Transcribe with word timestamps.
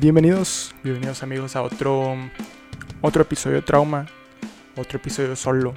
Bienvenidos, 0.00 0.72
bienvenidos 0.84 1.24
amigos 1.24 1.56
a 1.56 1.62
otro, 1.62 2.14
otro 3.00 3.22
episodio 3.22 3.56
de 3.56 3.62
Trauma, 3.62 4.06
otro 4.76 4.98
episodio 4.98 5.34
solo. 5.34 5.74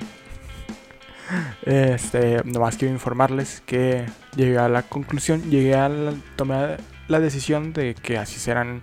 Este, 1.65 2.39
nomás 2.45 2.77
quiero 2.77 2.93
informarles 2.93 3.63
que 3.65 4.05
llegué 4.35 4.59
a 4.59 4.69
la 4.69 4.83
conclusión, 4.83 5.49
llegué 5.49 5.73
a 5.73 5.89
la, 5.89 6.13
tomé 6.35 6.77
la 7.07 7.19
decisión 7.19 7.73
de 7.73 7.95
que 7.95 8.19
así 8.19 8.39
serán 8.39 8.81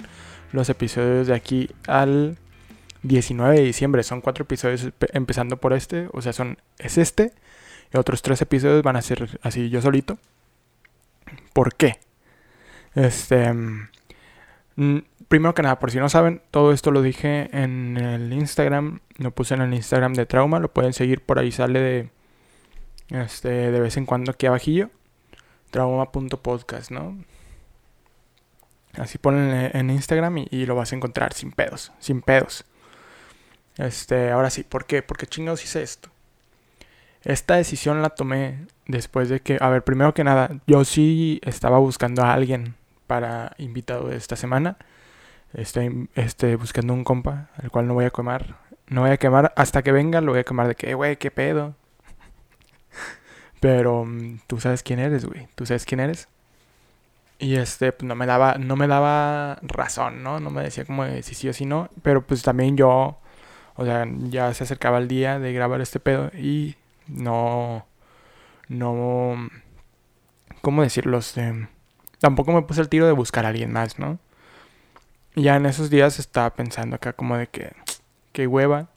los 0.50 0.68
episodios 0.70 1.28
de 1.28 1.36
aquí 1.36 1.70
al 1.86 2.36
19 3.04 3.58
de 3.58 3.62
diciembre. 3.62 4.02
Son 4.02 4.20
cuatro 4.20 4.42
episodios 4.42 4.88
empezando 5.12 5.58
por 5.58 5.72
este, 5.72 6.08
o 6.12 6.20
sea, 6.20 6.32
son 6.32 6.58
es 6.78 6.98
este 6.98 7.32
y 7.94 7.96
otros 7.96 8.22
tres 8.22 8.42
episodios 8.42 8.82
van 8.82 8.96
a 8.96 9.02
ser 9.02 9.38
así 9.42 9.70
yo 9.70 9.80
solito. 9.82 10.18
¿Por 11.52 11.76
qué? 11.76 12.00
Este 12.96 13.52
Mm, 14.78 14.98
primero 15.28 15.54
que 15.54 15.62
nada, 15.62 15.78
por 15.78 15.90
si 15.90 15.98
no 15.98 16.08
saben, 16.08 16.42
todo 16.50 16.72
esto 16.72 16.90
lo 16.90 17.02
dije 17.02 17.48
en 17.52 17.96
el 17.96 18.32
Instagram, 18.32 19.00
lo 19.18 19.30
puse 19.30 19.54
en 19.54 19.62
el 19.62 19.74
Instagram 19.74 20.14
de 20.14 20.26
Trauma, 20.26 20.58
lo 20.58 20.72
pueden 20.72 20.92
seguir 20.92 21.20
por 21.20 21.38
ahí, 21.38 21.52
sale 21.52 21.80
de, 21.80 22.10
este, 23.10 23.48
de 23.70 23.80
vez 23.80 23.96
en 23.96 24.06
cuando 24.06 24.32
aquí 24.32 24.46
abajillo, 24.46 24.90
trauma.podcast, 25.70 26.90
¿no? 26.90 27.16
Así 28.94 29.18
ponen 29.18 29.70
en 29.74 29.90
Instagram 29.90 30.46
y, 30.50 30.66
lo 30.66 30.74
vas 30.74 30.92
a 30.92 30.96
encontrar 30.96 31.32
sin 31.32 31.52
pedos, 31.52 31.92
sin 32.00 32.20
pedos. 32.22 32.64
Este, 33.76 34.30
ahora 34.30 34.50
sí, 34.50 34.64
¿por 34.64 34.86
qué? 34.86 35.02
Porque 35.02 35.26
chingados 35.26 35.62
hice 35.62 35.82
esto. 35.82 36.08
Esta 37.22 37.56
decisión 37.56 38.02
la 38.02 38.10
tomé 38.10 38.66
después 38.86 39.28
de 39.28 39.40
que, 39.40 39.58
a 39.60 39.68
ver, 39.68 39.84
primero 39.84 40.14
que 40.14 40.24
nada, 40.24 40.50
yo 40.66 40.84
sí 40.84 41.40
estaba 41.44 41.78
buscando 41.78 42.22
a 42.22 42.32
alguien 42.32 42.74
para 43.06 43.52
invitado 43.58 44.08
de 44.08 44.16
esta 44.16 44.34
semana. 44.34 44.78
Estoy 45.54 46.08
este, 46.14 46.56
buscando 46.56 46.92
un 46.92 47.04
compa, 47.04 47.50
al 47.56 47.70
cual 47.70 47.86
no 47.86 47.94
voy 47.94 48.04
a 48.04 48.10
quemar. 48.10 48.56
No 48.88 49.02
voy 49.02 49.10
a 49.10 49.16
quemar 49.16 49.52
hasta 49.56 49.82
que 49.82 49.92
venga, 49.92 50.20
lo 50.20 50.32
voy 50.32 50.40
a 50.40 50.44
quemar 50.44 50.68
de 50.68 50.74
que, 50.74 50.94
güey, 50.94 51.16
qué 51.16 51.30
pedo. 51.30 51.74
Pero 53.60 54.04
mm, 54.04 54.40
tú 54.46 54.60
sabes 54.60 54.82
quién 54.82 54.98
eres, 55.00 55.24
güey. 55.24 55.48
Tú 55.54 55.66
sabes 55.66 55.84
quién 55.84 56.00
eres. 56.00 56.28
Y 57.38 57.56
este, 57.56 57.92
pues 57.92 58.06
no 58.06 58.14
me 58.14 58.26
daba, 58.26 58.56
no 58.58 58.76
me 58.76 58.88
daba 58.88 59.58
razón, 59.62 60.22
¿no? 60.22 60.40
No 60.40 60.50
me 60.50 60.62
decía 60.62 60.84
como 60.84 61.06
si 61.22 61.34
sí 61.34 61.48
o 61.48 61.52
si 61.52 61.66
no. 61.66 61.88
Pero 62.02 62.26
pues 62.26 62.42
también 62.42 62.76
yo, 62.76 63.18
o 63.76 63.84
sea, 63.84 64.06
ya 64.28 64.52
se 64.54 64.64
acercaba 64.64 64.98
el 64.98 65.08
día 65.08 65.38
de 65.38 65.52
grabar 65.52 65.80
este 65.80 66.00
pedo 66.00 66.30
y 66.36 66.76
no, 67.06 67.86
no, 68.68 69.48
¿cómo 70.62 70.82
decirlo? 70.82 71.18
Este, 71.18 71.68
tampoco 72.20 72.52
me 72.52 72.62
puse 72.62 72.80
el 72.80 72.88
tiro 72.88 73.06
de 73.06 73.12
buscar 73.12 73.46
a 73.46 73.50
alguien 73.50 73.72
más, 73.72 73.98
¿no? 73.98 74.18
Ya 75.38 75.54
en 75.54 75.66
esos 75.66 75.88
días 75.88 76.18
estaba 76.18 76.50
pensando 76.50 76.96
acá 76.96 77.12
como 77.12 77.36
de 77.36 77.46
que, 77.46 77.72
qué 78.32 78.46
hueva, 78.46 78.88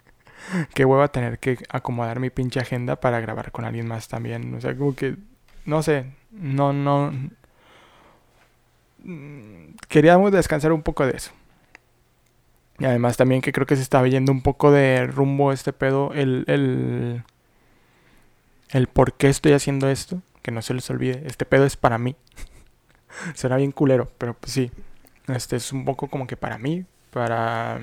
qué 0.74 0.84
hueva 0.84 1.08
tener 1.08 1.38
que 1.38 1.58
acomodar 1.68 2.18
mi 2.18 2.30
pinche 2.30 2.58
agenda 2.58 2.96
para 2.96 3.20
grabar 3.20 3.52
con 3.52 3.64
alguien 3.64 3.86
más 3.86 4.08
también. 4.08 4.52
O 4.54 4.60
sea, 4.60 4.76
como 4.76 4.96
que, 4.96 5.16
no 5.64 5.82
sé, 5.82 6.06
no, 6.32 6.72
no... 6.72 7.12
Queríamos 9.88 10.32
descansar 10.32 10.72
un 10.72 10.82
poco 10.82 11.06
de 11.06 11.16
eso. 11.16 11.30
Y 12.80 12.84
además 12.86 13.16
también 13.16 13.40
que 13.40 13.52
creo 13.52 13.66
que 13.66 13.76
se 13.76 13.82
estaba 13.82 14.08
yendo 14.08 14.32
un 14.32 14.42
poco 14.42 14.72
de 14.72 15.06
rumbo 15.06 15.52
este 15.52 15.72
pedo, 15.72 16.12
el, 16.14 16.44
el, 16.48 17.22
el 18.70 18.86
por 18.88 19.12
qué 19.14 19.28
estoy 19.28 19.52
haciendo 19.52 19.88
esto 19.88 20.20
que 20.42 20.50
no 20.50 20.62
se 20.62 20.74
les 20.74 20.88
olvide, 20.90 21.22
este 21.26 21.44
pedo 21.44 21.64
es 21.64 21.76
para 21.76 21.98
mí. 21.98 22.16
Será 23.34 23.56
bien 23.56 23.70
culero, 23.70 24.10
pero 24.18 24.34
pues 24.34 24.52
sí. 24.52 24.72
Este 25.34 25.56
es 25.56 25.72
un 25.72 25.84
poco 25.84 26.08
como 26.08 26.26
que 26.26 26.36
para 26.36 26.58
mí, 26.58 26.84
para 27.10 27.80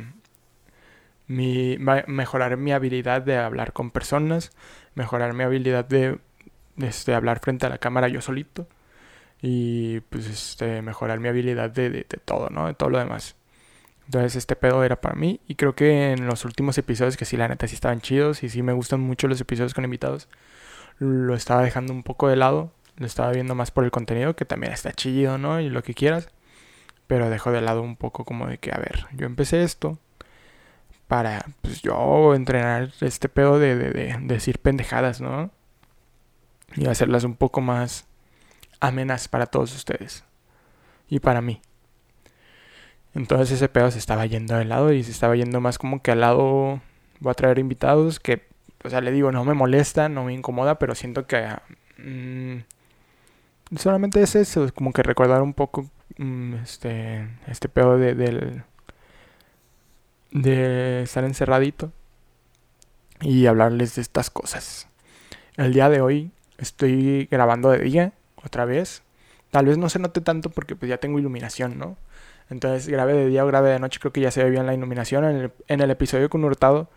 mi, 1.27 1.77
mejorar 2.07 2.57
mi 2.57 2.71
habilidad 2.71 3.21
de 3.21 3.37
hablar 3.37 3.73
con 3.73 3.91
personas, 3.91 4.51
mejorar 4.95 5.33
mi 5.33 5.43
habilidad 5.43 5.85
de 5.85 6.19
este, 6.77 7.13
hablar 7.13 7.39
frente 7.39 7.65
a 7.65 7.69
la 7.69 7.77
cámara 7.77 8.07
yo 8.07 8.21
solito 8.21 8.67
y 9.41 10.01
pues 10.01 10.27
este, 10.27 10.81
mejorar 10.81 11.19
mi 11.19 11.27
habilidad 11.29 11.69
de, 11.69 11.89
de, 11.89 12.05
de, 12.09 12.17
todo, 12.23 12.49
¿no? 12.49 12.67
De 12.67 12.73
todo 12.73 12.89
lo 12.89 12.99
demás. 12.99 13.35
Entonces 14.05 14.35
este 14.37 14.55
pedo 14.55 14.83
era 14.83 15.01
para 15.01 15.15
mí 15.15 15.41
y 15.47 15.55
creo 15.55 15.75
que 15.75 16.11
en 16.13 16.27
los 16.27 16.45
últimos 16.45 16.77
episodios 16.77 17.17
que 17.17 17.25
sí 17.25 17.37
la 17.37 17.47
neta 17.47 17.67
sí 17.67 17.75
estaban 17.75 18.01
chidos 18.01 18.43
y 18.43 18.49
sí 18.49 18.63
me 18.63 18.73
gustan 18.73 19.01
mucho 19.01 19.27
los 19.27 19.41
episodios 19.41 19.73
con 19.73 19.83
invitados 19.83 20.29
lo 20.99 21.35
estaba 21.35 21.61
dejando 21.63 21.93
un 21.93 22.03
poco 22.03 22.27
de 22.27 22.35
lado, 22.35 22.71
lo 22.97 23.05
estaba 23.05 23.31
viendo 23.31 23.55
más 23.55 23.71
por 23.71 23.83
el 23.83 23.91
contenido, 23.91 24.35
que 24.35 24.45
también 24.45 24.73
está 24.73 24.91
chido, 24.93 25.37
¿no? 25.37 25.59
Y 25.59 25.69
lo 25.69 25.83
que 25.83 25.93
quieras, 25.93 26.29
pero 27.07 27.29
dejo 27.29 27.51
de 27.51 27.61
lado 27.61 27.81
un 27.81 27.95
poco 27.95 28.25
como 28.25 28.47
de 28.47 28.57
que, 28.57 28.71
a 28.71 28.77
ver, 28.77 29.05
yo 29.13 29.25
empecé 29.25 29.63
esto 29.63 29.97
para, 31.07 31.45
pues 31.61 31.81
yo 31.81 32.35
entrenar 32.35 32.91
este 33.01 33.29
pedo 33.29 33.59
de, 33.59 33.75
de, 33.75 33.89
de 33.91 34.17
decir 34.19 34.59
pendejadas, 34.59 35.21
¿no? 35.21 35.51
Y 36.75 36.87
hacerlas 36.87 37.23
un 37.23 37.35
poco 37.35 37.61
más 37.61 38.05
amenas 38.79 39.27
para 39.27 39.45
todos 39.47 39.73
ustedes 39.75 40.25
y 41.09 41.19
para 41.19 41.41
mí. 41.41 41.61
Entonces 43.15 43.51
ese 43.51 43.69
pedo 43.69 43.89
se 43.89 43.99
estaba 43.99 44.25
yendo 44.25 44.55
de 44.55 44.65
lado 44.65 44.91
y 44.93 45.03
se 45.03 45.11
estaba 45.11 45.35
yendo 45.35 45.61
más 45.61 45.77
como 45.77 46.01
que 46.01 46.11
al 46.11 46.21
lado 46.21 46.81
voy 47.19 47.31
a 47.31 47.33
traer 47.33 47.57
invitados 47.57 48.19
que 48.19 48.47
o 48.83 48.89
sea, 48.89 49.01
le 49.01 49.11
digo, 49.11 49.31
no 49.31 49.43
me 49.43 49.53
molesta, 49.53 50.09
no 50.09 50.23
me 50.23 50.33
incomoda, 50.33 50.79
pero 50.79 50.95
siento 50.95 51.25
que 51.27 51.45
mm, 51.97 52.57
solamente 53.77 54.21
es 54.21 54.35
eso, 54.35 54.67
como 54.73 54.93
que 54.93 55.03
recordar 55.03 55.41
un 55.41 55.53
poco 55.53 55.89
este, 56.17 57.27
este 57.47 57.69
pedo 57.69 57.97
de, 57.97 58.15
del, 58.15 58.63
de 60.31 61.03
estar 61.03 61.23
encerradito 61.23 61.91
y 63.21 63.45
hablarles 63.45 63.95
de 63.95 64.01
estas 64.01 64.29
cosas. 64.29 64.87
El 65.55 65.73
día 65.73 65.89
de 65.89 66.01
hoy 66.01 66.31
estoy 66.57 67.27
grabando 67.31 67.69
de 67.69 67.79
día, 67.79 68.13
otra 68.43 68.65
vez. 68.65 69.03
Tal 69.51 69.65
vez 69.65 69.77
no 69.77 69.89
se 69.89 69.99
note 69.99 70.21
tanto 70.21 70.49
porque 70.49 70.75
pues 70.75 70.89
ya 70.89 70.97
tengo 70.97 71.19
iluminación, 71.19 71.77
¿no? 71.77 71.97
Entonces 72.49 72.87
grabé 72.87 73.13
de 73.13 73.27
día 73.27 73.43
o 73.43 73.47
grabé 73.47 73.71
de 73.71 73.79
noche, 73.79 73.99
creo 73.99 74.13
que 74.13 74.21
ya 74.21 74.31
se 74.31 74.43
ve 74.43 74.49
bien 74.49 74.65
la 74.65 74.73
iluminación. 74.73 75.25
En 75.25 75.35
el, 75.37 75.51
en 75.67 75.81
el 75.81 75.91
episodio 75.91 76.29
con 76.29 76.43
Hurtado 76.43 76.89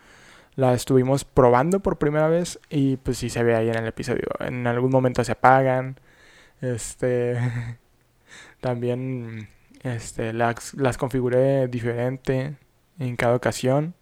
la 0.56 0.74
estuvimos 0.74 1.24
probando 1.24 1.80
por 1.80 1.98
primera 1.98 2.28
vez 2.28 2.58
y 2.68 2.96
pues 2.98 3.18
sí 3.18 3.30
se 3.30 3.42
ve 3.42 3.54
ahí 3.54 3.68
en 3.68 3.76
el 3.76 3.86
episodio. 3.86 4.28
En 4.40 4.66
algún 4.66 4.90
momento 4.90 5.24
se 5.24 5.32
apagan. 5.32 5.98
Este 6.60 7.38
también 8.60 9.48
este 9.82 10.32
las, 10.32 10.74
las 10.74 10.98
configuré 10.98 11.68
diferente 11.68 12.56
en 12.98 13.16
cada 13.16 13.34
ocasión. 13.34 13.94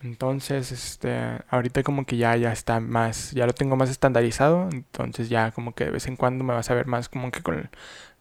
Entonces, 0.00 0.70
este, 0.70 1.40
ahorita 1.48 1.82
como 1.82 2.06
que 2.06 2.16
ya 2.16 2.36
ya 2.36 2.52
está 2.52 2.78
más, 2.80 3.32
ya 3.32 3.46
lo 3.46 3.52
tengo 3.52 3.76
más 3.76 3.90
estandarizado, 3.90 4.68
entonces 4.70 5.28
ya 5.28 5.50
como 5.50 5.74
que 5.74 5.86
de 5.86 5.90
vez 5.90 6.06
en 6.06 6.16
cuando 6.16 6.44
me 6.44 6.54
vas 6.54 6.70
a 6.70 6.74
ver 6.74 6.86
más 6.86 7.08
como 7.08 7.32
que 7.32 7.42
con 7.42 7.68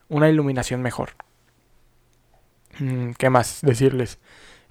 una 0.09 0.29
iluminación 0.29 0.81
mejor. 0.81 1.11
Mm, 2.79 3.11
¿Qué 3.11 3.29
más 3.29 3.59
decirles? 3.61 4.19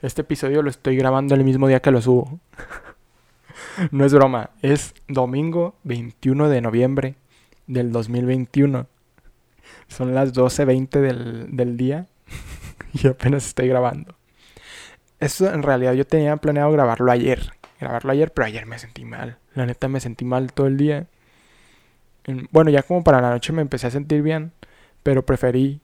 Este 0.03 0.23
episodio 0.23 0.63
lo 0.63 0.71
estoy 0.71 0.97
grabando 0.97 1.35
el 1.35 1.45
mismo 1.45 1.69
día 1.69 1.81
que 1.81 1.91
lo 1.91 2.03
subo. 2.03 2.41
no 3.91 4.05
es 4.05 4.13
broma, 4.13 4.51
es 4.63 4.95
domingo 5.09 5.77
21 5.85 6.49
de 6.49 6.61
noviembre 6.61 7.15
del 7.67 7.93
2021. 7.93 8.87
Son 9.89 10.15
las 10.15 10.35
12.20 10.35 11.01
del, 11.01 11.57
del 11.57 11.77
día 11.77 12.07
y 12.93 13.07
apenas 13.07 13.47
estoy 13.47 13.69
grabando. 13.69 14.15
Esto 15.19 15.53
en 15.53 15.63
realidad 15.63 15.95
yo 15.95 16.07
tenía 16.07 16.37
planeado 16.37 16.71
grabarlo 16.73 17.11
ayer. 17.11 17.53
Grabarlo 17.81 18.13
ayer, 18.13 18.33
pero 18.33 18.47
ayer 18.47 18.67
me 18.67 18.79
sentí 18.79 19.05
mal. 19.05 19.39
La 19.55 19.67
neta 19.67 19.89
me 19.89 20.01
sentí 20.01 20.25
mal 20.25 20.53
todo 20.53 20.67
el 20.67 20.77
día. 20.77 21.07
Bueno, 22.51 22.71
ya 22.71 22.83
como 22.83 23.05
para 23.05 23.21
la 23.21 23.31
noche 23.31 23.53
me 23.53 23.63
empecé 23.63 23.87
a 23.87 23.91
sentir 23.91 24.23
bien, 24.23 24.53
pero 25.03 25.25
preferí 25.25 25.81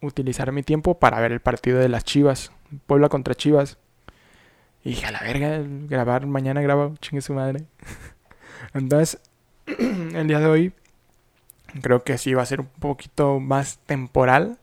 utilizar 0.00 0.52
mi 0.52 0.62
tiempo 0.62 0.98
para 0.98 1.20
ver 1.20 1.32
el 1.32 1.40
partido 1.40 1.78
de 1.78 1.88
las 1.88 2.04
Chivas. 2.04 2.52
Puebla 2.86 3.08
contra 3.08 3.34
Chivas. 3.34 3.78
Y 4.84 4.90
dije, 4.90 5.06
a 5.06 5.10
la 5.10 5.20
verga, 5.20 5.60
grabar, 5.62 6.26
mañana 6.26 6.60
grabo, 6.62 6.94
chingue 7.00 7.20
su 7.20 7.34
madre. 7.34 7.64
Entonces, 8.74 9.20
el 9.66 10.28
día 10.28 10.38
de 10.38 10.46
hoy, 10.46 10.72
creo 11.82 12.02
que 12.02 12.18
sí 12.18 12.34
va 12.34 12.42
a 12.42 12.46
ser 12.46 12.60
un 12.60 12.66
poquito 12.66 13.40
más 13.40 13.78
temporal. 13.86 14.58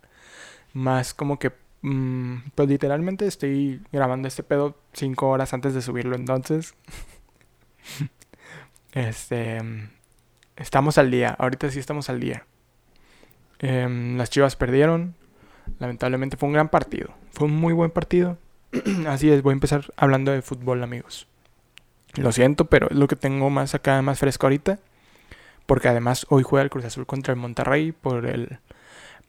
Más 0.73 1.13
como 1.13 1.39
que, 1.39 1.51
mm, 1.81 2.37
pues 2.55 2.69
literalmente 2.69 3.27
estoy 3.27 3.81
grabando 3.91 4.27
este 4.27 4.43
pedo 4.43 4.77
cinco 4.93 5.29
horas 5.29 5.53
antes 5.53 5.73
de 5.73 5.81
subirlo. 5.81 6.15
Entonces, 6.15 6.75
este, 8.93 9.61
estamos 10.55 10.97
al 10.97 11.11
día. 11.11 11.35
Ahorita 11.37 11.69
sí 11.69 11.79
estamos 11.79 12.09
al 12.09 12.19
día. 12.19 12.45
Em, 13.59 14.17
las 14.17 14.29
chivas 14.29 14.55
perdieron. 14.55 15.15
Lamentablemente 15.79 16.37
fue 16.37 16.47
un 16.47 16.53
gran 16.53 16.69
partido. 16.69 17.13
Fue 17.31 17.47
un 17.47 17.55
muy 17.55 17.73
buen 17.73 17.91
partido. 17.91 18.37
Así 19.07 19.29
es, 19.29 19.41
voy 19.41 19.51
a 19.51 19.53
empezar 19.53 19.93
hablando 19.95 20.31
de 20.31 20.41
fútbol, 20.41 20.83
amigos. 20.83 21.27
Lo 22.15 22.31
siento, 22.31 22.65
pero 22.65 22.89
es 22.89 22.97
lo 22.97 23.07
que 23.07 23.15
tengo 23.15 23.49
más 23.49 23.73
acá, 23.73 24.01
más 24.01 24.19
fresco 24.19 24.45
ahorita. 24.45 24.79
Porque 25.65 25.87
además 25.87 26.25
hoy 26.29 26.43
juega 26.43 26.63
el 26.63 26.69
Cruz 26.69 26.85
Azul 26.85 27.05
contra 27.05 27.33
el 27.33 27.39
Monterrey 27.39 27.91
por 27.91 28.25
el 28.25 28.59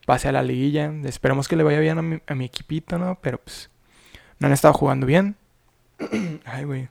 pase 0.06 0.28
a 0.28 0.32
la 0.32 0.42
liguilla. 0.42 0.92
Esperemos 1.04 1.48
que 1.48 1.56
le 1.56 1.62
vaya 1.62 1.80
bien 1.80 1.98
a 1.98 2.02
mi, 2.02 2.20
a 2.26 2.34
mi 2.34 2.44
equipito, 2.44 2.98
¿no? 2.98 3.18
Pero 3.20 3.38
pues 3.38 3.70
no 4.38 4.46
han 4.46 4.52
estado 4.52 4.74
jugando 4.74 5.06
bien. 5.06 5.36
Ay, 6.44 6.64
güey. 6.64 6.88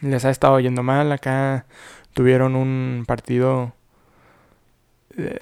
Les 0.00 0.24
ha 0.24 0.30
estado 0.30 0.58
yendo 0.60 0.82
mal. 0.82 1.12
Acá 1.12 1.66
tuvieron 2.12 2.56
un 2.56 3.04
partido 3.06 3.72
eh, 5.16 5.40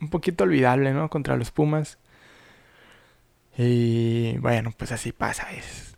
un 0.00 0.10
poquito 0.10 0.44
olvidable, 0.44 0.92
¿no? 0.92 1.08
Contra 1.08 1.36
los 1.36 1.50
Pumas. 1.50 1.98
Y 3.56 4.36
bueno, 4.38 4.72
pues 4.76 4.92
así 4.92 5.12
pasa. 5.12 5.50
Es. 5.52 5.96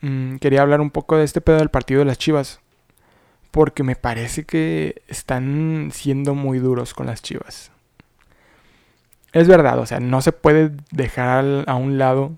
Mm, 0.00 0.36
quería 0.36 0.62
hablar 0.62 0.80
un 0.80 0.90
poco 0.90 1.16
de 1.16 1.24
este 1.24 1.40
pedo 1.40 1.58
del 1.58 1.70
partido 1.70 2.00
de 2.00 2.06
las 2.06 2.18
Chivas. 2.18 2.60
Porque 3.54 3.84
me 3.84 3.94
parece 3.94 4.42
que 4.42 5.02
están 5.06 5.90
siendo 5.92 6.34
muy 6.34 6.58
duros 6.58 6.92
con 6.92 7.06
las 7.06 7.22
Chivas. 7.22 7.70
Es 9.32 9.46
verdad, 9.46 9.78
o 9.78 9.86
sea, 9.86 10.00
no 10.00 10.20
se 10.22 10.32
puede 10.32 10.72
dejar 10.90 11.62
a 11.68 11.76
un 11.76 11.96
lado 11.96 12.32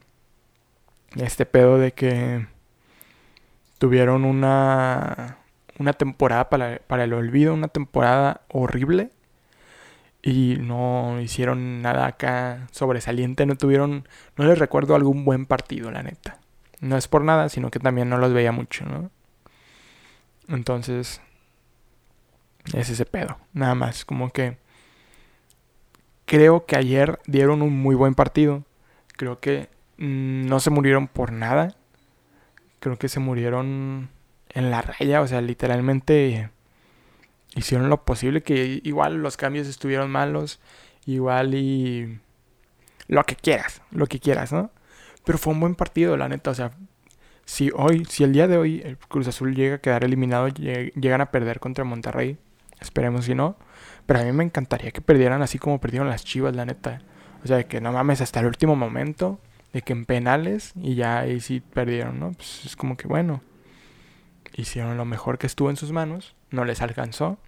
este 1.15 1.47
pedo 1.47 1.79
de 1.79 1.93
que 1.93 2.47
tuvieron 3.79 4.27
una, 4.27 5.39
una 5.79 5.95
temporada 5.95 6.51
para, 6.51 6.81
para 6.87 7.05
el 7.05 7.15
olvido, 7.15 7.55
una 7.55 7.69
temporada 7.69 8.43
horrible 8.49 9.09
y 10.21 10.59
no 10.61 11.19
hicieron 11.23 11.81
nada 11.81 12.05
acá 12.05 12.67
sobresaliente, 12.73 13.47
no 13.47 13.57
tuvieron, 13.57 14.07
no 14.37 14.45
les 14.45 14.59
recuerdo 14.59 14.95
algún 14.95 15.25
buen 15.25 15.47
partido, 15.47 15.91
la 15.91 16.03
neta. 16.03 16.41
No 16.83 16.99
es 16.99 17.09
por 17.09 17.25
nada, 17.25 17.49
sino 17.49 17.71
que 17.71 17.79
también 17.79 18.11
no 18.11 18.19
los 18.19 18.35
veía 18.35 18.53
mucho, 18.53 18.85
¿no? 18.85 19.11
Entonces, 20.49 21.21
es 22.75 22.91
ese 22.91 23.05
pedo, 23.07 23.39
nada 23.53 23.75
más, 23.75 24.05
como 24.05 24.31
que 24.31 24.59
creo 26.27 26.67
que 26.67 26.77
ayer 26.77 27.21
dieron 27.27 27.63
un 27.63 27.81
muy 27.81 27.95
buen 27.95 28.15
partido. 28.15 28.65
Creo 29.17 29.41
que 29.41 29.69
mm, 29.99 30.47
no 30.47 30.61
se 30.61 30.71
murieron 30.71 31.09
por 31.09 31.33
nada. 31.33 31.75
Creo 32.81 32.99
que 32.99 33.09
se 33.09 33.21
murieron 33.21 34.11
en 34.51 34.71
la 34.71 34.83
raya, 34.83 35.23
o 35.23 35.27
sea, 35.27 35.41
literalmente 35.41 36.51
hicieron 37.55 37.89
lo 37.89 38.05
posible, 38.05 38.43
que 38.43 38.81
igual 38.85 39.17
los 39.17 39.37
cambios 39.37 39.67
estuvieron 39.67 40.11
malos, 40.11 40.61
igual 41.07 41.55
y 41.55 42.21
lo 43.09 43.25
que 43.25 43.37
quieras, 43.37 43.83
lo 43.91 44.07
que 44.07 44.21
quieras, 44.21 44.53
¿no? 44.53 44.71
Pero 45.25 45.39
fue 45.39 45.53
un 45.55 45.61
buen 45.61 45.75
partido, 45.75 46.17
la 46.17 46.29
neta, 46.29 46.51
o 46.51 46.55
sea, 46.55 46.73
si 47.47 47.71
hoy, 47.75 48.05
si 48.07 48.25
el 48.25 48.33
día 48.33 48.49
de 48.49 48.59
hoy 48.59 48.83
el 48.85 48.99
Cruz 48.99 49.29
Azul 49.29 49.55
llega 49.55 49.77
a 49.77 49.79
quedar 49.79 50.05
eliminado, 50.05 50.49
llegan 50.49 51.21
a 51.21 51.31
perder 51.31 51.61
contra 51.61 51.85
Monterrey, 51.85 52.37
esperemos 52.81 53.25
si 53.25 53.35
no, 53.35 53.57
pero 54.05 54.21
a 54.21 54.25
mí 54.25 54.33
me 54.33 54.45
encantaría 54.45 54.91
que 54.91 55.01
perdieran 55.01 55.41
así 55.43 55.59
como 55.59 55.81
perdieron 55.81 56.09
las 56.09 56.25
Chivas, 56.25 56.55
la 56.55 56.67
neta. 56.67 57.01
O 57.45 57.47
sea, 57.47 57.63
que 57.63 57.81
no 57.81 57.93
mames 57.93 58.21
hasta 58.21 58.41
el 58.41 58.47
último 58.47 58.75
momento, 58.75 59.39
de 59.73 59.83
que 59.83 59.93
en 59.93 60.07
penales 60.07 60.73
y 60.75 60.97
ya 60.97 61.21
ahí 61.21 61.41
sí 61.41 61.61
perdieron, 61.61 62.19
¿no? 62.19 62.33
Pues 62.33 62.67
es 62.67 62.75
como 62.75 62.97
que 62.97 63.07
bueno, 63.07 63.43
hicieron 64.57 64.97
lo 64.97 65.05
mejor 65.05 65.39
que 65.39 65.47
estuvo 65.47 65.71
en 65.71 65.77
sus 65.77 65.93
manos, 65.93 66.35
no 66.51 66.65
les 66.65 66.83
alcanzó, 66.83 67.39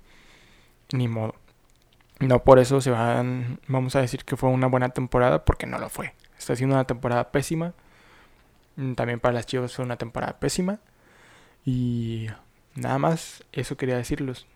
ni 0.92 1.08
modo. 1.08 1.34
No 2.20 2.44
por 2.44 2.60
eso 2.60 2.80
se 2.80 2.90
van, 2.90 3.60
vamos 3.66 3.96
a 3.96 4.00
decir 4.00 4.24
que 4.24 4.36
fue 4.36 4.48
una 4.50 4.68
buena 4.68 4.90
temporada, 4.90 5.44
porque 5.44 5.66
no 5.66 5.78
lo 5.78 5.88
fue. 5.88 6.14
Está 6.38 6.54
siendo 6.54 6.76
una 6.76 6.84
temporada 6.84 7.32
pésima. 7.32 7.74
Mm, 8.78 8.94
también 8.94 9.20
para 9.20 9.34
las 9.34 9.46
Chivas 9.46 9.74
fue 9.74 9.84
una 9.84 9.96
temporada 9.98 10.38
pésima. 10.38 10.80
Y 11.64 12.28
nada 12.74 12.98
más, 12.98 13.44
eso 13.52 13.76
quería 13.76 13.96
decirlos. 13.96 14.46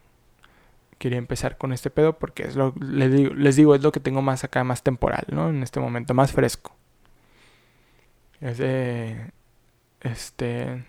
Quería 0.99 1.19
empezar 1.19 1.59
con 1.59 1.73
este 1.73 1.91
pedo 1.91 2.19
porque 2.19 2.45
es 2.45 2.57
lo, 2.57 2.75
les 2.81 3.13
digo, 3.13 3.35
les 3.35 3.57
digo, 3.57 3.75
es 3.75 3.83
lo 3.83 3.93
que 3.93 4.01
tengo 4.01 4.23
más 4.23 4.45
acá, 4.45 4.65
más 4.65 4.83
temporal, 4.85 5.25
¿no? 5.33 5.51
En 5.51 5.63
este 5.63 5.81
momento, 5.81 6.15
más 6.15 6.33
fresco. 6.33 6.75
Es 8.41 8.61
este, 10.01 10.85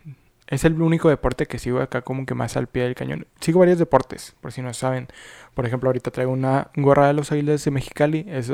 es 0.47 0.65
el 0.65 0.81
único 0.81 1.09
deporte 1.09 1.45
que 1.47 1.59
sigo 1.59 1.79
acá 1.81 2.01
como 2.01 2.25
que 2.25 2.35
más 2.35 2.57
al 2.57 2.67
pie 2.67 2.83
del 2.83 2.95
cañón. 2.95 3.27
Sigo 3.41 3.59
varios 3.59 3.79
deportes, 3.79 4.35
por 4.41 4.51
si 4.51 4.61
no 4.61 4.73
saben. 4.73 5.07
Por 5.53 5.65
ejemplo, 5.65 5.89
ahorita 5.89 6.11
traigo 6.11 6.31
una 6.31 6.71
gorra 6.75 7.07
de 7.07 7.13
los 7.13 7.31
Águilas 7.31 7.63
de 7.63 7.71
Mexicali. 7.71 8.25
Es, 8.27 8.51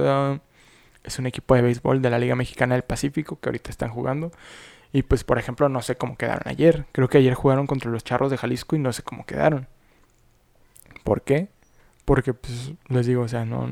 es 1.09 1.19
un 1.19 1.25
equipo 1.27 1.56
de 1.56 1.61
béisbol 1.61 2.01
de 2.01 2.09
la 2.09 2.19
Liga 2.19 2.35
Mexicana 2.35 2.75
del 2.75 2.83
Pacífico 2.83 3.39
que 3.39 3.50
ahorita 3.50 3.69
están 3.69 3.89
jugando. 3.89 4.31
Y 4.91 5.03
pues, 5.03 5.23
por 5.23 5.38
ejemplo, 5.38 5.69
no 5.69 5.81
sé 5.81 5.95
cómo 5.95 6.17
quedaron 6.17 6.44
ayer. 6.45 6.85
Creo 6.91 7.09
que 7.09 7.19
ayer 7.19 7.33
jugaron 7.33 7.67
contra 7.67 7.91
los 7.91 8.03
Charros 8.03 8.31
de 8.31 8.38
Jalisco 8.38 8.75
y 8.75 8.79
no 8.79 8.91
sé 8.94 9.03
cómo 9.03 9.25
quedaron. 9.25 9.67
¿Por 11.03 11.21
qué? 11.21 11.50
Porque, 12.06 12.33
pues, 12.33 12.73
les 12.88 13.06
digo, 13.06 13.21
o 13.23 13.27
sea, 13.27 13.45
no, 13.45 13.69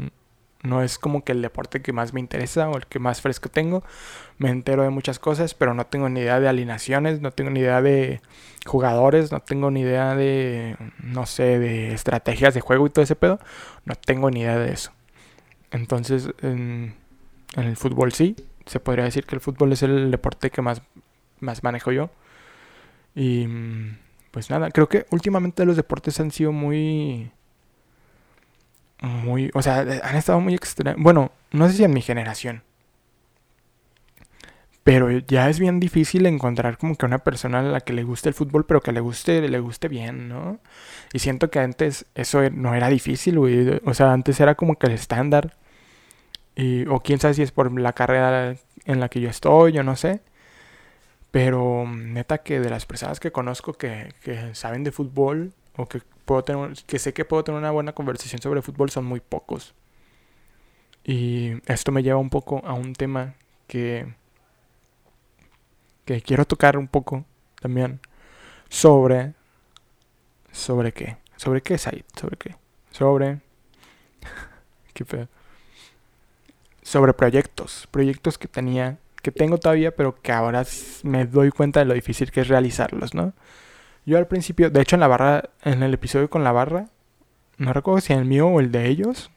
no 0.64 0.84
es 0.84 1.00
como 1.00 1.24
que 1.24 1.32
el 1.32 1.42
deporte 1.42 1.82
que 1.82 1.94
más 1.94 2.14
me 2.14 2.20
interesa 2.20 2.70
o 2.70 2.78
el 2.78 2.86
que 2.86 3.00
más 3.00 3.22
fresco 3.22 3.50
tengo. 3.50 3.84
Me 4.38 4.50
entero 4.50 4.84
de 4.84 4.90
muchas 4.90 5.18
cosas, 5.18 5.56
pero 5.56 5.74
no 5.74 5.88
tengo 5.88 6.10
ni 6.10 6.20
idea 6.20 6.40
de 6.40 6.48
alineaciones, 6.48 7.22
no 7.22 7.32
tengo 7.32 7.50
ni 7.50 7.62
idea 7.62 7.82
de 7.82 8.22
jugadores, 8.66 9.32
no 9.32 9.40
tengo 9.40 9.72
ni 9.72 9.82
idea 9.82 10.16
de, 10.16 10.78
no 11.02 11.26
sé, 11.26 11.58
de 11.58 11.94
estrategias 11.94 12.54
de 12.54 12.62
juego 12.62 12.86
y 12.86 12.90
todo 12.92 13.04
ese 13.04 13.16
pedo. 13.16 13.40
No 13.86 13.96
tengo 13.96 14.30
ni 14.30 14.42
idea 14.42 14.58
de 14.60 14.72
eso. 14.72 14.92
Entonces, 15.72 16.30
en, 17.58 17.68
el 17.68 17.76
fútbol 17.76 18.14
sí, 18.14 18.36
se 18.66 18.80
podría 18.80 19.06
decir 19.06 19.26
que 19.26 19.36
el 19.36 19.42
fútbol 19.42 19.74
es 19.74 19.84
el 19.84 20.12
deporte 20.12 20.50
que 20.50 20.62
más, 20.62 20.82
más 21.40 21.64
manejo 21.64 21.92
yo. 21.92 22.10
Y 23.16 23.48
pues 24.32 24.50
nada, 24.50 24.72
creo 24.72 24.88
que 24.90 25.06
últimamente 25.12 25.66
los 25.66 25.76
deportes 25.76 26.20
han 26.20 26.32
sido 26.32 26.52
muy 26.52 27.32
muy, 29.02 29.52
o 29.54 29.62
sea, 29.62 29.80
han 29.80 30.16
estado 30.16 30.40
muy. 30.40 30.60
Bueno, 30.98 31.32
no 31.52 31.68
sé 31.68 31.76
si 31.76 31.84
en 31.84 31.94
mi 31.94 32.02
generación. 32.02 32.64
Pero 34.84 35.12
ya 35.12 35.50
es 35.50 35.60
bien 35.60 35.80
difícil 35.82 36.26
encontrar 36.26 36.78
como 36.78 36.96
que 36.96 37.06
una 37.06 37.20
persona 37.20 37.60
a 37.60 37.64
la 37.64 37.82
que 37.82 37.92
le 37.94 38.04
guste 38.04 38.30
el 38.30 38.36
fútbol, 38.36 38.66
pero 38.66 38.82
que 38.82 38.94
le 38.94 39.02
guste, 39.02 39.48
le 39.48 39.60
guste 39.60 39.90
bien, 39.90 40.30
¿no? 40.30 40.60
Y 41.14 41.20
siento 41.20 41.50
que 41.52 41.60
antes 41.60 42.06
eso 42.16 42.42
e, 42.42 42.52
no 42.52 42.74
era 42.74 42.88
difícil, 42.88 43.38
güey. 43.38 43.82
O 43.86 43.94
sea, 43.94 44.14
antes 44.14 44.40
era 44.40 44.56
como 44.56 44.78
que 44.78 44.88
el 44.88 44.94
estándar. 44.94 45.56
Y, 46.58 46.88
o 46.88 47.00
quién 47.02 47.20
sabe 47.20 47.36
si 47.36 47.44
es 47.44 47.52
por 47.52 47.80
la 47.80 47.94
carrera 47.94 48.56
en 48.86 49.00
la 49.00 49.10
que 49.10 49.22
yo 49.22 49.30
estoy, 49.30 49.74
yo 49.74 49.84
no 49.84 49.96
sé. 49.96 50.22
Pero 51.30 51.86
neta 51.88 52.40
que 52.40 52.60
de 52.60 52.70
las 52.70 52.88
personas 52.88 53.20
que 53.20 53.32
conozco 53.32 53.74
que, 53.74 54.14
que 54.24 54.56
saben 54.56 54.84
de 54.84 54.92
fútbol 54.92 55.54
o 55.76 55.88
que 55.88 56.02
puedo 56.26 56.44
tener, 56.44 56.74
que 56.88 56.98
sé 56.98 57.14
que 57.14 57.26
puedo 57.26 57.44
tener 57.44 57.60
una 57.60 57.70
buena 57.70 57.94
conversación 57.94 58.42
sobre 58.42 58.64
fútbol 58.64 58.90
son 58.90 59.06
muy 59.06 59.20
pocos. 59.20 59.76
Y 61.04 61.62
esto 61.72 61.92
me 61.92 62.02
lleva 62.02 62.20
un 62.20 62.32
poco 62.32 62.62
a 62.66 62.74
un 62.74 62.94
tema 62.94 63.36
que, 63.68 64.14
que 66.06 66.22
quiero 66.22 66.46
tocar 66.46 66.76
un 66.78 66.88
poco 66.88 67.24
también 67.62 68.00
sobre... 68.70 69.36
¿Sobre 70.52 70.92
qué? 70.92 71.18
¿Sobre 71.36 71.62
qué, 71.62 71.78
Said? 71.78 72.04
¿Sobre 72.20 72.36
qué? 72.38 72.56
Sobre... 72.90 73.42
qué 74.94 75.06
feo. 75.06 75.28
Sobre 76.88 77.12
proyectos. 77.12 77.86
Proyectos 77.92 78.38
que 78.38 78.48
tenía, 78.48 78.98
que 79.22 79.34
tengo 79.34 79.58
todavía, 79.58 79.94
pero 79.94 80.16
que 80.22 80.32
ahora 80.32 80.64
me 81.04 81.26
doy 81.26 81.50
cuenta 81.52 81.82
de 81.82 81.86
lo 81.86 81.94
difícil 81.94 82.32
que 82.32 82.40
es 82.40 82.48
realizarlos, 82.48 83.14
¿no? 83.14 83.34
Yo 84.06 84.18
al 84.18 84.28
principio, 84.28 84.70
de 84.70 84.80
hecho 84.80 84.96
en 84.96 85.02
la 85.02 85.10
barra, 85.10 85.50
en 85.64 85.84
el 85.84 85.94
episodio 85.94 86.30
con 86.30 86.46
la 86.46 86.54
barra, 86.54 86.88
no 87.58 87.74
recuerdo 87.74 88.00
si 88.00 88.14
el 88.14 88.24
mío 88.24 88.48
o 88.48 88.62
el 88.62 88.72
de 88.72 88.88
ellos, 88.88 89.32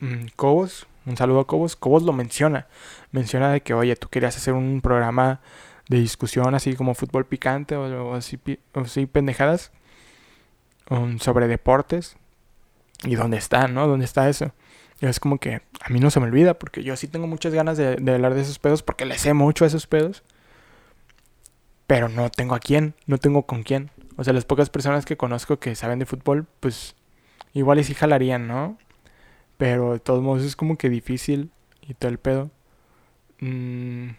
mm, 0.00 0.26
Cobos, 0.36 0.88
un 1.06 1.16
saludo 1.16 1.40
a 1.40 1.46
Cobos, 1.46 1.74
Cobos 1.74 2.02
lo 2.02 2.12
menciona. 2.12 2.66
Menciona 3.12 3.50
de 3.50 3.62
que, 3.62 3.72
oye, 3.72 3.96
tú 3.96 4.08
querías 4.10 4.36
hacer 4.36 4.52
un 4.52 4.82
programa 4.82 5.40
de 5.88 6.00
discusión 6.00 6.54
así 6.54 6.74
como 6.74 6.94
fútbol 6.94 7.24
picante 7.24 7.76
o, 7.76 8.12
así, 8.14 8.36
pendejadas 9.06 9.72
um, 10.90 11.18
sobre 11.18 11.48
deportes. 11.48 12.18
¿Y 13.04 13.14
dónde 13.14 13.38
está, 13.38 13.68
no? 13.68 13.86
¿Dónde 13.88 14.04
está 14.04 14.28
eso? 14.28 14.52
Es 15.00 15.18
como 15.18 15.38
que 15.38 15.62
a 15.80 15.88
mí 15.88 15.98
no 15.98 16.10
se 16.10 16.20
me 16.20 16.26
olvida 16.26 16.58
porque 16.58 16.82
yo 16.82 16.96
sí 16.96 17.08
tengo 17.08 17.26
muchas 17.26 17.54
ganas 17.54 17.78
de, 17.78 17.96
de 17.96 18.14
hablar 18.14 18.34
de 18.34 18.42
esos 18.42 18.58
pedos 18.58 18.82
porque 18.82 19.06
le 19.06 19.18
sé 19.18 19.32
mucho 19.34 19.64
a 19.64 19.68
esos 19.68 19.86
pedos. 19.86 20.22
Pero 21.86 22.08
no 22.08 22.30
tengo 22.30 22.54
a 22.54 22.60
quién, 22.60 22.94
no 23.06 23.18
tengo 23.18 23.46
con 23.46 23.62
quién. 23.62 23.90
O 24.16 24.24
sea, 24.24 24.32
las 24.32 24.44
pocas 24.44 24.70
personas 24.70 25.06
que 25.06 25.16
conozco 25.16 25.58
que 25.58 25.74
saben 25.74 25.98
de 25.98 26.06
fútbol, 26.06 26.46
pues 26.60 26.94
igual 27.54 27.78
y 27.78 27.84
sí 27.84 27.94
jalarían, 27.94 28.46
¿no? 28.46 28.78
Pero 29.56 29.94
de 29.94 29.98
todos 29.98 30.22
modos 30.22 30.44
es 30.44 30.56
como 30.56 30.76
que 30.76 30.88
difícil 30.90 31.50
y 31.88 31.94
todo 31.94 32.10
el 32.10 32.18
pedo. 32.18 32.50
Mm, 33.40 34.10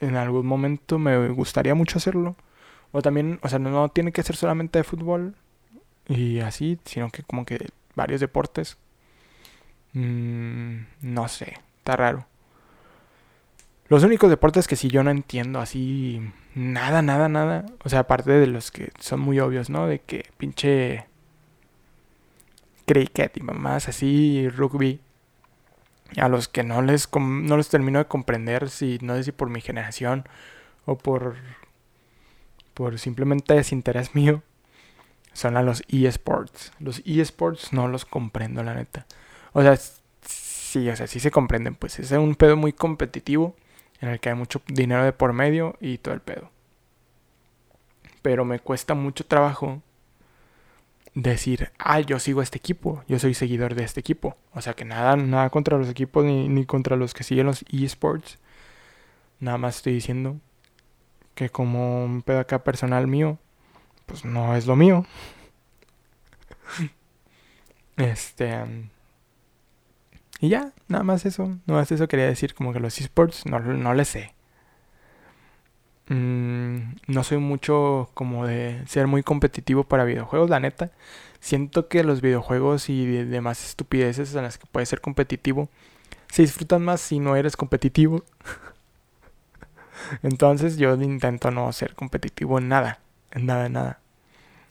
en 0.00 0.16
algún 0.16 0.46
momento 0.46 0.98
me 0.98 1.28
gustaría 1.28 1.74
mucho 1.74 1.98
hacerlo. 1.98 2.36
O 2.92 3.02
también, 3.02 3.38
o 3.42 3.48
sea, 3.48 3.58
no, 3.58 3.88
tiene 3.90 4.12
que 4.12 4.22
ser 4.22 4.36
solamente 4.36 4.78
de 4.78 4.84
fútbol 4.84 5.36
y 6.08 6.40
así, 6.40 6.78
sino 6.84 7.10
que 7.10 7.22
como 7.22 7.44
que 7.44 7.68
varios 7.94 8.20
deportes. 8.20 8.78
Mm, 9.94 10.86
no 11.02 11.28
sé, 11.28 11.54
está 11.78 11.96
raro. 11.96 12.26
Los 13.88 14.02
únicos 14.02 14.30
deportes 14.30 14.66
que 14.66 14.76
sí 14.76 14.88
yo 14.88 15.02
no 15.02 15.10
entiendo 15.10 15.60
así 15.60 16.20
nada, 16.54 17.02
nada, 17.02 17.28
nada. 17.28 17.66
O 17.84 17.88
sea, 17.88 18.00
aparte 18.00 18.32
de 18.32 18.46
los 18.46 18.70
que 18.70 18.92
son 18.98 19.20
muy 19.20 19.40
obvios, 19.40 19.70
¿no? 19.70 19.86
De 19.86 20.00
que 20.00 20.30
pinche 20.36 21.06
cricket 22.86 23.36
y 23.36 23.40
mamás 23.40 23.88
así, 23.88 24.48
rugby. 24.48 25.00
a 26.16 26.28
los 26.28 26.48
que 26.48 26.62
no 26.64 26.82
les, 26.82 27.08
no 27.14 27.56
les 27.56 27.68
termino 27.68 27.98
de 27.98 28.06
comprender, 28.06 28.70
si 28.70 28.98
no 29.02 29.16
sé 29.16 29.24
si 29.24 29.32
por 29.32 29.50
mi 29.50 29.60
generación 29.60 30.24
o 30.86 30.96
por, 30.98 31.36
por 32.74 32.98
simplemente 32.98 33.54
desinterés 33.54 34.14
mío, 34.14 34.42
son 35.32 35.56
a 35.56 35.62
los 35.62 35.82
eSports. 35.88 36.72
Los 36.78 37.02
eSports 37.04 37.72
no 37.72 37.88
los 37.88 38.04
comprendo, 38.04 38.62
la 38.62 38.74
neta. 38.74 39.06
O 39.54 39.62
sea, 39.62 39.76
sí, 39.76 40.88
o 40.90 40.96
sea, 40.96 41.06
sí 41.06 41.20
se 41.20 41.30
comprenden, 41.30 41.76
pues 41.76 41.98
es 42.00 42.10
un 42.10 42.34
pedo 42.34 42.56
muy 42.56 42.72
competitivo 42.72 43.56
en 44.00 44.08
el 44.08 44.20
que 44.20 44.28
hay 44.30 44.34
mucho 44.34 44.60
dinero 44.66 45.04
de 45.04 45.12
por 45.12 45.32
medio 45.32 45.76
y 45.80 45.98
todo 45.98 46.12
el 46.12 46.20
pedo. 46.20 46.50
Pero 48.20 48.44
me 48.44 48.58
cuesta 48.58 48.94
mucho 48.94 49.24
trabajo 49.24 49.80
decir, 51.14 51.70
ah, 51.78 52.00
yo 52.00 52.18
sigo 52.18 52.42
este 52.42 52.58
equipo, 52.58 53.04
yo 53.06 53.20
soy 53.20 53.34
seguidor 53.34 53.76
de 53.76 53.84
este 53.84 54.00
equipo. 54.00 54.36
O 54.52 54.60
sea 54.60 54.74
que 54.74 54.84
nada, 54.84 55.14
nada 55.14 55.50
contra 55.50 55.78
los 55.78 55.88
equipos 55.88 56.24
ni, 56.24 56.48
ni 56.48 56.66
contra 56.66 56.96
los 56.96 57.14
que 57.14 57.22
siguen 57.22 57.46
los 57.46 57.64
eSports. 57.72 58.38
Nada 59.38 59.56
más 59.56 59.76
estoy 59.76 59.94
diciendo 59.94 60.36
que 61.36 61.48
como 61.48 62.04
un 62.04 62.22
pedo 62.22 62.40
acá 62.40 62.64
personal 62.64 63.06
mío, 63.06 63.38
pues 64.06 64.24
no 64.24 64.56
es 64.56 64.66
lo 64.66 64.74
mío. 64.74 65.06
este... 67.96 68.90
y 70.44 70.50
ya, 70.50 70.72
nada 70.88 71.04
más 71.04 71.24
eso. 71.24 71.46
Nada 71.66 71.80
más 71.80 71.90
eso 71.90 72.06
quería 72.06 72.26
decir, 72.26 72.54
como 72.54 72.74
que 72.74 72.80
los 72.80 73.00
esports 73.00 73.46
no, 73.46 73.60
no 73.60 73.94
les 73.94 74.08
sé. 74.08 74.34
Mm, 76.08 76.96
no 77.06 77.24
soy 77.24 77.38
mucho 77.38 78.10
como 78.12 78.46
de 78.46 78.82
ser 78.86 79.06
muy 79.06 79.22
competitivo 79.22 79.84
para 79.84 80.04
videojuegos, 80.04 80.50
la 80.50 80.60
neta. 80.60 80.90
Siento 81.40 81.88
que 81.88 82.04
los 82.04 82.20
videojuegos 82.20 82.90
y 82.90 83.06
demás 83.06 83.64
estupideces 83.66 84.34
en 84.34 84.42
las 84.42 84.58
que 84.58 84.66
puedes 84.70 84.88
ser 84.90 85.00
competitivo 85.00 85.70
se 86.30 86.42
disfrutan 86.42 86.82
más 86.84 87.00
si 87.00 87.20
no 87.20 87.36
eres 87.36 87.56
competitivo. 87.56 88.22
Entonces 90.22 90.76
yo 90.76 90.94
intento 90.94 91.50
no 91.50 91.72
ser 91.72 91.94
competitivo 91.94 92.58
en 92.58 92.68
nada, 92.68 93.00
en 93.30 93.46
nada, 93.46 93.66
en 93.66 93.72
nada. 93.72 94.00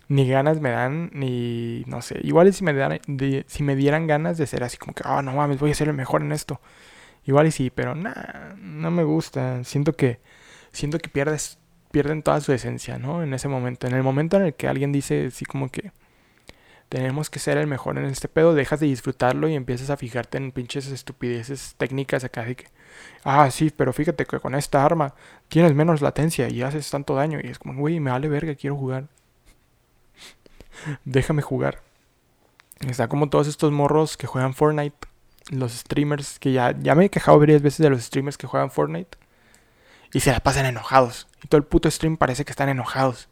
Ni 0.09 0.27
ganas 0.27 0.59
me 0.59 0.69
dan, 0.71 1.09
ni 1.13 1.83
no 1.87 2.01
sé. 2.01 2.19
Igual 2.23 2.53
si 2.53 2.63
me, 2.63 2.73
dan, 2.73 2.99
si 3.47 3.63
me 3.63 3.75
dieran 3.75 4.07
ganas 4.07 4.37
de 4.37 4.47
ser 4.47 4.63
así 4.63 4.77
como 4.77 4.93
que, 4.93 5.03
ah, 5.05 5.21
no 5.21 5.33
mames, 5.33 5.59
voy 5.59 5.71
a 5.71 5.75
ser 5.75 5.87
el 5.87 5.93
mejor 5.95 6.21
en 6.21 6.31
esto. 6.31 6.59
Igual 7.25 7.47
y 7.47 7.51
sí, 7.51 7.69
pero 7.69 7.95
nada, 7.95 8.55
no 8.59 8.91
me 8.91 9.03
gusta. 9.03 9.63
Siento 9.63 9.93
que 9.93 10.19
siento 10.73 10.99
que 10.99 11.09
pierdes, 11.09 11.59
pierden 11.91 12.23
toda 12.23 12.41
su 12.41 12.51
esencia, 12.53 12.97
¿no? 12.99 13.23
En 13.23 13.33
ese 13.33 13.47
momento. 13.47 13.87
En 13.87 13.93
el 13.95 14.03
momento 14.03 14.37
en 14.37 14.43
el 14.43 14.53
que 14.55 14.67
alguien 14.67 14.91
dice 14.91 15.27
así 15.27 15.45
como 15.45 15.69
que 15.69 15.91
tenemos 16.89 17.29
que 17.29 17.39
ser 17.39 17.57
el 17.57 17.67
mejor 17.67 17.97
en 17.97 18.05
este 18.05 18.27
pedo, 18.27 18.53
dejas 18.53 18.79
de 18.79 18.87
disfrutarlo 18.87 19.47
y 19.47 19.55
empiezas 19.55 19.89
a 19.89 19.97
fijarte 19.97 20.37
en 20.37 20.51
pinches 20.51 20.87
estupideces 20.87 21.75
técnicas 21.77 22.23
acá 22.23 22.43
de 22.43 22.55
que, 22.55 22.65
ah, 23.23 23.49
sí, 23.49 23.71
pero 23.75 23.93
fíjate 23.93 24.25
que 24.25 24.39
con 24.39 24.53
esta 24.53 24.85
arma 24.85 25.15
tienes 25.47 25.73
menos 25.73 26.01
latencia 26.01 26.49
y 26.49 26.61
haces 26.61 26.89
tanto 26.91 27.15
daño. 27.15 27.39
Y 27.41 27.47
es 27.47 27.59
como, 27.59 27.73
güey, 27.79 27.99
me 27.99 28.11
vale 28.11 28.27
verga, 28.27 28.55
quiero 28.55 28.75
jugar. 28.75 29.07
Déjame 31.05 31.41
jugar. 31.41 31.81
Está 32.79 33.07
como 33.07 33.29
todos 33.29 33.47
estos 33.47 33.71
morros 33.71 34.17
que 34.17 34.27
juegan 34.27 34.53
Fortnite. 34.53 34.95
Los 35.49 35.73
streamers, 35.73 36.39
que 36.39 36.53
ya, 36.53 36.75
ya 36.79 36.95
me 36.95 37.05
he 37.05 37.09
quejado 37.09 37.39
varias 37.39 37.61
veces 37.61 37.79
de 37.79 37.89
los 37.89 38.01
streamers 38.01 38.37
que 38.37 38.47
juegan 38.47 38.71
Fortnite. 38.71 39.17
Y 40.13 40.19
se 40.19 40.31
la 40.31 40.39
pasan 40.39 40.65
enojados. 40.65 41.27
Y 41.43 41.47
todo 41.47 41.57
el 41.57 41.65
puto 41.65 41.89
stream 41.89 42.17
parece 42.17 42.45
que 42.45 42.51
están 42.51 42.69
enojados. 42.69 43.29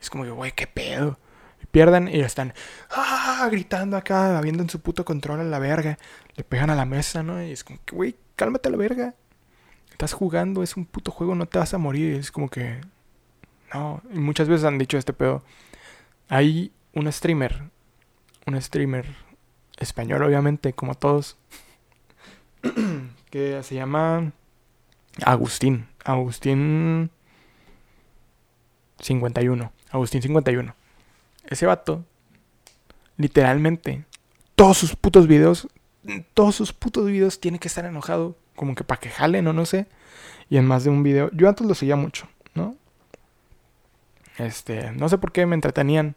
Es 0.00 0.10
como 0.10 0.24
que, 0.24 0.30
güey, 0.30 0.52
qué 0.52 0.66
pedo. 0.66 1.18
Y 1.62 1.66
pierden 1.66 2.08
y 2.08 2.20
están 2.20 2.52
¡ah! 2.90 3.48
gritando 3.50 3.96
acá, 3.96 4.36
habiendo 4.36 4.62
en 4.62 4.68
su 4.68 4.80
puto 4.80 5.04
control 5.04 5.40
a 5.40 5.44
la 5.44 5.58
verga. 5.58 5.98
Le 6.36 6.44
pegan 6.44 6.70
a 6.70 6.74
la 6.74 6.84
mesa, 6.84 7.22
¿no? 7.22 7.42
Y 7.42 7.52
es 7.52 7.64
como 7.64 7.78
que, 7.84 7.96
güey, 7.96 8.16
cálmate 8.36 8.68
a 8.68 8.72
la 8.72 8.76
verga. 8.76 9.14
Estás 9.90 10.12
jugando, 10.12 10.62
es 10.62 10.76
un 10.76 10.84
puto 10.86 11.10
juego, 11.10 11.34
no 11.34 11.46
te 11.46 11.58
vas 11.58 11.72
a 11.72 11.78
morir. 11.78 12.16
Es 12.16 12.30
como 12.30 12.48
que. 12.48 12.80
No. 13.72 14.02
Y 14.12 14.18
muchas 14.18 14.48
veces 14.48 14.64
han 14.64 14.78
dicho 14.78 14.98
este 14.98 15.12
pedo. 15.12 15.42
Hay 16.28 16.72
un 16.92 17.10
streamer. 17.12 17.70
Un 18.46 18.60
streamer 18.60 19.06
español, 19.78 20.22
obviamente, 20.22 20.72
como 20.72 20.94
todos. 20.94 21.36
que 23.30 23.62
se 23.62 23.74
llama. 23.74 24.32
Agustín. 25.24 25.86
Agustín 26.04 27.10
51. 29.00 29.72
Agustín 29.90 30.22
51. 30.22 30.74
Ese 31.46 31.66
vato, 31.66 32.04
literalmente, 33.16 34.04
todos 34.54 34.78
sus 34.78 34.96
putos 34.96 35.26
videos, 35.26 35.68
todos 36.32 36.54
sus 36.54 36.72
putos 36.72 37.06
videos 37.06 37.38
tiene 37.40 37.58
que 37.58 37.68
estar 37.68 37.84
enojado, 37.84 38.36
como 38.56 38.74
que 38.74 38.84
para 38.84 39.00
que 39.00 39.10
jalen 39.10 39.46
o 39.46 39.52
no 39.52 39.66
sé. 39.66 39.86
Y 40.48 40.56
en 40.56 40.66
más 40.66 40.84
de 40.84 40.90
un 40.90 41.02
video, 41.02 41.30
yo 41.32 41.48
antes 41.48 41.66
lo 41.66 41.74
seguía 41.74 41.96
mucho. 41.96 42.28
Este, 44.38 44.92
no 44.92 45.08
sé 45.08 45.18
por 45.18 45.32
qué 45.32 45.46
me 45.46 45.54
entretenían. 45.54 46.16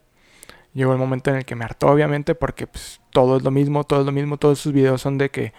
Llegó 0.73 0.93
el 0.93 0.99
momento 0.99 1.29
en 1.29 1.37
el 1.37 1.45
que 1.45 1.55
me 1.55 1.65
hartó, 1.65 1.87
obviamente, 1.87 2.35
porque 2.35 2.67
pues, 2.67 3.01
todo 3.11 3.37
es 3.37 3.43
lo 3.43 3.51
mismo, 3.51 3.83
todo 3.83 4.01
es 4.01 4.05
lo 4.05 4.11
mismo, 4.11 4.37
todos 4.37 4.59
sus 4.59 4.73
videos 4.73 5.01
son 5.01 5.17
de 5.17 5.31
que, 5.31 5.53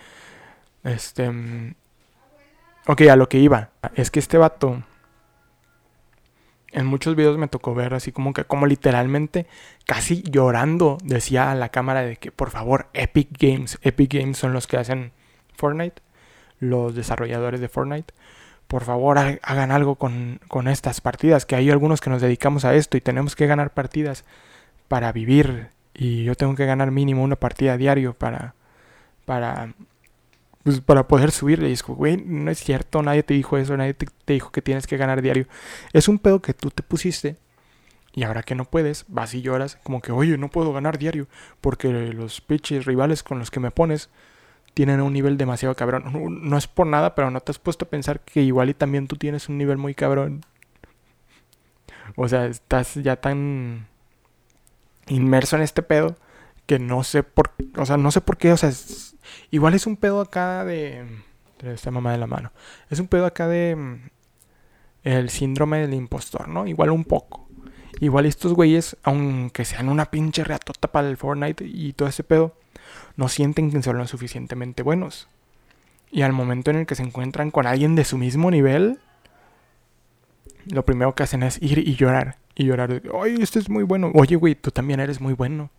este, 0.85 1.31
Ok, 2.89 3.03
a 3.03 3.17
lo 3.17 3.29
que 3.29 3.37
iba. 3.39 3.69
Es 3.97 4.11
que 4.11 4.19
este 4.19 4.39
vato. 4.39 4.83
En 6.73 6.87
muchos 6.87 7.17
videos 7.17 7.37
me 7.37 7.47
tocó 7.47 7.75
ver 7.75 7.93
así 7.93 8.13
como 8.13 8.33
que, 8.33 8.45
como 8.45 8.65
literalmente, 8.65 9.47
casi 9.85 10.23
llorando, 10.23 10.97
decía 11.05 11.51
a 11.51 11.55
la 11.55 11.69
cámara 11.69 12.01
de 12.01 12.17
que, 12.17 12.33
por 12.33 12.49
favor, 12.49 12.89
Epic 12.95 13.29
Games. 13.39 13.79
Epic 13.83 14.15
Games 14.15 14.39
son 14.39 14.55
los 14.55 14.67
que 14.67 14.79
hacen 14.79 15.13
Fortnite. 15.55 16.01
Los 16.61 16.95
desarrolladores 16.95 17.61
de 17.61 17.69
Fortnite. 17.69 18.15
Por 18.69 18.85
favor, 18.85 19.19
hagan 19.19 19.71
algo 19.73 19.97
con, 19.97 20.41
con 20.49 20.69
estas 20.69 21.01
partidas. 21.01 21.47
Que 21.47 21.57
hay 21.57 21.71
algunos 21.71 22.01
que 22.01 22.11
nos 22.11 22.23
dedicamos 22.23 22.65
a 22.65 22.75
esto 22.75 22.97
y 22.97 23.01
tenemos 23.01 23.35
que 23.35 23.47
ganar 23.47 23.71
partidas 23.71 24.25
para 24.87 25.11
vivir. 25.11 25.69
Y 25.95 26.25
yo 26.25 26.35
tengo 26.37 26.55
que 26.55 26.67
ganar 26.67 26.91
mínimo 26.91 27.25
una 27.25 27.37
partida 27.37 27.77
diario 27.77 28.15
para, 28.15 28.55
para 29.25 29.75
pues 30.69 30.83
para 30.83 31.09
poder 31.09 31.31
subir. 31.31 31.63
Y 31.63 31.69
dijo, 31.69 31.95
güey, 31.95 32.19
no 32.19 32.51
es 32.51 32.59
cierto, 32.59 33.03
nadie 33.03 33.23
te 33.23 33.35
dijo 33.35 33.57
eso, 33.57 33.77
nadie 33.77 33.95
te, 33.95 34.07
dijo 34.27 34.53
que 34.53 34.63
tienes 34.63 34.87
que 34.87 34.99
ganar 34.99 35.23
diario. 35.23 35.47
Es 35.95 36.09
un 36.09 36.19
pedo 36.19 36.43
que 36.43 36.53
tú 36.55 36.71
te 36.71 36.83
pusiste. 36.83 37.37
Y 38.15 38.25
ahora 38.25 38.43
que 38.43 38.55
no 38.55 38.65
puedes, 38.65 39.05
vas 39.09 39.33
y 39.33 39.43
lloras, 39.43 39.79
como 39.83 40.01
que, 40.03 40.13
oye, 40.13 40.37
no 40.37 40.49
puedo 40.49 40.73
ganar 40.73 40.99
diario, 40.99 41.27
porque 41.61 41.89
los 41.89 42.41
pitches 42.41 42.85
rivales 42.85 43.23
con 43.23 43.39
los 43.39 43.51
que 43.51 43.61
me 43.61 43.71
pones 43.71 44.11
tienen 44.79 45.01
un 45.01 45.13
nivel 45.13 45.37
demasiado 45.37 45.75
cabrón. 45.75 46.05
No, 46.41 46.57
es 46.57 46.69
por 46.69 46.87
nada, 46.87 47.17
pero 47.17 47.33
no 47.33 47.41
te 47.41 47.51
has 47.51 47.59
puesto 47.59 47.85
a 47.85 47.89
pensar 47.89 48.21
que 48.21 48.43
igual 48.43 48.71
y 48.71 48.75
también 48.75 49.09
tú 49.09 49.17
tienes 49.17 49.49
un 49.49 49.59
nivel 49.59 49.77
muy 49.77 49.93
cabrón. 49.93 50.43
O 52.15 52.29
sea, 52.29 52.47
estás 52.47 52.95
ya 52.95 53.17
tan 53.17 53.89
inmerso 55.09 55.57
en 55.57 55.63
este 55.63 55.83
pedo 55.83 56.15
que 56.67 56.79
no 56.79 57.03
sé 57.03 57.25
por, 57.25 57.51
o 57.77 57.87
sea, 57.87 57.97
no 57.97 58.13
sé 58.13 58.21
por 58.21 58.37
qué, 58.37 58.53
o 58.53 58.57
sea, 58.57 58.71
igual 59.51 59.75
es 59.75 59.85
un 59.85 59.97
pedo 59.97 60.21
acá 60.21 60.65
de, 60.65 61.05
de 61.61 61.75
esta 61.75 61.91
mamá 61.91 62.13
de 62.13 62.19
la 62.19 62.29
mano, 62.29 62.53
es 62.89 63.01
un 63.01 63.09
pedo 63.09 63.27
acá 63.27 63.49
de 63.49 63.75
mm, 63.75 64.11
el 65.03 65.29
síndrome 65.29 65.81
del 65.81 65.95
impostor, 65.95 66.47
¿no? 66.47 66.69
Igual 66.69 66.91
un 66.91 67.03
poco. 67.03 67.49
Igual 67.99 68.27
estos 68.27 68.55
güeyes, 68.55 68.97
aunque 69.03 69.65
sean 69.65 69.89
una 69.89 70.09
pinche 70.09 70.45
reatota 70.45 70.87
para 70.93 71.09
el 71.09 71.17
Fortnite 71.17 71.65
y 71.65 71.95
todo 71.95 72.09
ese 72.09 72.23
pedo, 72.23 72.55
no 73.17 73.29
sienten 73.29 73.71
que 73.71 73.83
son 73.83 73.99
lo 73.99 74.07
suficientemente 74.07 74.83
buenos. 74.83 75.29
Y 76.11 76.23
al 76.23 76.33
momento 76.33 76.71
en 76.71 76.79
el 76.79 76.87
que 76.87 76.95
se 76.95 77.03
encuentran 77.03 77.51
con 77.51 77.67
alguien 77.67 77.95
de 77.95 78.05
su 78.05 78.17
mismo 78.17 78.51
nivel, 78.51 78.99
lo 80.67 80.85
primero 80.85 81.15
que 81.15 81.23
hacen 81.23 81.43
es 81.43 81.61
ir 81.63 81.79
y 81.79 81.97
llorar. 81.97 82.39
Y 82.55 82.65
llorar. 82.65 83.03
Oye, 83.13 83.43
este 83.43 83.59
es 83.59 83.69
muy 83.69 83.85
bueno. 83.85 84.11
Oye, 84.15 84.37
güey, 84.37 84.55
tú 84.55 84.71
también 84.71 85.01
eres 85.01 85.21
muy 85.21 85.35
bueno. 85.35 85.71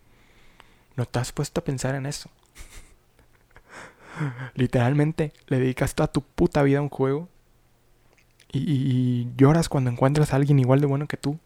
¿No 0.96 1.06
te 1.06 1.18
has 1.18 1.32
puesto 1.32 1.60
a 1.60 1.64
pensar 1.64 1.94
en 1.94 2.06
eso? 2.06 2.30
Literalmente 4.54 5.32
le 5.46 5.58
dedicas 5.58 5.94
toda 5.94 6.08
tu 6.08 6.22
puta 6.22 6.62
vida 6.62 6.78
a 6.78 6.82
un 6.82 6.88
juego 6.88 7.28
y, 8.52 9.28
lloras 9.36 9.68
cuando 9.68 9.90
encuentras 9.90 10.32
a 10.32 10.36
alguien 10.36 10.58
igual 10.58 10.80
de 10.80 10.86
bueno 10.86 11.06
que 11.06 11.16
tú. 11.16 11.38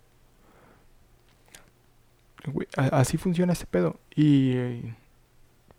así 2.77 3.17
funciona 3.17 3.53
este 3.53 3.67
pedo. 3.67 3.99
Y 4.15 4.55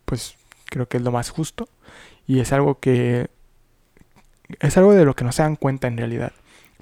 pues 0.05 0.37
creo 0.65 0.87
que 0.87 0.97
es 0.97 1.03
lo 1.03 1.11
más 1.11 1.29
justo. 1.29 1.69
Y 2.27 2.39
es 2.39 2.53
algo 2.53 2.79
que... 2.79 3.29
Es 4.59 4.77
algo 4.77 4.93
de 4.93 5.05
lo 5.05 5.15
que 5.15 5.23
no 5.23 5.31
se 5.31 5.43
dan 5.43 5.55
cuenta 5.55 5.87
en 5.87 5.97
realidad. 5.97 6.33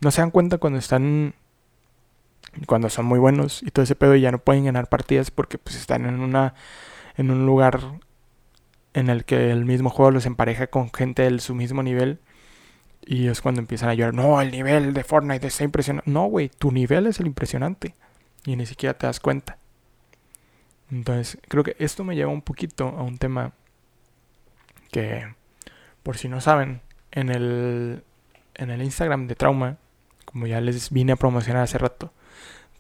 No 0.02 0.12
se 0.12 0.22
dan 0.22 0.32
cuenta 0.32 0.58
cuando 0.58 0.80
están 0.80 1.34
cuando 2.68 2.90
son 2.90 3.06
muy 3.06 3.20
buenos 3.20 3.64
y 3.64 3.72
todo 3.72 3.84
ese 3.84 3.96
pedo 3.96 4.16
ya 4.16 4.32
no 4.32 4.38
pueden 4.38 4.66
ganar 4.66 4.88
partidas 4.88 5.32
porque 5.32 5.58
pues 5.58 5.76
están 5.76 6.06
en 6.06 6.20
una 6.20 6.54
en 7.18 7.32
un 7.32 7.46
lugar 7.46 7.80
en 8.94 9.10
el 9.10 9.26
que 9.26 9.52
el 9.52 9.66
mismo 9.66 9.90
juego 9.90 10.12
los 10.12 10.26
empareja 10.26 10.68
con 10.68 10.92
gente 10.94 11.30
de 11.30 11.40
su 11.40 11.56
mismo 11.56 11.84
nivel 11.84 12.20
y 13.06 13.28
es 13.28 13.42
cuando 13.42 13.60
empiezan 13.62 13.90
a 13.90 13.94
llorar, 13.94 14.14
no, 14.14 14.40
el 14.42 14.52
nivel 14.52 14.94
de 14.94 15.04
Fortnite 15.04 15.48
está 15.48 15.64
impresionante. 15.64 16.10
No, 16.10 16.26
güey, 16.26 16.50
tu 16.50 16.72
nivel 16.72 17.08
es 17.08 17.20
el 17.20 17.28
impresionante 17.28 17.96
y 18.46 18.56
ni 18.56 18.66
siquiera 18.66 18.98
te 18.98 19.08
das 19.08 19.20
cuenta. 19.20 19.58
Entonces, 20.92 21.40
creo 21.48 21.64
que 21.64 21.76
esto 21.80 22.04
me 22.04 22.16
lleva 22.16 22.32
un 22.32 22.42
poquito 22.42 22.88
a 22.88 23.04
un 23.04 23.18
tema 23.18 23.54
que 24.92 25.26
por 26.04 26.18
si 26.18 26.28
no 26.28 26.42
saben, 26.42 26.82
en 27.12 27.30
el, 27.30 28.04
en 28.56 28.70
el 28.70 28.84
Instagram 28.84 29.28
de 29.28 29.36
Trauma, 29.36 29.78
como 30.26 30.48
ya 30.48 30.60
les 30.62 30.92
vine 30.92 31.14
a 31.14 31.16
promocionar 31.16 31.64
hace 31.64 31.78
rato, 31.78 32.12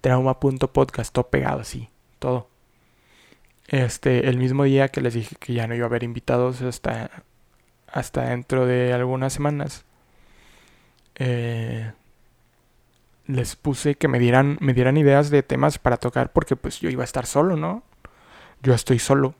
trauma.podcast, 0.01 1.13
todo 1.13 1.29
pegado 1.29 1.61
así, 1.61 1.89
todo. 2.19 2.49
Este, 3.67 4.27
el 4.27 4.37
mismo 4.37 4.65
día 4.65 4.89
que 4.89 5.01
les 5.01 5.13
dije 5.13 5.37
que 5.39 5.53
ya 5.53 5.67
no 5.67 5.75
iba 5.75 5.85
a 5.85 5.87
haber 5.87 6.03
invitados 6.03 6.61
hasta, 6.61 7.23
hasta 7.87 8.25
dentro 8.25 8.65
de 8.65 8.91
algunas 8.91 9.31
semanas, 9.31 9.85
eh, 11.15 11.93
les 13.25 13.55
puse 13.55 13.95
que 13.95 14.09
me 14.09 14.19
dieran, 14.19 14.57
me 14.59 14.73
dieran 14.73 14.97
ideas 14.97 15.29
de 15.29 15.43
temas 15.43 15.79
para 15.79 15.95
tocar 15.95 16.33
porque 16.33 16.57
pues 16.57 16.81
yo 16.81 16.89
iba 16.89 17.03
a 17.03 17.05
estar 17.05 17.25
solo, 17.25 17.55
¿no? 17.55 17.83
Yo 18.63 18.73
estoy 18.73 18.99
solo. 18.99 19.35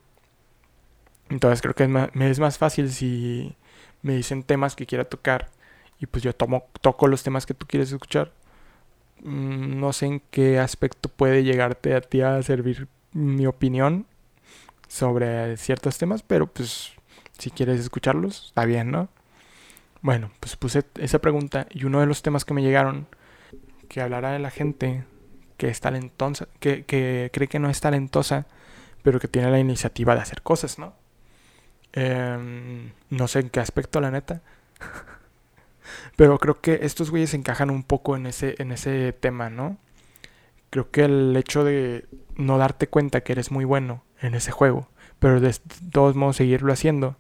Entonces 1.30 1.62
creo 1.62 1.74
que 1.74 1.84
es 1.84 1.90
más, 1.90 2.10
me 2.14 2.30
es 2.30 2.40
más 2.40 2.58
fácil 2.58 2.92
si 2.92 3.56
me 4.02 4.16
dicen 4.16 4.44
temas 4.44 4.76
que 4.76 4.86
quiera 4.86 5.06
tocar 5.06 5.50
y 6.00 6.06
pues 6.06 6.24
yo 6.24 6.36
tomo, 6.36 6.66
toco 6.82 7.08
los 7.08 7.24
temas 7.24 7.46
que 7.46 7.54
tú 7.54 7.66
quieres 7.66 7.92
escuchar. 7.92 8.32
Mm, 9.24 9.80
no 9.80 9.94
sé 9.94 10.08
en 10.08 10.22
qué 10.32 10.60
aspecto 10.60 11.10
puede 11.10 11.44
llegarte 11.44 11.96
a 11.96 12.02
ti 12.02 12.22
a 12.22 12.42
servir 12.44 12.88
mi 13.14 13.46
opinión 13.48 14.06
sobre 14.88 15.56
ciertos 15.58 15.98
temas, 15.98 16.24
pero 16.24 16.48
pues 16.48 16.92
si 17.38 17.50
quieres 17.50 17.80
escucharlos, 17.80 18.48
está 18.48 18.66
bien, 18.66 18.92
¿no? 18.92 19.10
Bueno, 20.02 20.32
pues 20.42 20.58
puse 20.58 20.84
esa 21.00 21.20
pregunta 21.20 21.68
y 21.72 21.86
uno 21.86 22.02
de 22.02 22.06
los 22.06 22.22
temas 22.22 22.44
que 22.44 22.54
me 22.54 22.62
llegaron 22.62 23.08
que 23.88 24.02
hablara 24.02 24.32
de 24.32 24.40
la 24.40 24.52
gente 24.52 25.06
que 25.58 25.70
es 25.70 25.80
talentosa, 25.80 26.48
que, 26.60 26.84
que 26.84 27.30
cree 27.34 27.48
que 27.48 27.60
no 27.60 27.70
es 27.70 27.80
talentosa, 27.80 28.48
pero 29.04 29.20
que 29.20 29.28
tiene 29.28 29.52
la 29.52 29.60
iniciativa 29.60 30.16
de 30.16 30.22
hacer 30.22 30.42
cosas, 30.42 30.80
¿no? 30.80 30.96
Em, 31.94 32.92
no 33.10 33.28
sé 33.28 33.40
en 33.40 33.50
qué 33.50 33.60
aspecto, 33.60 34.02
la 34.02 34.12
neta. 34.12 34.42
pero 36.16 36.40
creo 36.40 36.62
que 36.62 36.80
estos 36.84 37.12
güeyes 37.12 37.34
encajan 37.34 37.70
un 37.70 37.84
poco 37.84 38.16
en 38.16 38.26
ese, 38.26 38.56
en 38.58 38.72
ese 38.72 39.14
tema, 39.14 39.50
¿no? 39.50 39.78
Creo 40.70 40.90
que 40.90 41.06
el 41.06 41.36
hecho 41.38 41.64
de 41.64 42.08
no 42.36 42.58
darte 42.58 42.88
cuenta 42.88 43.22
que 43.22 43.34
eres 43.34 43.52
muy 43.52 43.66
bueno 43.66 44.04
en 44.22 44.34
ese 44.36 44.52
juego, 44.52 44.90
pero 45.20 45.40
de 45.40 45.56
todos 45.92 46.16
modos 46.16 46.38
seguirlo 46.38 46.74
haciendo, 46.74 47.18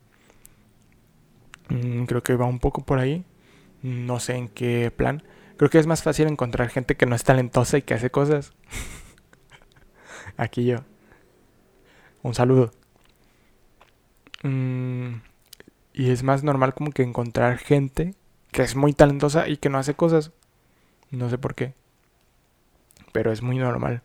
mm, 1.70 2.06
creo 2.06 2.24
que 2.24 2.36
va 2.36 2.46
un 2.46 2.60
poco 2.60 2.84
por 2.86 3.00
ahí. 3.00 3.26
No 3.84 4.20
sé 4.20 4.36
en 4.36 4.48
qué 4.48 4.92
plan. 4.96 5.24
Creo 5.58 5.70
que 5.70 5.80
es 5.80 5.88
más 5.88 6.04
fácil 6.04 6.28
encontrar 6.28 6.70
gente 6.70 6.96
que 6.96 7.06
no 7.06 7.16
es 7.16 7.24
talentosa 7.24 7.78
y 7.78 7.82
que 7.84 7.94
hace 7.94 8.10
cosas. 8.10 8.54
Aquí 10.38 10.66
yo. 10.66 10.84
Un 12.24 12.34
saludo. 12.34 12.72
Mm, 14.44 15.16
y 15.94 16.10
es 16.10 16.24
más 16.24 16.44
normal 16.44 16.74
como 16.74 16.92
que 16.92 17.04
encontrar 17.04 17.58
gente 17.58 18.16
que 18.52 18.64
es 18.64 18.76
muy 18.76 18.94
talentosa 18.94 19.48
y 19.48 19.58
que 19.58 19.70
no 19.70 19.78
hace 19.78 19.94
cosas. 19.94 20.32
No 21.12 21.30
sé 21.30 21.38
por 21.38 21.54
qué. 21.56 21.74
Pero 23.12 23.32
es 23.32 23.42
muy 23.42 23.58
normal. 23.58 24.02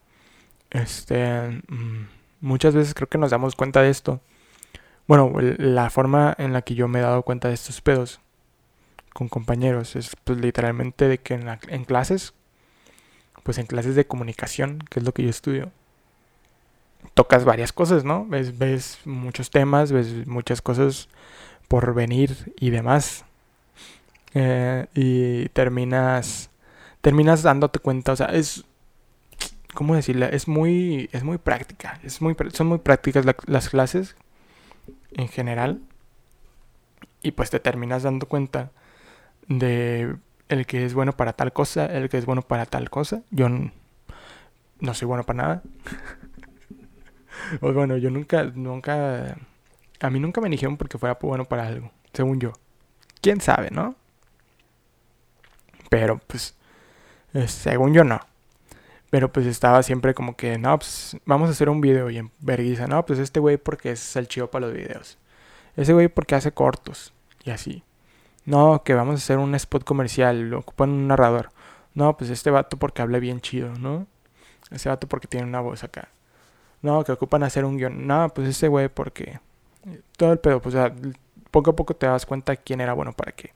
Este. 0.70 1.62
Mm, 1.68 2.08
muchas 2.40 2.74
veces 2.74 2.94
creo 2.94 3.08
que 3.08 3.18
nos 3.18 3.30
damos 3.30 3.56
cuenta 3.56 3.82
de 3.82 3.90
esto. 3.90 4.20
Bueno, 5.06 5.32
la 5.40 5.88
forma 5.90 6.34
en 6.38 6.52
la 6.52 6.62
que 6.62 6.74
yo 6.74 6.88
me 6.88 6.98
he 6.98 7.02
dado 7.02 7.22
cuenta 7.22 7.48
de 7.48 7.54
estos 7.54 7.80
pedos 7.80 8.20
con 9.14 9.28
compañeros. 9.28 9.96
Es 9.96 10.16
pues 10.24 10.38
literalmente 10.38 11.08
de 11.08 11.18
que 11.18 11.34
en, 11.34 11.48
en 11.68 11.84
clases, 11.84 12.34
pues 13.42 13.58
en 13.58 13.66
clases 13.66 13.94
de 13.94 14.06
comunicación, 14.06 14.80
que 14.90 15.00
es 15.00 15.06
lo 15.06 15.12
que 15.12 15.22
yo 15.22 15.30
estudio, 15.30 15.72
tocas 17.14 17.44
varias 17.44 17.72
cosas, 17.72 18.04
¿no? 18.04 18.26
Ves, 18.26 18.58
ves 18.58 18.98
muchos 19.04 19.50
temas, 19.50 19.92
ves 19.92 20.26
muchas 20.26 20.62
cosas 20.62 21.08
por 21.68 21.94
venir 21.94 22.54
y 22.58 22.70
demás. 22.70 23.24
Eh, 24.34 24.86
y 24.94 25.48
terminas, 25.50 26.50
terminas 27.00 27.42
dándote 27.42 27.78
cuenta, 27.78 28.12
o 28.12 28.16
sea, 28.16 28.26
es, 28.26 28.64
¿cómo 29.74 29.94
decirle? 29.94 30.28
Es 30.32 30.48
muy, 30.48 31.08
es 31.12 31.24
muy 31.24 31.38
práctica, 31.38 31.98
es 32.02 32.20
muy, 32.20 32.36
son 32.52 32.66
muy 32.66 32.78
prácticas 32.78 33.24
las 33.46 33.68
clases 33.68 34.16
en 35.12 35.28
general. 35.28 35.80
Y 37.22 37.32
pues 37.32 37.50
te 37.50 37.58
terminas 37.58 38.04
dando 38.04 38.26
cuenta 38.26 38.70
de 39.48 40.16
el 40.48 40.66
que 40.66 40.84
es 40.84 40.94
bueno 40.94 41.12
para 41.12 41.32
tal 41.32 41.52
cosa, 41.52 41.86
el 41.86 42.08
que 42.08 42.18
es 42.18 42.26
bueno 42.26 42.42
para 42.42 42.66
tal 42.66 42.90
cosa. 42.90 43.22
Yo 43.30 43.48
no 43.48 44.94
soy 44.94 45.06
bueno 45.06 45.24
para 45.24 45.36
nada. 45.36 45.62
o 47.60 47.72
bueno, 47.72 47.96
yo 47.96 48.10
nunca, 48.10 48.44
nunca, 48.44 49.36
a 50.00 50.10
mí 50.10 50.20
nunca 50.20 50.40
me 50.40 50.48
dijeron 50.48 50.76
porque 50.76 50.98
fuera 50.98 51.18
bueno 51.20 51.44
para 51.44 51.66
algo, 51.66 51.90
según 52.12 52.40
yo. 52.40 52.52
¿Quién 53.20 53.40
sabe, 53.40 53.70
no? 53.70 53.94
Pero 55.90 56.20
pues, 56.26 56.54
según 57.46 57.94
yo 57.94 58.04
no. 58.04 58.20
Pero 59.10 59.32
pues 59.32 59.46
estaba 59.46 59.82
siempre 59.82 60.14
como 60.14 60.36
que, 60.36 60.58
no, 60.58 60.78
pues 60.78 61.16
vamos 61.24 61.48
a 61.48 61.52
hacer 61.52 61.70
un 61.70 61.80
video 61.80 62.10
y 62.10 62.18
en 62.18 62.30
vergüenza, 62.40 62.86
no, 62.86 63.04
pues 63.06 63.18
este 63.18 63.40
güey 63.40 63.56
porque 63.56 63.92
es 63.92 64.16
el 64.16 64.28
chido 64.28 64.50
para 64.50 64.66
los 64.66 64.76
videos. 64.76 65.18
Ese 65.76 65.92
güey 65.94 66.08
porque 66.08 66.34
hace 66.34 66.52
cortos 66.52 67.12
y 67.44 67.50
así. 67.50 67.82
No, 68.44 68.82
que 68.84 68.94
vamos 68.94 69.14
a 69.14 69.18
hacer 69.18 69.38
un 69.38 69.54
spot 69.54 69.84
comercial, 69.84 70.50
lo 70.50 70.60
ocupan 70.60 70.90
un 70.90 71.08
narrador. 71.08 71.50
No, 71.94 72.16
pues 72.16 72.30
este 72.30 72.50
vato 72.50 72.76
porque 72.76 73.02
habla 73.02 73.18
bien 73.18 73.40
chido, 73.40 73.74
¿no? 73.78 74.06
Ese 74.70 74.88
vato 74.88 75.08
porque 75.08 75.28
tiene 75.28 75.46
una 75.46 75.60
voz 75.60 75.84
acá. 75.84 76.08
No, 76.82 77.04
que 77.04 77.12
ocupan 77.12 77.42
hacer 77.42 77.64
un 77.64 77.76
guion. 77.76 78.06
No, 78.06 78.28
pues 78.30 78.48
ese 78.48 78.68
güey 78.68 78.88
porque... 78.88 79.40
Todo 80.16 80.32
el 80.32 80.38
pedo, 80.38 80.60
pues 80.60 80.74
o 80.74 80.78
sea, 80.78 80.94
poco 81.50 81.70
a 81.70 81.76
poco 81.76 81.94
te 81.94 82.06
das 82.06 82.26
cuenta 82.26 82.56
quién 82.56 82.80
era 82.80 82.92
bueno 82.92 83.12
para 83.12 83.32
qué. 83.32 83.54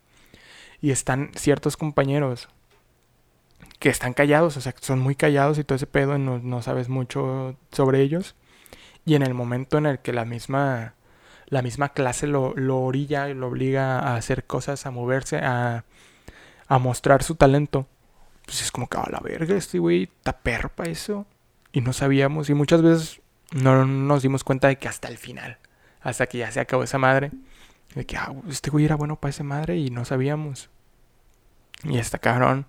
Y 0.80 0.90
están 0.90 1.30
ciertos 1.34 1.76
compañeros 1.76 2.48
que 3.78 3.88
están 3.88 4.14
callados, 4.14 4.56
o 4.56 4.60
sea, 4.60 4.74
son 4.80 5.00
muy 5.00 5.14
callados 5.14 5.58
y 5.58 5.64
todo 5.64 5.76
ese 5.76 5.86
pedo, 5.86 6.16
no, 6.16 6.38
no 6.38 6.62
sabes 6.62 6.88
mucho 6.88 7.56
sobre 7.72 8.00
ellos. 8.00 8.34
Y 9.04 9.14
en 9.14 9.22
el 9.22 9.34
momento 9.34 9.78
en 9.78 9.86
el 9.86 9.98
que 9.98 10.12
la 10.12 10.24
misma 10.24 10.94
la 11.52 11.60
misma 11.60 11.90
clase 11.90 12.26
lo, 12.26 12.54
lo 12.56 12.80
orilla 12.80 13.28
y 13.28 13.34
lo 13.34 13.48
obliga 13.48 13.98
a 13.98 14.16
hacer 14.16 14.44
cosas, 14.44 14.86
a 14.86 14.90
moverse, 14.90 15.36
a, 15.36 15.84
a 16.66 16.78
mostrar 16.78 17.22
su 17.22 17.34
talento. 17.34 17.86
Pues 18.46 18.62
es 18.62 18.72
como 18.72 18.88
que 18.88 18.96
a 18.96 19.06
la 19.10 19.20
verga, 19.20 19.54
este 19.54 19.78
güey 19.78 20.04
está 20.04 20.32
perro 20.32 20.70
para 20.70 20.90
eso. 20.90 21.26
Y 21.72 21.80
no 21.80 21.92
sabíamos, 21.92 22.50
y 22.50 22.54
muchas 22.54 22.82
veces 22.82 23.20
no 23.52 23.84
nos 23.84 24.22
dimos 24.22 24.44
cuenta 24.44 24.68
de 24.68 24.76
que 24.76 24.88
hasta 24.88 25.08
el 25.08 25.18
final, 25.18 25.58
hasta 26.00 26.26
que 26.26 26.38
ya 26.38 26.50
se 26.50 26.60
acabó 26.60 26.82
esa 26.82 26.98
madre, 26.98 27.30
de 27.94 28.06
que 28.06 28.16
ah, 28.16 28.32
este 28.48 28.70
güey 28.70 28.84
era 28.84 28.96
bueno 28.96 29.16
para 29.16 29.30
esa 29.30 29.44
madre 29.44 29.76
y 29.78 29.90
no 29.90 30.04
sabíamos. 30.04 30.70
Y 31.84 31.98
está 31.98 32.18
cabrón. 32.18 32.66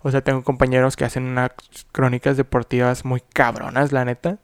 O 0.00 0.10
sea, 0.10 0.22
tengo 0.22 0.42
compañeros 0.42 0.96
que 0.96 1.04
hacen 1.04 1.24
unas 1.24 1.50
crónicas 1.92 2.36
deportivas 2.36 3.04
muy 3.04 3.20
cabronas, 3.20 3.92
la 3.92 4.04
neta. 4.04 4.38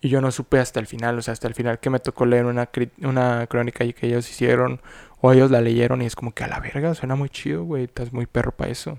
Y 0.00 0.08
yo 0.08 0.20
no 0.20 0.32
supe 0.32 0.58
hasta 0.58 0.80
el 0.80 0.86
final, 0.86 1.18
o 1.18 1.22
sea, 1.22 1.32
hasta 1.32 1.46
el 1.46 1.54
final 1.54 1.78
que 1.78 1.90
me 1.90 2.00
tocó 2.00 2.26
leer 2.26 2.46
una, 2.46 2.68
una 3.02 3.46
crónica 3.46 3.86
que 3.92 4.06
ellos 4.06 4.28
hicieron, 4.28 4.80
o 5.20 5.32
ellos 5.32 5.50
la 5.50 5.60
leyeron 5.60 6.02
y 6.02 6.06
es 6.06 6.16
como 6.16 6.32
que 6.34 6.42
a 6.42 6.48
la 6.48 6.58
verga, 6.58 6.94
suena 6.94 7.14
muy 7.14 7.28
chido, 7.28 7.62
güey, 7.62 7.84
estás 7.84 8.12
muy 8.12 8.26
perro 8.26 8.50
para 8.52 8.70
eso. 8.72 8.98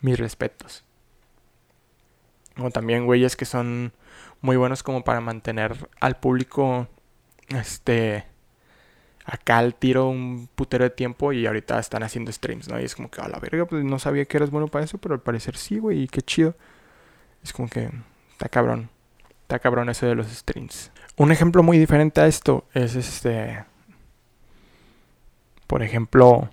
Mis 0.00 0.18
respetos. 0.18 0.85
O 2.58 2.70
también 2.70 3.06
güeyes 3.06 3.36
que 3.36 3.44
son 3.44 3.92
muy 4.40 4.56
buenos 4.56 4.82
como 4.82 5.04
para 5.04 5.20
mantener 5.20 5.76
al 6.00 6.16
público, 6.18 6.88
este, 7.48 8.24
acá 9.24 9.58
al 9.58 9.74
tiro 9.74 10.08
un 10.08 10.48
putero 10.54 10.84
de 10.84 10.90
tiempo 10.90 11.32
y 11.32 11.46
ahorita 11.46 11.78
están 11.78 12.02
haciendo 12.02 12.32
streams, 12.32 12.68
¿no? 12.68 12.80
Y 12.80 12.84
es 12.84 12.94
como 12.94 13.10
que 13.10 13.20
a 13.20 13.28
la 13.28 13.38
verga, 13.38 13.66
pues 13.66 13.84
no 13.84 13.98
sabía 13.98 14.24
que 14.24 14.36
eras 14.36 14.50
bueno 14.50 14.68
para 14.68 14.84
eso, 14.84 14.98
pero 14.98 15.14
al 15.14 15.20
parecer 15.20 15.56
sí, 15.56 15.78
güey, 15.78 16.02
y 16.02 16.08
qué 16.08 16.22
chido. 16.22 16.54
Es 17.42 17.52
como 17.52 17.68
que 17.68 17.90
está 18.32 18.48
cabrón. 18.48 18.88
Está 19.42 19.58
cabrón 19.58 19.88
eso 19.88 20.06
de 20.06 20.14
los 20.14 20.28
streams. 20.28 20.90
Un 21.16 21.32
ejemplo 21.32 21.62
muy 21.62 21.78
diferente 21.78 22.20
a 22.20 22.26
esto 22.26 22.66
es 22.72 22.94
este. 22.94 23.64
Por 25.66 25.82
ejemplo, 25.82 26.50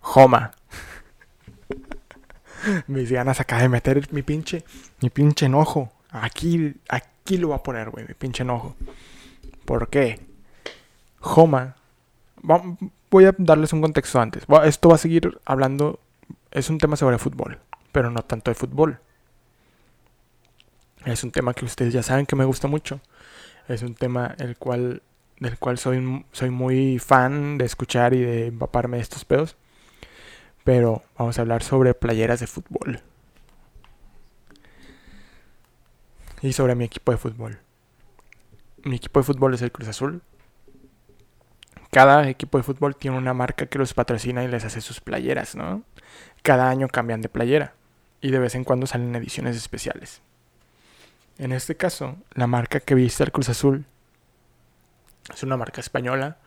Homa. 0.00 0.52
Mis 2.86 3.10
ganas 3.10 3.40
acaba 3.40 3.62
de 3.62 3.68
meter 3.68 4.12
mi 4.12 4.22
pinche. 4.22 4.64
Mi 5.00 5.10
pinche 5.10 5.46
enojo. 5.46 5.92
Aquí, 6.10 6.74
aquí 6.88 7.38
lo 7.38 7.48
voy 7.48 7.56
a 7.56 7.62
poner, 7.62 7.90
güey. 7.90 8.06
Mi 8.06 8.14
pinche 8.14 8.42
enojo. 8.42 8.76
¿Por 9.64 9.88
qué? 9.88 10.20
Homa. 11.20 11.76
Voy 13.10 13.24
a 13.24 13.34
darles 13.38 13.72
un 13.72 13.80
contexto 13.80 14.20
antes. 14.20 14.44
Esto 14.64 14.88
va 14.88 14.94
a 14.94 14.98
seguir 14.98 15.38
hablando. 15.44 16.00
Es 16.50 16.70
un 16.70 16.78
tema 16.78 16.96
sobre 16.96 17.18
fútbol. 17.18 17.58
Pero 17.92 18.10
no 18.10 18.22
tanto 18.22 18.50
de 18.50 18.54
fútbol. 18.54 18.98
Es 21.04 21.22
un 21.22 21.30
tema 21.30 21.54
que 21.54 21.64
ustedes 21.64 21.92
ya 21.92 22.02
saben 22.02 22.26
que 22.26 22.36
me 22.36 22.44
gusta 22.44 22.68
mucho. 22.68 23.00
Es 23.68 23.82
un 23.82 23.94
tema 23.94 24.34
el 24.38 24.56
cual, 24.56 25.02
del 25.38 25.58
cual 25.58 25.78
soy, 25.78 26.24
soy 26.32 26.50
muy 26.50 26.98
fan 26.98 27.58
de 27.58 27.64
escuchar 27.64 28.14
y 28.14 28.20
de 28.20 28.46
empaparme 28.46 28.98
de 28.98 29.02
estos 29.02 29.24
pedos. 29.24 29.56
Pero 30.64 31.04
vamos 31.18 31.38
a 31.38 31.42
hablar 31.42 31.62
sobre 31.62 31.94
playeras 31.94 32.40
de 32.40 32.46
fútbol. 32.46 33.00
Y 36.40 36.52
sobre 36.54 36.74
mi 36.74 36.84
equipo 36.84 37.12
de 37.12 37.18
fútbol. 37.18 37.60
Mi 38.82 38.96
equipo 38.96 39.20
de 39.20 39.24
fútbol 39.24 39.54
es 39.54 39.62
el 39.62 39.72
Cruz 39.72 39.88
Azul. 39.88 40.22
cada 41.90 42.28
equipo 42.28 42.58
de 42.58 42.64
fútbol 42.64 42.96
tiene 42.96 43.16
una 43.16 43.34
marca 43.34 43.66
que 43.66 43.78
los 43.78 43.94
patrocina 43.94 44.42
y 44.42 44.48
les 44.48 44.64
hace 44.64 44.80
sus 44.80 45.00
playeras, 45.00 45.54
¿no? 45.54 45.84
Cada 46.42 46.68
año 46.68 46.88
cambian 46.88 47.20
de 47.20 47.28
playera 47.28 47.74
y 48.20 48.30
de 48.30 48.40
vez 48.40 48.56
en 48.56 48.64
cuando 48.64 48.86
salen 48.86 49.14
ediciones 49.14 49.56
especiales. 49.56 50.20
En 51.38 51.52
este 51.52 51.76
caso, 51.76 52.16
la 52.32 52.46
marca 52.46 52.80
que 52.80 52.94
viste 52.94 53.22
al 53.22 53.32
Cruz 53.32 53.48
Azul 53.48 53.86
es 55.32 55.42
una 55.42 55.56
marca 55.56 55.80
española 55.80 56.38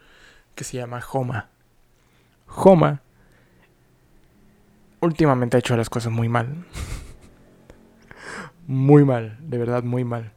que 0.53 0.63
se 0.63 0.77
llama 0.77 1.01
Homa. 1.11 1.49
Homa 2.47 3.01
últimamente 5.01 5.57
ha 5.57 5.59
hecho 5.59 5.77
las 5.77 5.89
cosas 5.89 6.11
muy 6.11 6.29
mal. 6.29 6.65
muy 8.67 9.05
mal, 9.05 9.37
de 9.41 9.57
verdad 9.57 9.83
muy 9.83 10.03
mal. 10.03 10.33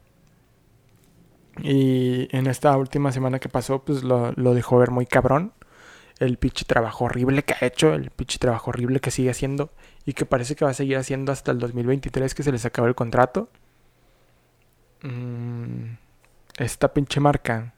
Y 1.61 2.27
en 2.35 2.47
esta 2.47 2.75
última 2.77 3.11
semana 3.11 3.39
que 3.39 3.49
pasó, 3.49 3.83
pues 3.83 4.03
lo, 4.03 4.31
dejó 4.53 4.77
ver 4.77 4.91
muy 4.91 5.05
cabrón. 5.05 5.53
El 6.19 6.37
pinche 6.37 6.65
trabajo 6.65 7.05
horrible 7.05 7.43
que 7.43 7.53
ha 7.53 7.65
hecho, 7.67 7.93
el 7.93 8.11
pinche 8.11 8.37
trabajo 8.37 8.69
horrible 8.69 8.99
que 8.99 9.11
sigue 9.11 9.31
haciendo 9.31 9.71
y 10.05 10.13
que 10.13 10.25
parece 10.25 10.55
que 10.55 10.65
va 10.65 10.71
a 10.71 10.75
seguir 10.75 10.97
haciendo 10.97 11.31
hasta 11.31 11.51
el 11.51 11.59
2023 11.59 12.35
que 12.35 12.43
se 12.43 12.51
les 12.51 12.65
acabó 12.65 12.87
el 12.87 12.95
contrato. 12.95 13.49
Mm, 15.01 15.95
esta 16.57 16.93
pinche 16.93 17.19
marca. 17.19 17.73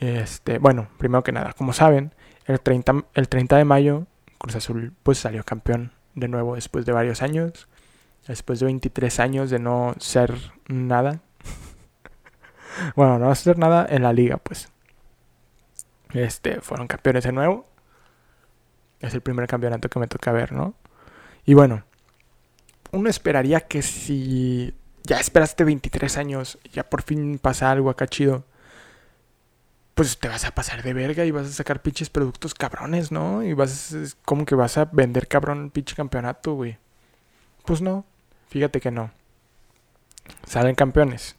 Este, 0.00 0.58
bueno, 0.58 0.88
primero 0.98 1.22
que 1.22 1.32
nada, 1.32 1.52
como 1.52 1.72
saben, 1.72 2.12
el 2.46 2.60
30, 2.60 3.04
el 3.14 3.28
30 3.28 3.56
de 3.58 3.64
mayo 3.64 4.06
Cruz 4.44 4.56
Azul 4.56 4.92
pues 5.02 5.16
salió 5.16 5.42
campeón 5.42 5.92
de 6.14 6.28
nuevo 6.28 6.54
después 6.54 6.84
de 6.84 6.92
varios 6.92 7.22
años. 7.22 7.66
Después 8.28 8.60
de 8.60 8.66
23 8.66 9.18
años 9.20 9.48
de 9.48 9.58
no 9.58 9.94
ser 9.98 10.34
nada. 10.68 11.20
bueno, 12.94 13.18
no 13.18 13.30
hacer 13.30 13.56
nada 13.56 13.86
en 13.88 14.02
la 14.02 14.12
liga, 14.12 14.36
pues. 14.36 14.68
Este, 16.12 16.60
fueron 16.60 16.88
campeones 16.88 17.24
de 17.24 17.32
nuevo. 17.32 17.64
Es 19.00 19.14
el 19.14 19.22
primer 19.22 19.46
campeonato 19.46 19.88
que 19.88 19.98
me 19.98 20.08
toca 20.08 20.30
ver, 20.30 20.52
¿no? 20.52 20.74
Y 21.46 21.54
bueno, 21.54 21.84
uno 22.92 23.08
esperaría 23.08 23.62
que 23.62 23.80
si 23.80 24.74
ya 25.04 25.20
esperaste 25.20 25.64
23 25.64 26.18
años, 26.18 26.58
ya 26.70 26.82
por 26.82 27.00
fin 27.00 27.38
pasa 27.38 27.70
algo 27.70 27.88
acá 27.88 28.06
chido, 28.08 28.44
pues 29.94 30.18
te 30.18 30.28
vas 30.28 30.44
a 30.44 30.52
pasar 30.52 30.82
de 30.82 30.92
verga 30.92 31.24
y 31.24 31.30
vas 31.30 31.46
a 31.46 31.52
sacar 31.52 31.80
pinches 31.80 32.10
productos 32.10 32.54
cabrones, 32.54 33.12
¿no? 33.12 33.42
Y 33.42 33.52
vas, 33.54 33.94
a, 33.94 33.98
como 34.24 34.44
que 34.44 34.54
vas 34.54 34.76
a 34.76 34.86
vender 34.86 35.28
cabrón 35.28 35.70
pinche 35.70 35.94
campeonato, 35.94 36.54
güey. 36.54 36.78
Pues 37.64 37.80
no, 37.80 38.04
fíjate 38.48 38.80
que 38.80 38.90
no. 38.90 39.10
Salen 40.46 40.74
campeones 40.74 41.36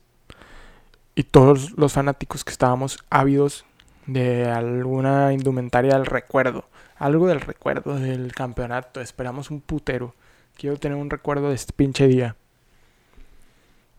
y 1.16 1.24
todos 1.24 1.78
los 1.78 1.94
fanáticos 1.94 2.44
que 2.44 2.52
estábamos 2.52 3.00
ávidos 3.10 3.66
de 4.06 4.50
alguna 4.50 5.34
indumentaria 5.34 5.94
del 5.96 6.06
recuerdo, 6.06 6.66
algo 6.98 7.28
del 7.28 7.42
recuerdo 7.42 7.96
del 7.96 8.34
campeonato, 8.34 9.02
esperamos 9.02 9.52
un 9.52 9.62
putero. 9.62 10.14
Quiero 10.56 10.78
tener 10.78 10.98
un 10.98 11.10
recuerdo 11.10 11.50
de 11.50 11.56
este 11.56 11.74
pinche 11.74 12.08
día. 12.08 12.36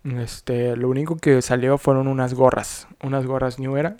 Este, 0.05 0.77
lo 0.77 0.89
único 0.89 1.17
que 1.17 1.43
salió 1.43 1.77
fueron 1.79 2.07
unas 2.07 2.33
gorras, 2.33 2.87
unas 3.03 3.27
gorras 3.27 3.59
New 3.59 3.77
Era 3.77 3.97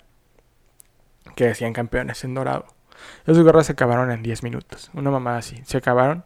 que 1.37 1.45
decían 1.45 1.71
campeones 1.71 2.23
en 2.23 2.33
dorado. 2.33 2.65
Esas 3.27 3.43
gorras 3.43 3.67
se 3.67 3.73
acabaron 3.73 4.09
en 4.11 4.23
10 4.23 4.41
minutos, 4.41 4.89
una 4.93 5.11
mamada 5.11 5.37
así, 5.37 5.61
se 5.65 5.77
acabaron. 5.77 6.25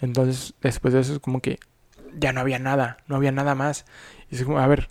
Entonces, 0.00 0.54
después 0.62 0.94
de 0.94 1.00
eso 1.00 1.12
es 1.12 1.18
como 1.18 1.40
que 1.40 1.60
ya 2.18 2.32
no 2.32 2.40
había 2.40 2.58
nada, 2.58 2.96
no 3.06 3.16
había 3.16 3.32
nada 3.32 3.54
más. 3.54 3.84
Y 4.30 4.36
es 4.36 4.44
como, 4.44 4.58
a 4.58 4.66
ver, 4.66 4.88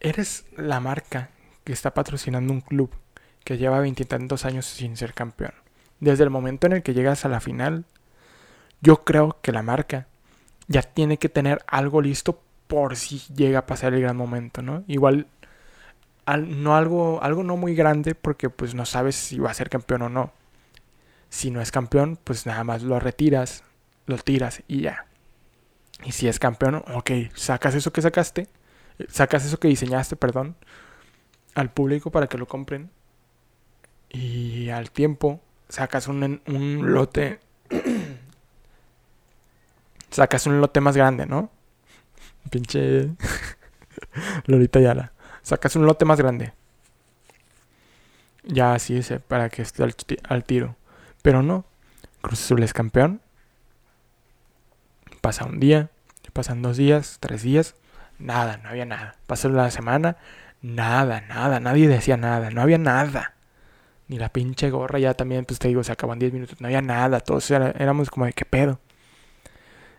eres 0.00 0.46
la 0.56 0.80
marca 0.80 1.30
que 1.62 1.72
está 1.72 1.94
patrocinando 1.94 2.52
un 2.52 2.60
club 2.60 2.90
que 3.44 3.56
lleva 3.56 3.78
veintitantos 3.78 4.44
años 4.44 4.66
sin 4.66 4.96
ser 4.96 5.14
campeón. 5.14 5.54
Desde 6.00 6.24
el 6.24 6.30
momento 6.30 6.66
en 6.66 6.72
el 6.72 6.82
que 6.82 6.92
llegas 6.92 7.24
a 7.24 7.28
la 7.28 7.40
final, 7.40 7.84
yo 8.80 9.04
creo 9.04 9.38
que 9.42 9.52
la 9.52 9.62
marca 9.62 10.08
ya 10.66 10.82
tiene 10.82 11.18
que 11.18 11.28
tener 11.28 11.64
algo 11.68 12.02
listo 12.02 12.42
por 12.66 12.96
si 12.96 13.20
llega 13.32 13.60
a 13.60 13.66
pasar 13.66 13.94
el 13.94 14.00
gran 14.00 14.16
momento, 14.16 14.60
¿no? 14.60 14.82
Igual 14.88 15.28
no 16.26 16.76
algo, 16.76 17.22
algo 17.22 17.42
no 17.44 17.56
muy 17.56 17.74
grande 17.74 18.14
porque 18.14 18.50
pues 18.50 18.74
no 18.74 18.84
sabes 18.84 19.16
si 19.16 19.38
va 19.38 19.50
a 19.50 19.54
ser 19.54 19.68
campeón 19.70 20.02
o 20.02 20.08
no. 20.08 20.32
Si 21.28 21.50
no 21.50 21.60
es 21.60 21.70
campeón, 21.70 22.18
pues 22.22 22.46
nada 22.46 22.64
más 22.64 22.82
lo 22.82 22.98
retiras, 23.00 23.64
lo 24.06 24.16
tiras 24.18 24.62
y 24.68 24.82
ya. 24.82 25.06
Y 26.04 26.12
si 26.12 26.28
es 26.28 26.38
campeón, 26.38 26.84
ok, 26.94 27.10
sacas 27.34 27.74
eso 27.74 27.92
que 27.92 28.02
sacaste 28.02 28.48
sacas 29.08 29.44
eso 29.44 29.58
que 29.58 29.68
diseñaste, 29.68 30.16
perdón, 30.16 30.56
al 31.54 31.70
público 31.70 32.10
para 32.10 32.26
que 32.26 32.38
lo 32.38 32.46
compren. 32.46 32.90
Y 34.08 34.70
al 34.70 34.90
tiempo 34.90 35.40
sacas 35.68 36.08
un, 36.08 36.40
un 36.46 36.92
lote. 36.92 37.40
sacas 40.10 40.46
un 40.46 40.60
lote 40.60 40.80
más 40.80 40.96
grande, 40.96 41.26
¿no? 41.26 41.50
Pinche. 42.50 43.10
Lolita 44.46 44.80
Yala. 44.80 45.12
Sacas 45.46 45.76
un 45.76 45.86
lote 45.86 46.04
más 46.04 46.18
grande. 46.18 46.54
Ya 48.42 48.74
así 48.74 48.96
es, 48.96 49.12
para 49.28 49.48
que 49.48 49.62
esté 49.62 49.84
al, 49.84 49.94
al 50.28 50.42
tiro. 50.42 50.74
Pero 51.22 51.40
no. 51.44 51.64
Cruz 52.20 52.42
Azul 52.42 52.64
es 52.64 52.72
campeón. 52.72 53.20
Pasa 55.20 55.44
un 55.44 55.60
día. 55.60 55.88
Pasan 56.32 56.62
dos 56.62 56.76
días, 56.76 57.18
tres 57.20 57.42
días 57.42 57.76
Nada, 58.18 58.56
no 58.56 58.70
había 58.70 58.86
nada. 58.86 59.14
Pasó 59.28 59.48
la 59.48 59.70
semana, 59.70 60.16
nada, 60.62 61.20
nada, 61.20 61.60
nadie 61.60 61.86
decía 61.86 62.16
nada, 62.16 62.50
no 62.50 62.60
había 62.60 62.78
nada. 62.78 63.34
Ni 64.08 64.18
la 64.18 64.30
pinche 64.30 64.68
gorra 64.70 64.98
ya 64.98 65.14
también, 65.14 65.44
pues 65.44 65.60
te 65.60 65.68
digo, 65.68 65.84
se 65.84 65.92
acaban 65.92 66.18
10 66.18 66.32
minutos, 66.32 66.60
no 66.60 66.66
había 66.66 66.82
nada, 66.82 67.20
todos 67.20 67.48
éramos 67.52 68.10
como 68.10 68.26
de 68.26 68.32
qué 68.32 68.44
pedo. 68.44 68.80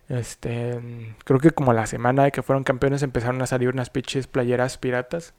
Este, 0.09 0.79
creo 1.25 1.39
que 1.39 1.51
como 1.51 1.73
la 1.73 1.85
semana 1.85 2.23
de 2.23 2.31
que 2.31 2.41
fueron 2.41 2.63
campeones 2.63 3.03
empezaron 3.03 3.41
a 3.41 3.47
salir 3.47 3.69
unas 3.69 3.89
pinches 3.89 4.27
playeras 4.27 4.77
piratas. 4.77 5.33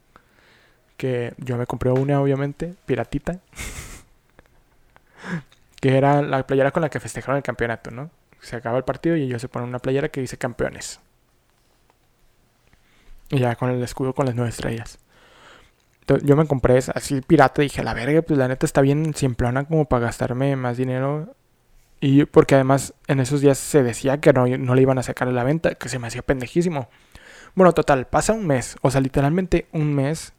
Que 0.96 1.34
yo 1.38 1.56
me 1.56 1.66
compré 1.66 1.90
una, 1.90 2.20
obviamente, 2.20 2.74
piratita. 2.86 3.38
que 5.80 5.96
era 5.96 6.22
la 6.22 6.46
playera 6.46 6.72
con 6.72 6.82
la 6.82 6.88
que 6.88 7.00
festejaron 7.00 7.36
el 7.36 7.42
campeonato, 7.42 7.90
¿no? 7.90 8.10
Se 8.40 8.56
acaba 8.56 8.78
el 8.78 8.84
partido 8.84 9.16
y 9.16 9.22
ellos 9.22 9.40
se 9.40 9.48
ponen 9.48 9.68
una 9.68 9.78
playera 9.78 10.08
que 10.08 10.20
dice 10.20 10.38
campeones. 10.38 11.00
Y 13.30 13.38
ya 13.38 13.56
con 13.56 13.70
el 13.70 13.82
escudo 13.82 14.14
con 14.14 14.26
las 14.26 14.34
nueve 14.34 14.50
estrellas. 14.50 14.98
Entonces, 16.00 16.26
yo 16.26 16.36
me 16.36 16.46
compré 16.46 16.78
así 16.78 17.20
pirata 17.20 17.62
dije, 17.62 17.82
la 17.82 17.94
verga, 17.94 18.22
pues 18.22 18.38
la 18.38 18.48
neta 18.48 18.64
está 18.64 18.80
bien 18.80 19.14
simplona 19.14 19.64
como 19.64 19.84
para 19.84 20.06
gastarme 20.06 20.56
más 20.56 20.76
dinero. 20.76 21.34
Y 22.00 22.24
porque 22.26 22.54
además 22.54 22.94
en 23.08 23.20
esos 23.20 23.40
días 23.40 23.58
se 23.58 23.82
decía 23.82 24.20
que 24.20 24.32
no, 24.32 24.46
no 24.46 24.74
le 24.74 24.82
iban 24.82 24.98
a 24.98 25.02
sacar 25.02 25.28
a 25.28 25.32
la 25.32 25.44
venta, 25.44 25.74
que 25.74 25.88
se 25.88 25.98
me 25.98 26.06
hacía 26.06 26.22
pendejísimo. 26.22 26.88
Bueno, 27.54 27.72
total, 27.72 28.06
pasa 28.06 28.32
un 28.32 28.46
mes, 28.46 28.76
o 28.82 28.90
sea, 28.90 29.00
literalmente 29.00 29.66
un 29.72 29.94
mes 29.94 30.32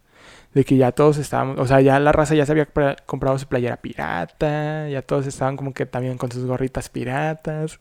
de 0.53 0.63
que 0.63 0.77
ya 0.77 0.91
todos 0.91 1.17
estábamos, 1.17 1.59
o 1.59 1.67
sea, 1.67 1.81
ya 1.81 1.99
la 1.99 2.11
raza 2.11 2.33
ya 2.33 2.45
se 2.45 2.51
había 2.53 2.67
comprado 3.05 3.37
su 3.37 3.47
playera 3.47 3.77
pirata, 3.77 4.87
ya 4.89 5.01
todos 5.01 5.27
estaban 5.27 5.57
como 5.57 5.73
que 5.73 5.85
también 5.85 6.17
con 6.17 6.31
sus 6.31 6.45
gorritas 6.45 6.89
piratas, 6.89 7.79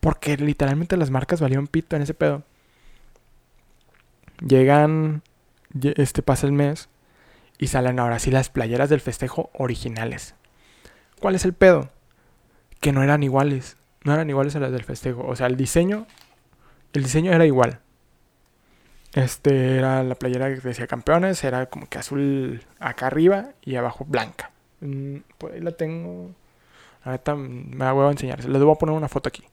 porque 0.00 0.36
literalmente 0.36 0.96
las 0.96 1.10
marcas 1.10 1.40
valían 1.40 1.66
pito 1.66 1.96
en 1.96 2.02
ese 2.02 2.14
pedo. 2.14 2.42
Llegan, 4.46 5.22
este 5.82 6.22
pasa 6.22 6.46
el 6.46 6.52
mes 6.52 6.88
y 7.58 7.68
salen 7.68 7.98
ahora 7.98 8.18
sí 8.18 8.30
las 8.30 8.50
playeras 8.50 8.88
del 8.88 9.00
festejo 9.00 9.50
originales. 9.54 10.34
¿Cuál 11.20 11.34
es 11.34 11.44
el 11.44 11.54
pedo? 11.54 11.90
Que 12.80 12.92
no 12.92 13.02
eran 13.02 13.22
iguales, 13.22 13.76
no 14.04 14.14
eran 14.14 14.28
iguales 14.28 14.56
a 14.56 14.60
las 14.60 14.72
del 14.72 14.84
festejo. 14.84 15.24
O 15.26 15.36
sea, 15.36 15.46
el 15.46 15.56
diseño, 15.56 16.06
el 16.92 17.02
diseño 17.02 17.32
era 17.32 17.46
igual. 17.46 17.80
Este 19.14 19.78
era 19.78 20.02
la 20.02 20.14
playera 20.14 20.54
que 20.54 20.60
decía 20.60 20.86
campeones, 20.86 21.42
era 21.42 21.66
como 21.66 21.88
que 21.88 21.98
azul 21.98 22.62
acá 22.78 23.06
arriba 23.06 23.50
y 23.62 23.76
abajo 23.76 24.04
blanca. 24.06 24.50
Mm, 24.80 25.16
pues 25.38 25.54
ahí 25.54 25.60
la 25.60 25.72
tengo. 25.72 26.30
Ahorita 27.02 27.34
me 27.34 27.84
la 27.84 27.92
voy 27.92 28.06
a 28.06 28.10
enseñar. 28.10 28.44
Les 28.44 28.62
voy 28.62 28.74
a 28.74 28.78
poner 28.78 28.94
una 28.94 29.08
foto 29.08 29.28
aquí. 29.28 29.44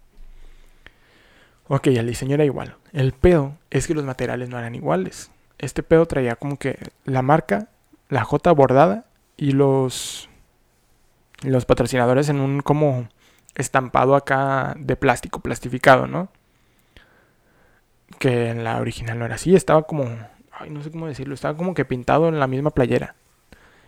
Ok, 1.67 1.87
el 1.87 2.07
diseño 2.07 2.35
era 2.35 2.43
igual. 2.43 2.75
El 2.91 3.13
pedo 3.13 3.57
es 3.69 3.87
que 3.87 3.93
los 3.93 4.03
materiales 4.03 4.49
no 4.49 4.59
eran 4.59 4.75
iguales. 4.75 5.31
Este 5.59 5.81
pedo 5.81 6.05
traía 6.07 6.35
como 6.35 6.57
que 6.57 6.77
la 7.05 7.21
marca, 7.21 7.69
la 8.09 8.23
J 8.25 8.51
bordada 8.51 9.05
y 9.37 9.51
los 9.51 10.29
los 11.41 11.65
patrocinadores 11.65 12.29
en 12.29 12.39
un 12.39 12.61
como 12.61 13.07
estampado 13.55 14.15
acá 14.15 14.75
de 14.77 14.95
plástico, 14.95 15.39
plastificado, 15.39 16.07
¿no? 16.07 16.29
Que 18.19 18.49
en 18.49 18.63
la 18.63 18.79
original 18.79 19.19
no 19.19 19.25
era 19.25 19.35
así, 19.35 19.55
estaba 19.55 19.83
como, 19.83 20.05
ay, 20.51 20.69
no 20.69 20.81
sé 20.81 20.91
cómo 20.91 21.07
decirlo, 21.07 21.33
estaba 21.33 21.57
como 21.57 21.73
que 21.73 21.85
pintado 21.85 22.27
en 22.29 22.39
la 22.39 22.47
misma 22.47 22.71
playera. 22.71 23.15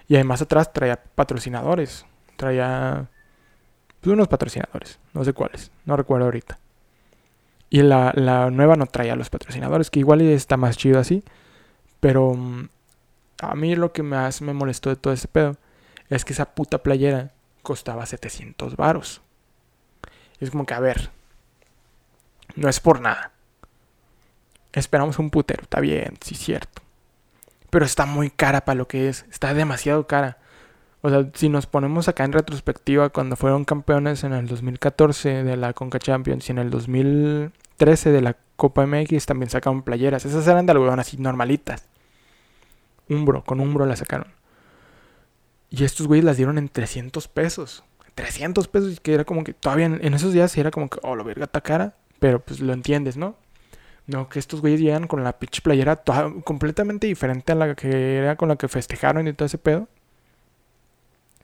Y 0.08 0.16
además 0.16 0.42
atrás 0.42 0.72
traía 0.72 0.98
patrocinadores, 0.98 2.06
traía 2.36 3.08
pues, 4.02 4.14
unos 4.14 4.28
patrocinadores, 4.28 5.00
no 5.14 5.24
sé 5.24 5.34
cuáles, 5.34 5.72
no 5.86 5.98
recuerdo 5.98 6.26
ahorita. 6.26 6.60
Y 7.70 7.82
la, 7.82 8.14
nueva 8.52 8.76
no 8.76 8.86
traía 8.86 9.16
los 9.16 9.30
patrocinadores, 9.30 9.90
que 9.90 10.00
igual 10.00 10.22
está 10.22 10.58
más 10.58 10.78
chido 10.78 11.00
así. 11.00 11.24
Pero 12.00 12.34
mm, 12.34 12.70
a 13.42 13.56
mí 13.56 13.76
lo 13.76 13.92
que 13.92 14.04
más 14.04 14.42
me 14.42 14.54
molestó 14.54 14.90
de 14.90 14.96
todo 14.96 15.14
ese 15.14 15.28
pedo 15.28 15.58
es 16.10 16.24
que 16.24 16.34
esa 16.34 16.54
puta 16.54 16.84
playera 16.84 17.32
costaba 17.64 18.06
700 18.06 18.76
varos. 18.76 19.22
Es 20.46 20.52
como 20.52 20.66
que, 20.66 20.74
a 20.74 20.80
ver, 20.80 21.10
no 22.56 22.70
es 22.70 22.80
por 22.80 23.02
nada. 23.02 23.32
Esperamos 24.74 25.20
un 25.20 25.30
putero, 25.30 25.64
está 25.64 25.80
bien, 25.80 26.18
sí, 26.22 26.36
cierto. 26.36 26.82
Pero 27.70 27.86
está 27.86 28.06
muy 28.06 28.30
cara 28.30 28.62
para 28.66 28.78
lo 28.78 28.88
que 28.88 29.10
es, 29.10 29.26
está 29.32 29.54
demasiado 29.54 30.06
cara. 30.08 30.38
O 31.02 31.10
sea, 31.10 31.30
si 31.34 31.50
nos 31.50 31.66
ponemos 31.66 32.08
acá 32.08 32.24
en 32.26 32.34
retrospectiva, 32.34 33.10
cuando 33.10 33.36
fueron 33.36 33.66
campeones 33.66 34.24
en 34.24 34.34
el 34.34 34.48
2014 34.48 35.44
de 35.44 35.58
la 35.58 35.74
Conca 35.74 36.00
Champions 36.00 36.48
y 36.48 36.52
en 36.52 36.58
el 36.58 36.70
2013 36.70 38.12
de 38.12 38.22
la 38.22 38.38
Copa 38.56 38.86
MX, 38.86 39.26
también 39.26 39.50
sacaron 39.50 39.84
playeras. 39.84 40.26
Esas 40.26 40.48
eran 40.48 40.66
de 40.66 40.72
algodón 40.72 41.00
así 41.00 41.18
normalitas. 41.18 41.86
Umbro, 43.10 43.44
con 43.44 43.60
Umbro 43.60 43.86
la 43.86 43.96
sacaron. 43.96 44.28
Y 45.70 45.84
estos 45.84 46.08
güeyes 46.08 46.26
las 46.26 46.38
dieron 46.38 46.58
en 46.58 46.70
300 46.70 47.28
pesos. 47.28 47.84
300 48.16 48.68
pesos, 48.68 49.00
que 49.00 49.14
era 49.14 49.26
como 49.26 49.44
que 49.44 49.54
todavía 49.54 49.86
en, 49.86 50.14
esos 50.14 50.34
días 50.34 50.58
era 50.58 50.72
como 50.72 50.90
que, 50.90 51.00
oh, 51.04 51.16
la 51.16 51.24
verga 51.24 51.46
está 51.46 51.62
cara. 51.62 51.96
Pero 52.20 52.40
pues 52.40 52.60
lo 52.62 52.74
entiendes, 52.74 53.18
¿no? 53.18 53.36
No, 54.08 54.30
que 54.30 54.40
estos 54.40 54.62
güeyes 54.62 54.80
llegan 54.80 55.08
con 55.08 55.24
la 55.24 55.38
pitch 55.38 55.62
playera 55.62 56.02
completamente 56.44 57.08
diferente 57.08 57.52
a 57.52 57.56
la 57.56 57.76
que 57.76 58.18
era 58.18 58.36
con 58.36 58.50
la 58.50 58.56
que 58.56 58.68
festejaron 58.68 59.28
y 59.28 59.34
todo 59.34 59.48
ese 59.48 59.58
pedo. 59.58 59.88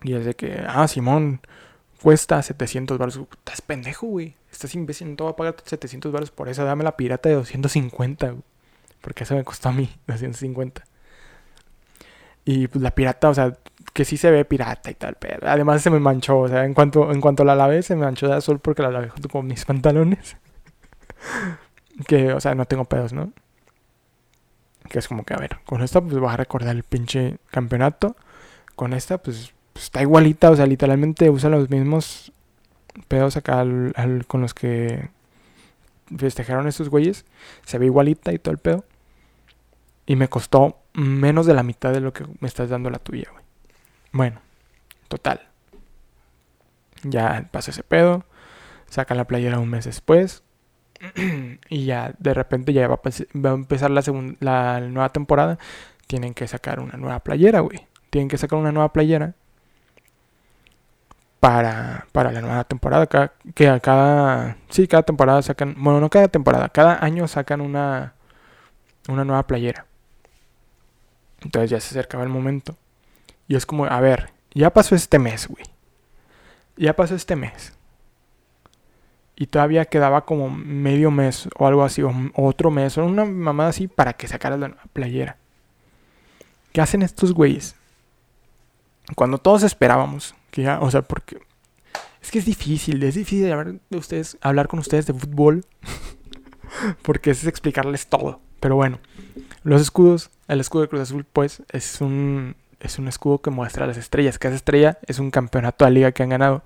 Y 0.04 0.14
es 0.14 0.26
de 0.26 0.36
que, 0.36 0.64
ah, 0.68 0.88
Simón, 0.88 1.42
cuesta 2.02 2.42
700 2.42 2.98
baros. 2.98 3.20
Estás 3.32 3.62
pendejo, 3.62 4.08
güey. 4.08 4.36
Estás 4.52 4.74
imbécil, 4.76 5.10
no 5.10 5.16
te 5.16 5.24
voy 5.24 5.32
a 5.34 5.36
pagar 5.36 5.56
700 5.64 6.12
baros 6.12 6.32
por 6.32 6.50
eso. 6.50 6.66
Dame 6.66 6.84
la 6.84 6.98
pirata 6.98 7.30
de 7.30 7.36
250, 7.36 8.36
Porque 9.02 9.24
eso 9.24 9.36
me 9.36 9.44
costó 9.44 9.70
a 9.70 9.74
mí, 9.74 9.90
250. 10.08 10.84
Y 12.46 12.68
pues 12.68 12.82
la 12.82 12.92
pirata, 12.92 13.30
o 13.30 13.34
sea, 13.34 13.56
que 13.94 14.06
sí 14.06 14.18
se 14.18 14.32
ve 14.32 14.46
pirata 14.46 14.90
y 14.90 14.96
tal, 14.96 15.16
pero 15.20 15.48
además 15.48 15.82
se 15.82 15.90
me 15.90 16.00
manchó, 16.00 16.40
o 16.40 16.48
sea, 16.48 16.66
en 16.66 16.74
cuanto, 16.74 17.12
en 17.12 17.22
cuanto 17.22 17.44
la 17.44 17.56
lavé, 17.56 17.84
se 17.84 17.96
me 17.96 18.06
manchó 18.06 18.28
de 18.28 18.36
azul 18.36 18.60
porque 18.60 18.82
la 18.82 18.92
lavé 18.92 19.10
junto 19.10 19.30
con 19.30 19.46
mis 19.48 19.66
pantalones. 19.66 20.38
que, 22.08 22.34
o 22.34 22.40
sea, 22.40 22.56
no 22.56 22.66
tengo 22.66 22.86
pedos, 22.86 23.14
¿no? 23.14 23.32
Que 24.90 25.00
es 25.00 25.08
como 25.08 25.24
que, 25.24 25.34
a 25.34 25.38
ver, 25.38 25.60
con 25.66 25.82
esta 25.82 26.02
pues 26.02 26.20
vas 26.20 26.34
a 26.34 26.38
recordar 26.38 26.76
el 26.76 26.84
pinche 26.84 27.38
campeonato. 27.52 28.16
Con 28.76 28.94
esta, 28.94 29.20
pues 29.20 29.54
pues, 29.74 29.86
está 29.86 30.02
igualita, 30.02 30.52
o 30.52 30.56
sea, 30.56 30.66
literalmente 30.66 31.30
usa 31.30 31.50
los 31.50 31.70
mismos 31.70 32.32
pedos 33.08 33.38
acá 33.38 33.66
con 34.28 34.42
los 34.42 34.54
que 34.54 35.10
festejaron 36.18 36.68
estos 36.68 36.90
güeyes. 36.90 37.26
Se 37.66 37.78
ve 37.78 37.86
igualita 37.86 38.34
y 38.34 38.40
todo 38.40 38.52
el 38.52 38.58
pedo. 38.58 38.86
Y 40.06 40.16
me 40.16 40.28
costó 40.28 40.81
menos 40.94 41.46
de 41.46 41.54
la 41.54 41.64
mitad 41.64 41.92
de 41.92 42.02
lo 42.02 42.14
que 42.14 42.26
me 42.40 42.48
estás 42.48 42.70
dando 42.70 42.90
la 42.90 43.00
tuya, 43.00 43.30
güey. 43.32 43.44
Bueno, 44.12 44.42
total. 45.08 45.48
Ya 47.04 47.48
pasó 47.52 47.72
ese 47.72 47.84
pedo. 47.84 48.26
Saca 48.90 49.16
la 49.16 49.26
playera 49.26 49.60
un 49.60 49.70
mes 49.70 49.86
después. 49.86 50.44
y 51.70 51.86
ya 51.86 52.14
de 52.20 52.34
repente 52.34 52.74
ya 52.74 52.88
va 52.88 53.00
a, 53.04 53.54
empezar 53.54 53.92
la, 53.92 54.04
la 54.40 54.80
nueva 54.82 55.10
temporada. 55.10 55.58
Tienen 56.08 56.34
que 56.34 56.48
sacar 56.48 56.80
una 56.80 56.98
nueva 56.98 57.20
playera, 57.20 57.62
güey. 57.62 57.88
Tienen 58.10 58.28
que 58.28 58.38
sacar 58.38 58.60
una 58.60 58.72
nueva 58.72 58.92
playera 58.92 59.36
para, 61.42 62.08
para 62.12 62.32
la 62.32 62.42
nueva 62.42 62.64
temporada. 62.64 63.08
que 63.56 63.68
a 63.68 63.80
cada. 63.82 64.58
Sí, 64.70 64.88
cada 64.88 65.04
temporada 65.04 65.42
sacan. 65.42 65.76
Bueno, 65.78 66.00
no 66.00 66.10
cada 66.10 66.28
temporada, 66.30 66.70
cada 66.70 67.04
año 67.04 67.28
sacan 67.28 67.62
una. 67.62 68.14
Una 69.10 69.26
nueva 69.26 69.48
playera. 69.48 69.88
Entonces 71.42 71.70
ya 71.70 71.80
se 71.80 71.90
acercaba 71.90 72.24
el 72.24 72.30
momento. 72.30 72.78
Y 73.48 73.56
es 73.56 73.66
como, 73.66 73.86
a 73.86 74.00
ver, 74.00 74.32
ya 74.54 74.72
pasó 74.72 74.96
este 74.96 75.20
mes, 75.20 75.48
güey. 75.48 75.64
Ya 76.78 76.96
pasó 76.96 77.16
este 77.16 77.36
mes. 77.36 77.74
Y 79.36 79.48
todavía 79.48 79.86
quedaba 79.86 80.26
como 80.26 80.50
medio 80.50 81.10
mes 81.10 81.50
o 81.58 81.66
algo 81.66 81.84
así, 81.84 82.04
o 82.04 82.14
otro 82.36 82.70
mes, 82.70 82.98
o 82.98 83.06
una 83.06 83.26
mamada 83.26 83.70
así 83.70 83.88
para 83.88 84.14
que 84.14 84.28
sacaras 84.28 84.60
la 84.60 84.70
playera. 84.94 85.38
¿Qué 86.72 86.82
hacen 86.82 87.02
estos 87.02 87.34
güeyes? 87.34 87.76
Cuando 89.16 89.40
todos 89.40 89.64
esperábamos 89.64 90.36
que 90.52 90.64
ya, 90.64 90.80
o 90.80 90.92
sea, 90.92 91.02
porque 91.02 91.40
es 92.22 92.30
que 92.30 92.40
es 92.40 92.46
difícil, 92.46 93.02
es 93.04 93.16
difícil 93.16 93.52
hablar, 93.52 93.80
de 93.90 93.98
ustedes, 93.98 94.38
hablar 94.42 94.68
con 94.68 94.80
ustedes 94.80 95.08
de 95.08 95.14
fútbol. 95.14 95.66
porque 97.02 97.32
es 97.32 97.46
explicarles 97.46 98.08
todo. 98.08 98.42
Pero 98.62 98.78
bueno, 98.78 99.00
los 99.64 99.82
escudos, 99.82 100.30
el 100.48 100.62
escudo 100.62 100.84
de 100.84 100.88
Cruz 100.88 101.02
Azul, 101.02 101.26
pues, 101.26 101.64
es 101.70 102.00
un, 102.00 102.56
es 102.80 103.00
un 103.00 103.10
escudo 103.10 103.40
que 103.40 103.50
muestra 103.50 103.86
las 103.88 103.98
estrellas. 103.98 104.40
Cada 104.40 104.56
estrella 104.56 105.00
es 105.08 105.20
un 105.20 105.32
campeonato 105.32 105.84
de 105.84 105.92
liga 105.92 106.14
que 106.14 106.24
han 106.24 106.30
ganado. 106.30 106.64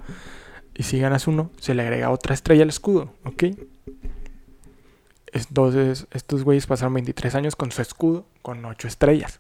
Y 0.76 0.84
si 0.84 1.00
ganas 1.00 1.26
uno, 1.26 1.50
se 1.58 1.74
le 1.74 1.82
agrega 1.82 2.12
otra 2.12 2.36
estrella 2.36 2.64
al 2.64 2.70
escudo, 2.70 3.14
¿ok? 3.24 3.46
Entonces, 5.32 6.06
estos 6.12 6.44
güeyes 6.44 6.68
pasaron 6.68 6.94
23 6.94 7.34
años 7.36 7.56
con 7.56 7.72
su 7.72 7.82
escudo, 7.82 8.26
con 8.42 8.64
8 8.64 8.88
estrellas. 8.88 9.40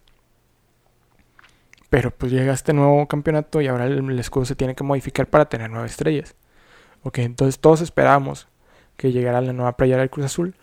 Pero 1.89 2.11
pues 2.11 2.31
llega 2.31 2.53
este 2.53 2.73
nuevo 2.73 3.05
campeonato 3.07 3.61
y 3.61 3.67
ahora 3.67 3.85
el, 3.85 4.19
escudo 4.19 4.45
se 4.45 4.55
tiene 4.55 4.75
que 4.75 4.83
modificar 4.83 5.27
para 5.27 5.45
tener 5.45 5.69
nueve 5.69 5.87
estrellas. 5.87 6.35
Ok, 7.03 7.19
entonces 7.19 7.59
todos 7.59 7.81
esperábamos 7.81 8.47
que 8.97 9.11
llegara 9.11 9.41
la 9.41 9.53
nueva 9.53 9.77
playera 9.77 9.99
del 9.99 10.09
Cruz 10.09 10.25
Azul 10.25 10.55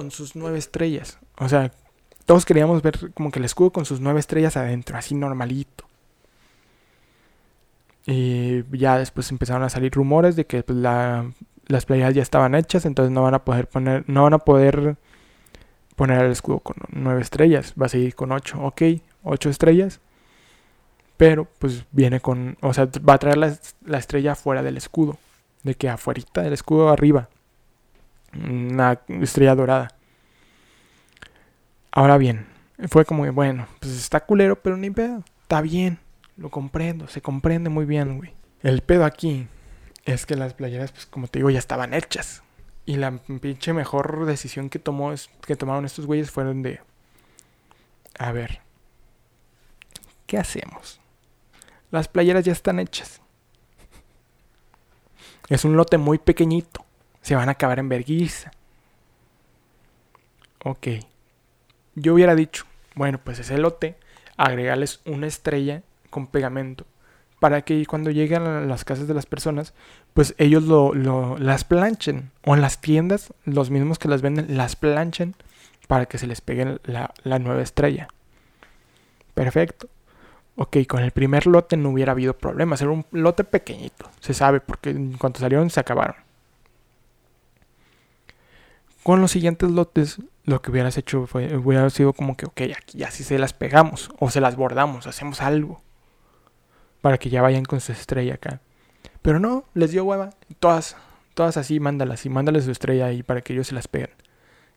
con 0.00 0.10
sus 0.10 0.34
nueve 0.34 0.58
estrellas. 0.58 1.18
O 1.36 1.46
sea, 1.46 1.72
todos 2.24 2.46
queríamos 2.46 2.80
ver 2.80 3.12
como 3.12 3.30
que 3.30 3.38
el 3.38 3.44
escudo 3.44 3.70
con 3.70 3.84
sus 3.84 4.00
nueve 4.00 4.18
estrellas 4.18 4.56
adentro, 4.56 4.96
así 4.96 5.14
normalito. 5.14 5.84
Y 8.06 8.64
ya 8.78 8.96
después 8.96 9.30
empezaron 9.30 9.62
a 9.62 9.68
salir 9.68 9.92
rumores 9.92 10.36
de 10.36 10.46
que 10.46 10.62
pues, 10.62 10.78
las 10.78 11.84
playeras 11.84 12.14
ya 12.14 12.22
estaban 12.22 12.54
hechas, 12.54 12.86
entonces 12.86 13.12
no 13.12 13.22
van 13.22 13.34
a 13.34 13.44
poder 13.44 13.68
poner, 13.68 14.04
no 14.06 14.22
van 14.22 14.32
a 14.32 14.38
poder 14.38 14.96
poner 15.96 16.24
el 16.24 16.32
escudo 16.32 16.60
con 16.60 16.76
nueve 16.88 17.20
estrellas, 17.20 17.74
va 17.78 17.84
a 17.84 17.90
seguir 17.90 18.14
con 18.14 18.32
ocho, 18.32 18.58
ok, 18.62 18.82
ocho 19.22 19.50
estrellas 19.50 20.00
pero 21.18 21.46
pues 21.58 21.84
viene 21.92 22.20
con, 22.20 22.56
o 22.62 22.72
sea, 22.72 22.88
va 23.06 23.12
a 23.12 23.18
traer 23.18 23.36
la, 23.36 23.98
estrella 23.98 24.34
fuera 24.34 24.62
del 24.62 24.78
escudo. 24.78 25.18
De 25.62 25.74
que 25.74 25.90
afuera 25.90 26.22
del 26.32 26.54
escudo 26.54 26.88
arriba. 26.88 27.28
Una 28.34 29.00
estrella 29.08 29.54
dorada. 29.54 29.94
Ahora 31.90 32.18
bien, 32.18 32.46
fue 32.88 33.04
como 33.04 33.30
bueno, 33.32 33.66
pues 33.80 33.92
está 33.92 34.20
culero, 34.20 34.60
pero 34.60 34.76
ni 34.76 34.90
pedo. 34.90 35.24
Está 35.42 35.60
bien, 35.60 35.98
lo 36.36 36.50
comprendo, 36.50 37.08
se 37.08 37.20
comprende 37.20 37.70
muy 37.70 37.84
bien, 37.84 38.18
güey. 38.18 38.32
El 38.62 38.82
pedo 38.82 39.04
aquí 39.04 39.48
es 40.04 40.26
que 40.26 40.36
las 40.36 40.54
playeras, 40.54 40.92
pues 40.92 41.06
como 41.06 41.26
te 41.26 41.40
digo, 41.40 41.50
ya 41.50 41.58
estaban 41.58 41.94
hechas. 41.94 42.42
Y 42.86 42.96
la 42.96 43.18
pinche 43.40 43.72
mejor 43.72 44.26
decisión 44.26 44.70
que 44.70 44.78
tomó 44.78 45.12
que 45.46 45.56
tomaron 45.56 45.84
estos 45.84 46.06
güeyes 46.06 46.30
fueron 46.30 46.62
de 46.62 46.80
a 48.18 48.32
ver, 48.32 48.60
¿qué 50.26 50.36
hacemos? 50.36 51.00
Las 51.90 52.08
playeras 52.08 52.44
ya 52.44 52.52
están 52.52 52.78
hechas. 52.78 53.20
Es 55.48 55.64
un 55.64 55.76
lote 55.76 55.98
muy 55.98 56.18
pequeñito. 56.18 56.84
Se 57.22 57.34
van 57.34 57.48
a 57.48 57.52
acabar 57.52 57.78
en 57.78 57.88
vergüenza. 57.88 58.50
Ok. 60.64 60.88
Yo 61.94 62.14
hubiera 62.14 62.34
dicho, 62.34 62.64
bueno, 62.94 63.18
pues 63.22 63.38
ese 63.38 63.58
lote, 63.58 63.96
agregarles 64.36 65.00
una 65.04 65.26
estrella 65.26 65.82
con 66.10 66.26
pegamento. 66.26 66.86
Para 67.38 67.62
que 67.62 67.86
cuando 67.86 68.10
lleguen 68.10 68.42
a 68.42 68.60
las 68.60 68.84
casas 68.84 69.08
de 69.08 69.14
las 69.14 69.24
personas, 69.24 69.72
pues 70.12 70.34
ellos 70.36 70.64
lo, 70.64 70.92
las 71.38 71.64
planchen. 71.64 72.30
O 72.44 72.54
en 72.54 72.60
las 72.60 72.80
tiendas, 72.80 73.32
los 73.44 73.70
mismos 73.70 73.98
que 73.98 74.08
las 74.08 74.20
venden, 74.20 74.56
las 74.56 74.76
planchen 74.76 75.34
para 75.88 76.06
que 76.06 76.18
se 76.18 76.26
les 76.26 76.40
pegue 76.40 76.78
la, 76.84 77.12
la 77.24 77.38
nueva 77.38 77.62
estrella. 77.62 78.08
Perfecto. 79.34 79.88
Ok, 80.56 80.76
con 80.86 81.02
el 81.02 81.12
primer 81.12 81.46
lote 81.46 81.78
no 81.78 81.88
hubiera 81.88 82.12
habido 82.12 82.36
problemas. 82.36 82.82
Era 82.82 82.90
un 82.90 83.06
lote 83.12 83.44
pequeñito, 83.44 84.10
se 84.20 84.34
sabe, 84.34 84.60
porque 84.60 84.90
en 84.90 85.16
cuanto 85.16 85.40
salieron 85.40 85.70
se 85.70 85.80
acabaron. 85.80 86.16
Con 89.02 89.20
los 89.20 89.30
siguientes 89.30 89.70
lotes, 89.70 90.18
lo 90.44 90.60
que 90.60 90.70
hubieras 90.70 90.98
hecho 90.98 91.26
fue, 91.26 91.56
hubiera 91.56 91.88
sido 91.90 92.12
como 92.12 92.36
que, 92.36 92.46
ok, 92.46 92.60
aquí 92.76 92.98
ya 92.98 93.10
sí 93.10 93.24
se 93.24 93.38
las 93.38 93.52
pegamos, 93.52 94.10
o 94.18 94.30
se 94.30 94.40
las 94.40 94.56
bordamos, 94.56 95.06
hacemos 95.06 95.40
algo. 95.40 95.82
Para 97.00 97.16
que 97.16 97.30
ya 97.30 97.40
vayan 97.40 97.64
con 97.64 97.80
su 97.80 97.92
estrella 97.92 98.34
acá. 98.34 98.60
Pero 99.22 99.38
no, 99.38 99.64
les 99.74 99.90
dio 99.90 100.04
hueva. 100.04 100.30
Todas, 100.58 100.96
todas 101.34 101.56
así, 101.56 101.80
mándalas 101.80 102.26
y 102.26 102.28
mándales 102.28 102.64
su 102.64 102.70
estrella 102.70 103.06
ahí 103.06 103.22
para 103.22 103.40
que 103.40 103.54
ellos 103.54 103.68
se 103.68 103.74
las 103.74 103.88
peguen. 103.88 104.10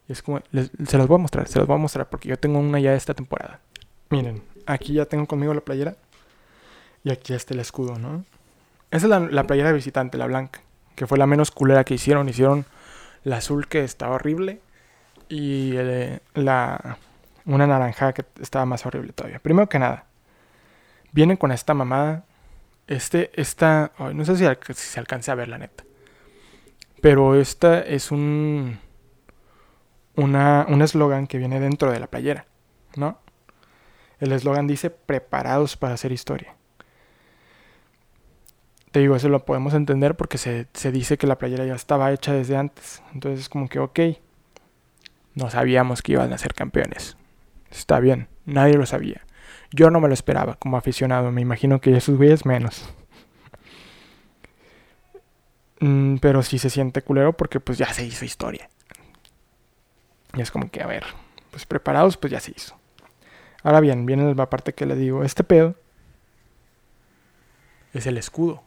Y 0.07 0.13
es 0.13 0.21
como, 0.21 0.41
se 0.51 0.97
las 0.97 1.07
voy 1.07 1.15
a 1.15 1.21
mostrar, 1.21 1.47
se 1.47 1.59
las 1.59 1.67
voy 1.67 1.75
a 1.75 1.79
mostrar 1.79 2.09
porque 2.09 2.29
yo 2.29 2.37
tengo 2.37 2.59
una 2.59 2.79
ya 2.79 2.93
esta 2.93 3.13
temporada. 3.13 3.59
Miren, 4.09 4.43
aquí 4.65 4.93
ya 4.93 5.05
tengo 5.05 5.27
conmigo 5.27 5.53
la 5.53 5.61
playera. 5.61 5.95
Y 7.03 7.11
aquí 7.11 7.33
está 7.33 7.53
el 7.53 7.59
escudo, 7.59 7.97
¿no? 7.99 8.23
Esa 8.91 9.07
es 9.07 9.31
la, 9.31 9.43
playera 9.43 9.69
de 9.69 9.75
visitante, 9.75 10.17
la 10.17 10.27
blanca. 10.27 10.61
Que 10.95 11.07
fue 11.07 11.17
la 11.17 11.25
menos 11.25 11.51
culera 11.51 11.83
que 11.83 11.95
hicieron. 11.95 12.29
Hicieron 12.29 12.65
la 13.23 13.37
azul 13.37 13.67
que 13.67 13.83
estaba 13.83 14.15
horrible. 14.15 14.61
Y 15.29 15.73
la, 16.33 16.97
una 17.45 17.65
naranja 17.67 18.13
que 18.13 18.25
estaba 18.41 18.65
más 18.65 18.85
horrible 18.85 19.13
todavía. 19.13 19.39
Primero 19.39 19.67
que 19.69 19.79
nada, 19.79 20.05
vienen 21.11 21.37
con 21.37 21.51
esta 21.51 21.73
mamada 21.73 22.25
Este, 22.85 23.31
esta, 23.39 23.93
no 24.13 24.25
sé 24.25 24.35
si, 24.35 24.45
si 24.73 24.87
se 24.89 24.99
alcance 24.99 25.31
a 25.31 25.35
ver 25.35 25.47
la 25.47 25.57
neta. 25.57 25.85
Pero 27.01 27.35
esta 27.39 27.79
es 27.79 28.11
un, 28.11 28.79
una, 30.15 30.65
un 30.67 30.81
eslogan 30.81 31.27
que 31.27 31.37
viene 31.37 31.59
dentro 31.59 31.91
de 31.91 31.99
la 31.99 32.07
playera, 32.07 32.45
¿no? 32.95 33.19
El 34.19 34.31
eslogan 34.33 34.67
dice 34.67 34.89
preparados 34.89 35.77
para 35.77 35.93
hacer 35.95 36.11
historia. 36.11 36.55
Te 38.93 38.99
digo, 38.99 39.15
eso 39.15 39.27
lo 39.27 39.43
podemos 39.43 39.73
entender 39.73 40.13
porque 40.13 40.37
se, 40.37 40.67
se 40.73 40.91
dice 40.91 41.17
que 41.17 41.25
la 41.25 41.39
playera 41.39 41.65
ya 41.65 41.73
estaba 41.73 42.11
hecha 42.11 42.31
desde 42.31 42.55
antes. 42.55 43.01
Entonces 43.11 43.39
es 43.39 43.49
como 43.49 43.67
que, 43.67 43.79
ok, 43.79 43.99
no 45.33 45.49
sabíamos 45.49 46.03
que 46.03 46.11
iban 46.11 46.31
a 46.31 46.37
ser 46.37 46.53
campeones. 46.53 47.17
Está 47.71 47.99
bien, 47.99 48.27
nadie 48.45 48.75
lo 48.75 48.85
sabía. 48.85 49.25
Yo 49.71 49.89
no 49.89 49.99
me 49.99 50.09
lo 50.09 50.13
esperaba 50.13 50.57
como 50.57 50.77
aficionado, 50.77 51.31
me 51.31 51.41
imagino 51.41 51.81
que 51.81 51.97
esos 51.97 52.17
güeyes 52.17 52.45
menos. 52.45 52.93
Mm, 55.79 56.17
pero 56.17 56.43
sí 56.43 56.59
se 56.59 56.69
siente 56.69 57.01
culero 57.01 57.35
porque 57.35 57.59
pues 57.59 57.79
ya 57.79 57.91
se 57.91 58.05
hizo 58.05 58.25
historia. 58.25 58.69
Y 60.35 60.41
es 60.41 60.51
como 60.51 60.69
que, 60.69 60.83
a 60.83 60.85
ver, 60.85 61.03
pues 61.49 61.65
preparados, 61.65 62.15
pues 62.17 62.29
ya 62.29 62.39
se 62.39 62.51
hizo. 62.55 62.77
Ahora 63.63 63.79
bien, 63.79 64.05
viene 64.05 64.35
la 64.35 64.49
parte 64.51 64.73
que 64.73 64.85
le 64.85 64.95
digo, 64.95 65.23
este 65.23 65.43
pedo 65.43 65.73
es 67.91 68.05
el 68.05 68.19
escudo. 68.19 68.61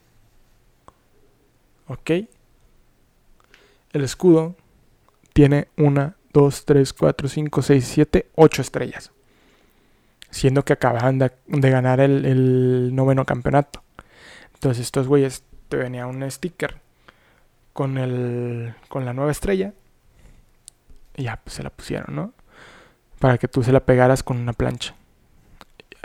¿Ok? 1.89 2.11
El 3.93 4.05
escudo 4.05 4.57
tiene 5.33 5.69
una, 5.77 6.17
dos, 6.33 6.65
tres, 6.65 6.93
cuatro, 6.93 7.29
cinco, 7.29 7.63
seis, 7.63 7.85
siete, 7.87 8.31
ocho 8.35 8.63
estrellas. 8.63 9.13
Siendo 10.31 10.65
que 10.65 10.73
acababan 10.73 11.19
de, 11.19 11.31
ganar 11.71 12.01
el, 12.01 12.95
noveno 12.95 13.25
campeonato. 13.25 13.83
Entonces 14.55 14.85
estos 14.85 15.07
güeyes 15.07 15.45
te 15.69 15.77
venía 15.77 16.07
un 16.07 16.29
sticker 16.31 16.81
con, 17.73 17.99
el, 17.99 18.75
con 18.89 19.05
la 19.05 19.13
nueva 19.13 19.31
estrella. 19.31 19.73
Y 21.17 21.25
ya, 21.25 21.37
pues 21.37 21.55
se 21.55 21.63
la 21.63 21.71
pusieron, 21.71 22.15
¿no? 22.15 22.33
Para 23.19 23.39
que 23.39 23.49
tú 23.49 23.63
se 23.63 23.73
la 23.73 23.81
pegaras 23.81 24.23
con 24.23 24.39
una 24.39 24.53
plancha. 24.53 24.95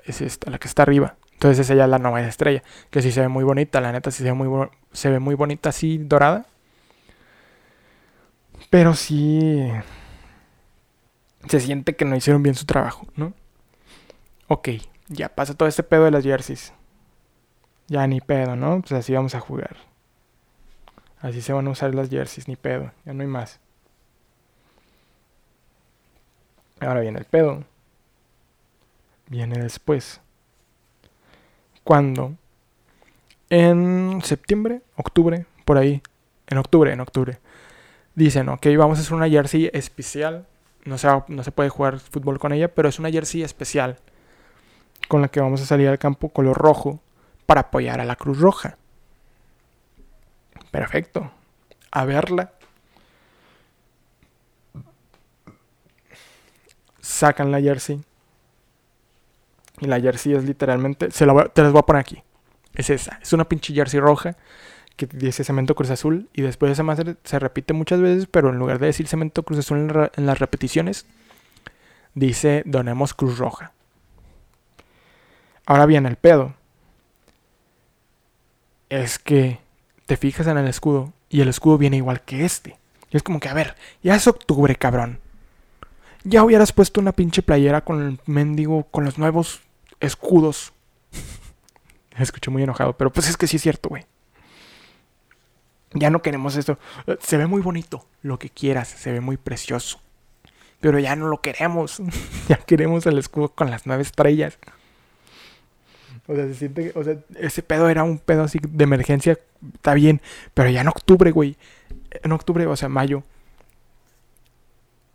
Es 0.05 0.21
esta, 0.21 0.49
la 0.49 0.59
que 0.59 0.67
está 0.67 0.83
arriba. 0.83 1.15
Entonces 1.41 1.65
esa 1.65 1.73
ya 1.73 1.85
es 1.85 1.89
la 1.89 1.97
nueva 1.97 2.21
estrella. 2.21 2.61
Que 2.91 3.01
sí 3.01 3.11
se 3.11 3.19
ve 3.19 3.27
muy 3.27 3.43
bonita, 3.43 3.81
la 3.81 3.91
neta 3.91 4.11
sí 4.11 4.19
se 4.19 4.25
ve 4.25 4.33
muy, 4.33 4.69
se 4.91 5.09
ve 5.09 5.17
muy 5.17 5.33
bonita 5.33 5.69
así 5.69 5.97
dorada. 5.97 6.45
Pero 8.69 8.93
sí 8.93 9.71
se 11.49 11.59
siente 11.59 11.95
que 11.95 12.05
no 12.05 12.15
hicieron 12.15 12.43
bien 12.43 12.53
su 12.53 12.67
trabajo, 12.67 13.07
¿no? 13.15 13.33
Ok, 14.49 14.69
ya 15.07 15.29
pasa 15.29 15.55
todo 15.55 15.67
este 15.67 15.81
pedo 15.81 16.05
de 16.05 16.11
las 16.11 16.23
jerseys. 16.23 16.73
Ya 17.87 18.05
ni 18.05 18.21
pedo, 18.21 18.55
¿no? 18.55 18.79
Pues 18.81 18.91
así 18.91 19.11
vamos 19.11 19.33
a 19.33 19.39
jugar. 19.39 19.77
Así 21.21 21.41
se 21.41 21.53
van 21.53 21.65
a 21.65 21.71
usar 21.71 21.95
las 21.95 22.11
jerseys, 22.11 22.47
ni 22.47 22.55
pedo. 22.55 22.91
Ya 23.03 23.13
no 23.13 23.21
hay 23.23 23.27
más. 23.27 23.59
Ahora 26.79 26.99
viene 27.01 27.17
el 27.17 27.25
pedo. 27.25 27.63
Viene 29.25 29.57
después. 29.57 30.21
Cuando 31.83 32.35
en 33.51 34.21
septiembre, 34.23 34.81
octubre, 34.95 35.45
por 35.65 35.77
ahí. 35.77 36.01
En 36.47 36.57
octubre, 36.57 36.93
en 36.93 37.01
octubre. 37.01 37.39
Dicen, 38.15 38.47
ok, 38.47 38.65
vamos 38.77 38.97
a 38.97 39.01
hacer 39.01 39.13
una 39.13 39.29
jersey 39.29 39.69
especial. 39.73 40.47
No 40.85 40.97
se, 40.97 41.07
no 41.27 41.43
se 41.43 41.51
puede 41.51 41.69
jugar 41.69 41.99
fútbol 41.99 42.39
con 42.39 42.53
ella, 42.53 42.73
pero 42.73 42.87
es 42.87 42.97
una 42.97 43.11
jersey 43.11 43.43
especial. 43.43 43.97
Con 45.09 45.21
la 45.21 45.27
que 45.27 45.41
vamos 45.41 45.61
a 45.61 45.65
salir 45.65 45.89
al 45.89 45.99
campo 45.99 46.29
color 46.29 46.57
rojo 46.57 47.01
para 47.45 47.61
apoyar 47.61 47.99
a 47.99 48.05
la 48.05 48.15
Cruz 48.15 48.39
Roja. 48.39 48.77
Perfecto. 50.71 51.29
A 51.91 52.05
verla. 52.05 52.53
Sacan 57.01 57.51
la 57.51 57.59
jersey. 57.59 58.01
Y 59.81 59.87
la 59.87 59.99
jersey 59.99 60.33
es 60.33 60.45
literalmente. 60.45 61.11
Se 61.11 61.25
la 61.25 61.45
te 61.49 61.63
las 61.63 61.71
voy 61.71 61.79
a 61.79 61.85
poner 61.85 61.99
aquí. 61.99 62.23
Es 62.73 62.89
esa. 62.89 63.19
Es 63.21 63.33
una 63.33 63.49
pinche 63.49 63.73
jersey 63.73 63.99
roja 63.99 64.37
que 64.95 65.07
dice 65.07 65.43
Cemento 65.43 65.75
Cruz 65.75 65.89
Azul. 65.89 66.29
Y 66.33 66.43
después 66.43 66.71
esa 66.71 66.83
más 66.83 66.99
se 67.23 67.39
repite 67.39 67.73
muchas 67.73 67.99
veces, 67.99 68.27
pero 68.27 68.49
en 68.49 68.59
lugar 68.59 68.79
de 68.79 68.85
decir 68.87 69.07
Cemento 69.07 69.43
Cruz 69.43 69.59
Azul 69.59 70.09
en, 70.15 70.25
las 70.25 70.39
repeticiones, 70.39 71.07
dice 72.13 72.61
Donemos 72.65 73.13
Cruz 73.13 73.39
Roja. 73.39 73.73
Ahora 75.65 75.85
bien, 75.87 76.05
el 76.05 76.15
pedo 76.15 76.53
es 78.89 79.19
que 79.19 79.59
te 80.05 80.17
fijas 80.17 80.47
en 80.47 80.57
el 80.57 80.67
escudo 80.67 81.13
y 81.29 81.41
el 81.41 81.47
escudo 81.47 81.77
viene 81.77 81.97
igual 81.97 82.21
que 82.21 82.45
este. 82.45 82.77
Y 83.09 83.17
es 83.17 83.23
como 83.23 83.39
que, 83.39 83.49
a 83.49 83.53
ver, 83.53 83.75
ya 84.03 84.15
es 84.15 84.27
octubre, 84.27 84.75
cabrón. 84.75 85.19
Ya 86.23 86.43
hubieras 86.43 86.71
puesto 86.71 87.01
una 87.01 87.13
pinche 87.13 87.41
playera 87.41 87.81
con 87.81 88.01
el 88.01 88.19
mendigo, 88.25 88.83
con 88.91 89.05
los 89.05 89.17
nuevos 89.17 89.61
escudos 90.01 90.73
me 92.17 92.23
escuché 92.23 92.51
muy 92.51 92.63
enojado, 92.63 92.95
pero 92.97 93.11
pues 93.11 93.29
es 93.29 93.37
que 93.37 93.47
sí 93.47 93.55
es 93.57 93.63
cierto, 93.63 93.89
güey. 93.89 94.05
Ya 95.93 96.09
no 96.09 96.21
queremos 96.21 96.55
esto. 96.55 96.77
Se 97.19 97.37
ve 97.37 97.47
muy 97.47 97.61
bonito, 97.61 98.05
lo 98.21 98.39
que 98.39 98.49
quieras, 98.49 98.87
se 98.87 99.11
ve 99.11 99.21
muy 99.21 99.37
precioso. 99.37 99.99
Pero 100.79 100.99
ya 100.99 101.15
no 101.15 101.27
lo 101.27 101.41
queremos. 101.41 102.01
ya 102.47 102.57
queremos 102.57 103.05
el 103.05 103.17
escudo 103.17 103.49
con 103.49 103.69
las 103.69 103.87
nueve 103.87 104.03
estrellas. 104.03 104.57
O 106.27 106.35
sea, 106.35 106.45
se 106.47 106.55
siente, 106.55 106.91
o 106.95 107.03
sea, 107.03 107.17
ese 107.39 107.63
pedo 107.63 107.89
era 107.89 108.03
un 108.03 108.19
pedo 108.19 108.43
así 108.43 108.59
de 108.61 108.83
emergencia, 108.83 109.39
está 109.73 109.95
bien, 109.95 110.21
pero 110.53 110.69
ya 110.69 110.81
en 110.81 110.87
octubre, 110.87 111.31
güey. 111.31 111.57
En 112.23 112.31
octubre, 112.31 112.67
o 112.67 112.75
sea, 112.75 112.87
mayo. 112.87 113.23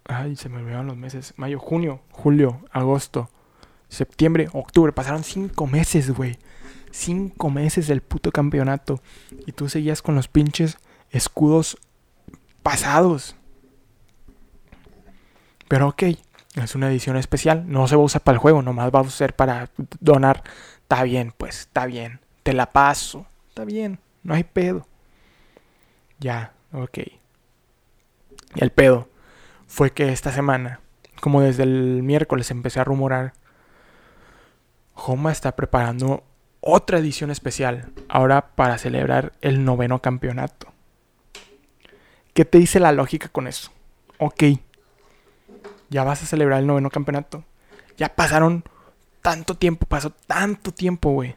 Ay, 0.05 0.37
se 0.37 0.49
me 0.49 0.59
olvidaron 0.59 0.89
los 0.89 0.97
meses. 0.97 1.35
Mayo, 1.37 1.59
junio, 1.59 2.01
julio, 2.11 2.61
agosto, 2.71 3.31
septiembre, 3.89 4.49
octubre. 4.53 4.93
Pasaron 4.93 5.25
cinco 5.25 5.67
meses, 5.67 6.11
güey 6.11 6.39
cinco 6.97 7.51
meses 7.51 7.87
del 7.87 8.01
puto 8.01 8.33
campeonato 8.33 9.01
y 9.47 9.53
tú 9.53 9.69
seguías 9.69 10.03
con 10.03 10.15
los 10.15 10.29
pinches 10.29 10.79
escudos 11.11 11.79
pasados. 12.63 13.37
Pero 15.69 15.89
ok, 15.89 16.03
es 16.55 16.75
una 16.75 16.89
edición 16.89 17.17
especial, 17.17 17.65
no 17.69 17.87
se 17.87 17.97
va 17.97 18.03
a 18.03 18.07
usar 18.07 18.23
para 18.23 18.37
el 18.37 18.41
juego, 18.41 18.63
nomás 18.63 18.91
va 18.91 19.01
a 19.01 19.11
ser 19.11 19.35
para 19.35 19.71
donar. 20.01 20.43
Está 20.83 21.03
bien, 21.03 21.35
pues, 21.37 21.61
está 21.61 21.87
bien, 21.87 22.21
te 22.43 22.53
la 22.53 22.73
paso, 22.73 23.27
está 23.49 23.65
bien, 23.65 23.99
no 24.23 24.35
hay 24.35 24.45
pedo. 24.45 24.87
Ya, 26.19 26.53
ok. 26.73 26.99
Y 28.55 28.63
el 28.63 28.71
pedo 28.71 29.09
fue 29.67 29.93
que 29.93 30.13
esta 30.13 30.33
semana, 30.33 30.81
como 31.21 31.43
desde 31.43 31.65
el 31.65 32.03
miércoles 32.03 32.51
empecé 32.51 32.81
a 32.81 32.85
rumorar, 32.85 33.35
Homa 34.97 35.31
está 35.31 35.55
preparando 35.55 36.25
otra 36.61 36.99
edición 36.99 37.31
especial, 37.31 37.93
ahora 38.09 38.55
para 38.57 38.79
celebrar 38.79 39.35
el 39.41 39.65
noveno 39.65 40.01
campeonato. 40.01 40.73
¿Qué 42.35 42.45
te 42.45 42.59
dice 42.59 42.81
la 42.81 42.93
lógica 42.93 43.29
con 43.29 43.47
eso? 43.47 43.71
Ok, 44.19 44.43
ya 45.91 46.03
vas 46.03 46.23
a 46.23 46.27
celebrar 46.27 46.61
el 46.61 46.67
noveno 46.67 46.91
campeonato. 46.91 47.45
Ya 47.97 48.15
pasaron 48.15 48.65
tanto 49.23 49.57
tiempo, 49.57 49.87
pasó 49.87 50.11
tanto 50.11 50.73
tiempo, 50.73 51.11
güey. 51.11 51.37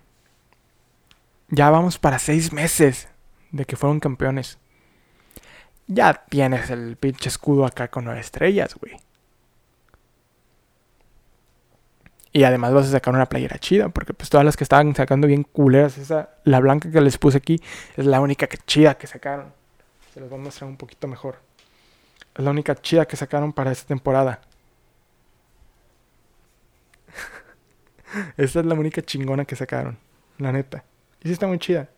Ya 1.49 1.69
vamos 1.69 1.97
para 1.97 2.19
seis 2.19 2.53
meses 2.53 3.07
de 3.51 3.65
que 3.65 3.75
fueron 3.75 3.99
campeones. 3.99 4.57
Ya 5.87 6.25
tienes 6.29 6.69
el 6.69 6.97
pinche 6.97 7.29
escudo 7.29 7.65
acá 7.65 7.89
con 7.89 8.05
nueve 8.05 8.19
estrellas, 8.19 8.75
güey. 8.75 8.97
Y 12.31 12.43
además 12.43 12.73
vas 12.73 12.87
a 12.87 12.91
sacar 12.91 13.13
una 13.13 13.25
playera 13.25 13.57
chida, 13.57 13.89
porque 13.89 14.13
pues 14.13 14.29
todas 14.29 14.45
las 14.45 14.55
que 14.55 14.63
estaban 14.63 14.95
sacando 14.95 15.25
bien 15.27 15.43
culeras, 15.43 15.97
esa, 15.97 16.29
la 16.43 16.59
blanca 16.59 16.91
que 16.91 17.01
les 17.01 17.17
puse 17.17 17.37
aquí, 17.37 17.59
es 17.97 18.05
la 18.05 18.21
única 18.21 18.47
que 18.47 18.57
chida 18.57 18.97
que 18.97 19.07
sacaron. 19.07 19.51
Se 20.13 20.19
los 20.19 20.29
voy 20.29 20.39
a 20.39 20.43
mostrar 20.43 20.69
un 20.69 20.77
poquito 20.77 21.07
mejor. 21.07 21.39
Es 22.35 22.43
la 22.43 22.51
única 22.51 22.75
chida 22.75 23.07
que 23.07 23.15
sacaron 23.15 23.51
para 23.51 23.71
esta 23.71 23.87
temporada. 23.87 24.41
esta 28.37 28.59
es 28.59 28.65
la 28.65 28.75
única 28.75 29.01
chingona 29.01 29.45
que 29.45 29.55
sacaron, 29.55 29.97
la 30.37 30.51
neta. 30.51 30.83
Y 31.21 31.27
sí 31.27 31.33
está 31.33 31.47
muy 31.47 31.57
chida. 31.57 31.89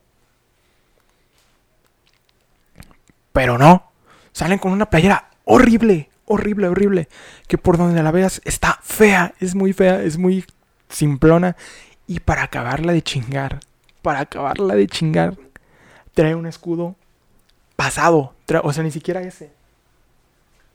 Pero 3.33 3.57
no, 3.57 3.91
salen 4.31 4.59
con 4.59 4.71
una 4.71 4.89
playera 4.89 5.29
horrible 5.45 6.10
horrible, 6.31 6.67
horrible. 6.67 7.07
Que 7.47 7.57
por 7.57 7.77
donde 7.77 8.01
la 8.01 8.11
veas 8.11 8.41
está 8.45 8.79
fea, 8.81 9.33
es 9.39 9.55
muy 9.55 9.73
fea, 9.73 10.01
es 10.01 10.17
muy 10.17 10.45
simplona. 10.89 11.55
Y 12.07 12.19
para 12.19 12.43
acabarla 12.43 12.93
de 12.93 13.01
chingar, 13.01 13.59
para 14.01 14.21
acabarla 14.21 14.75
de 14.75 14.87
chingar, 14.87 15.37
trae 16.13 16.35
un 16.35 16.45
escudo 16.47 16.95
pasado. 17.75 18.33
o 18.63 18.73
sea, 18.73 18.83
ni 18.83 18.91
siquiera 18.91 19.21
ese. 19.21 19.51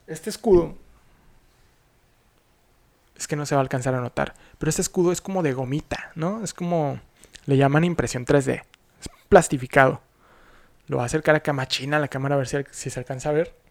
Este 0.06 0.30
escudo. 0.30 0.74
Es 3.16 3.26
que 3.26 3.36
no 3.36 3.46
se 3.46 3.54
va 3.54 3.60
a 3.60 3.62
alcanzar 3.62 3.94
a 3.94 4.00
notar. 4.00 4.34
Pero 4.58 4.68
este 4.70 4.82
escudo 4.82 5.10
es 5.10 5.20
como 5.20 5.42
de 5.42 5.52
gomita, 5.52 6.12
¿no? 6.14 6.44
Es 6.44 6.52
como. 6.52 7.00
Le 7.46 7.56
llaman 7.56 7.84
impresión 7.84 8.26
3D. 8.26 8.62
plastificado. 9.28 10.00
Lo 10.88 10.96
voy 10.98 11.04
a 11.04 11.06
acercar 11.06 11.34
acá 11.34 11.52
machina 11.52 11.96
a 11.96 12.00
la 12.00 12.08
cámara 12.08 12.34
a 12.34 12.38
ver 12.38 12.48
si, 12.48 12.56
si 12.70 12.90
se 12.90 12.98
alcanza 12.98 13.30
a 13.30 13.32
ver. 13.32 13.65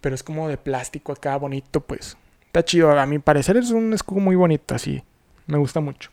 Pero 0.00 0.14
es 0.14 0.22
como 0.22 0.48
de 0.48 0.56
plástico 0.56 1.12
acá, 1.12 1.36
bonito, 1.36 1.80
pues. 1.80 2.16
Está 2.46 2.64
chido. 2.64 2.98
A 2.98 3.06
mi 3.06 3.18
parecer 3.18 3.56
es 3.56 3.70
un 3.70 3.92
escudo 3.92 4.20
muy 4.20 4.36
bonito, 4.36 4.74
así. 4.74 5.02
Me 5.46 5.58
gusta 5.58 5.80
mucho. 5.80 6.10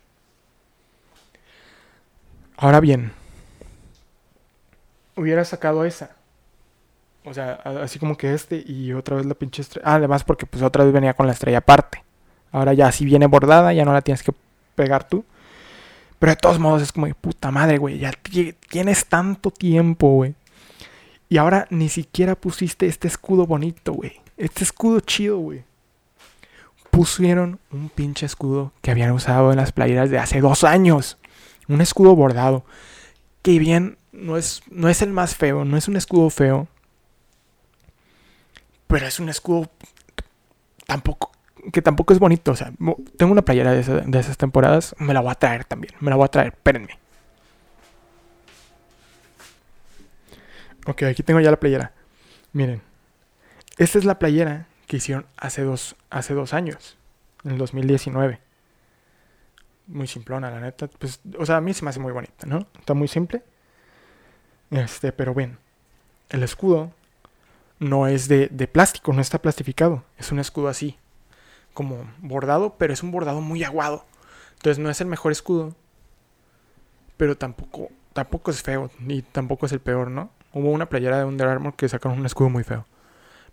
Ahora 2.57 2.79
bien, 2.79 3.11
hubiera 5.15 5.43
sacado 5.43 5.85
esa. 5.85 6.15
O 7.25 7.33
sea, 7.33 7.53
así 7.81 7.97
como 7.99 8.15
que 8.15 8.33
este 8.33 8.63
y 8.65 8.93
otra 8.93 9.15
vez 9.15 9.25
la 9.25 9.33
pinche 9.33 9.61
estrella. 9.61 9.87
Ah, 9.87 9.95
además 9.95 10.23
porque 10.23 10.45
pues 10.45 10.61
otra 10.61 10.83
vez 10.83 10.93
venía 10.93 11.13
con 11.13 11.25
la 11.25 11.33
estrella 11.33 11.57
aparte. 11.57 12.03
Ahora 12.51 12.73
ya 12.73 12.91
si 12.91 13.03
viene 13.03 13.25
bordada, 13.25 13.73
ya 13.73 13.83
no 13.83 13.93
la 13.93 14.01
tienes 14.01 14.23
que 14.23 14.33
pegar 14.75 15.07
tú. 15.07 15.25
Pero 16.19 16.31
de 16.31 16.35
todos 16.37 16.59
modos 16.59 16.81
es 16.81 16.91
como 16.91 17.07
puta 17.15 17.51
madre, 17.51 17.77
güey. 17.77 17.97
Ya 17.97 18.11
tienes 18.69 19.05
tanto 19.07 19.51
tiempo, 19.51 20.13
güey. 20.13 20.35
Y 21.29 21.37
ahora 21.37 21.67
ni 21.69 21.89
siquiera 21.89 22.35
pusiste 22.35 22.85
este 22.85 23.07
escudo 23.07 23.45
bonito, 23.47 23.93
güey. 23.93 24.21
Este 24.37 24.63
escudo 24.63 24.99
chido, 24.99 25.37
güey. 25.37 25.63
Pusieron 26.91 27.59
un 27.71 27.89
pinche 27.89 28.25
escudo 28.25 28.71
que 28.81 28.91
habían 28.91 29.11
usado 29.11 29.51
en 29.51 29.57
las 29.57 29.71
playeras 29.71 30.09
de 30.09 30.19
hace 30.19 30.39
dos 30.39 30.63
años. 30.63 31.17
Un 31.67 31.81
escudo 31.81 32.15
bordado. 32.15 32.63
Que 33.41 33.59
bien, 33.59 33.97
no 34.11 34.37
es, 34.37 34.61
no 34.69 34.87
es 34.87 35.01
el 35.01 35.11
más 35.11 35.35
feo, 35.35 35.65
no 35.65 35.77
es 35.77 35.87
un 35.87 35.97
escudo 35.97 36.29
feo. 36.29 36.67
Pero 38.87 39.07
es 39.07 39.19
un 39.19 39.29
escudo 39.29 39.69
tampoco 40.85 41.31
que 41.71 41.81
tampoco 41.81 42.13
es 42.13 42.19
bonito. 42.19 42.51
O 42.51 42.55
sea, 42.55 42.71
tengo 43.17 43.31
una 43.31 43.41
playera 43.43 43.71
de, 43.71 43.83
de, 43.83 44.19
esas 44.19 44.37
temporadas. 44.37 44.95
Me 44.99 45.13
la 45.13 45.21
voy 45.21 45.31
a 45.31 45.35
traer 45.35 45.65
también. 45.65 45.93
Me 45.99 46.09
la 46.09 46.15
voy 46.15 46.25
a 46.25 46.29
traer. 46.29 46.53
Espérenme. 46.53 46.99
Ok, 50.85 51.03
aquí 51.03 51.23
tengo 51.23 51.39
ya 51.39 51.51
la 51.51 51.59
playera. 51.59 51.93
Miren. 52.53 52.81
Esta 53.77 53.97
es 53.97 54.05
la 54.05 54.19
playera 54.19 54.67
que 54.87 54.97
hicieron 54.97 55.25
hace 55.37 55.63
dos, 55.63 55.95
hace 56.09 56.33
dos 56.33 56.53
años. 56.53 56.97
En 57.43 57.51
el 57.51 57.57
2019. 57.57 58.39
Muy 59.87 60.07
simplona, 60.07 60.49
la 60.49 60.59
neta. 60.59 60.87
Pues, 60.87 61.19
o 61.37 61.45
sea, 61.45 61.57
a 61.57 61.61
mí 61.61 61.73
se 61.73 61.83
me 61.83 61.89
hace 61.89 61.99
muy 61.99 62.11
bonita, 62.11 62.47
¿no? 62.47 62.67
Está 62.79 62.93
muy 62.93 63.07
simple. 63.07 63.43
Este, 64.71 65.11
pero 65.11 65.33
bien. 65.33 65.57
El 66.29 66.43
escudo 66.43 66.91
no 67.79 68.07
es 68.07 68.27
de, 68.27 68.47
de 68.47 68.67
plástico, 68.67 69.13
no 69.13 69.21
está 69.21 69.41
plastificado. 69.41 70.03
Es 70.17 70.31
un 70.31 70.39
escudo 70.39 70.69
así 70.69 70.97
como 71.73 72.09
bordado, 72.19 72.77
pero 72.77 72.93
es 72.93 73.03
un 73.03 73.11
bordado 73.11 73.41
muy 73.41 73.63
aguado. 73.63 74.05
Entonces 74.55 74.79
no 74.79 74.89
es 74.89 75.01
el 75.01 75.07
mejor 75.07 75.31
escudo. 75.31 75.75
Pero 77.17 77.37
tampoco, 77.37 77.89
tampoco 78.13 78.51
es 78.51 78.63
feo, 78.63 78.89
ni 78.99 79.21
tampoco 79.21 79.65
es 79.65 79.71
el 79.71 79.79
peor, 79.79 80.09
¿no? 80.09 80.31
Hubo 80.55 80.69
una 80.71 80.87
playera 80.87 81.17
de 81.17 81.25
Under 81.25 81.49
Armour 81.49 81.75
que 81.75 81.89
sacaron 81.89 82.17
un 82.17 82.25
escudo 82.25 82.49
muy 82.49 82.63
feo. 82.63 82.85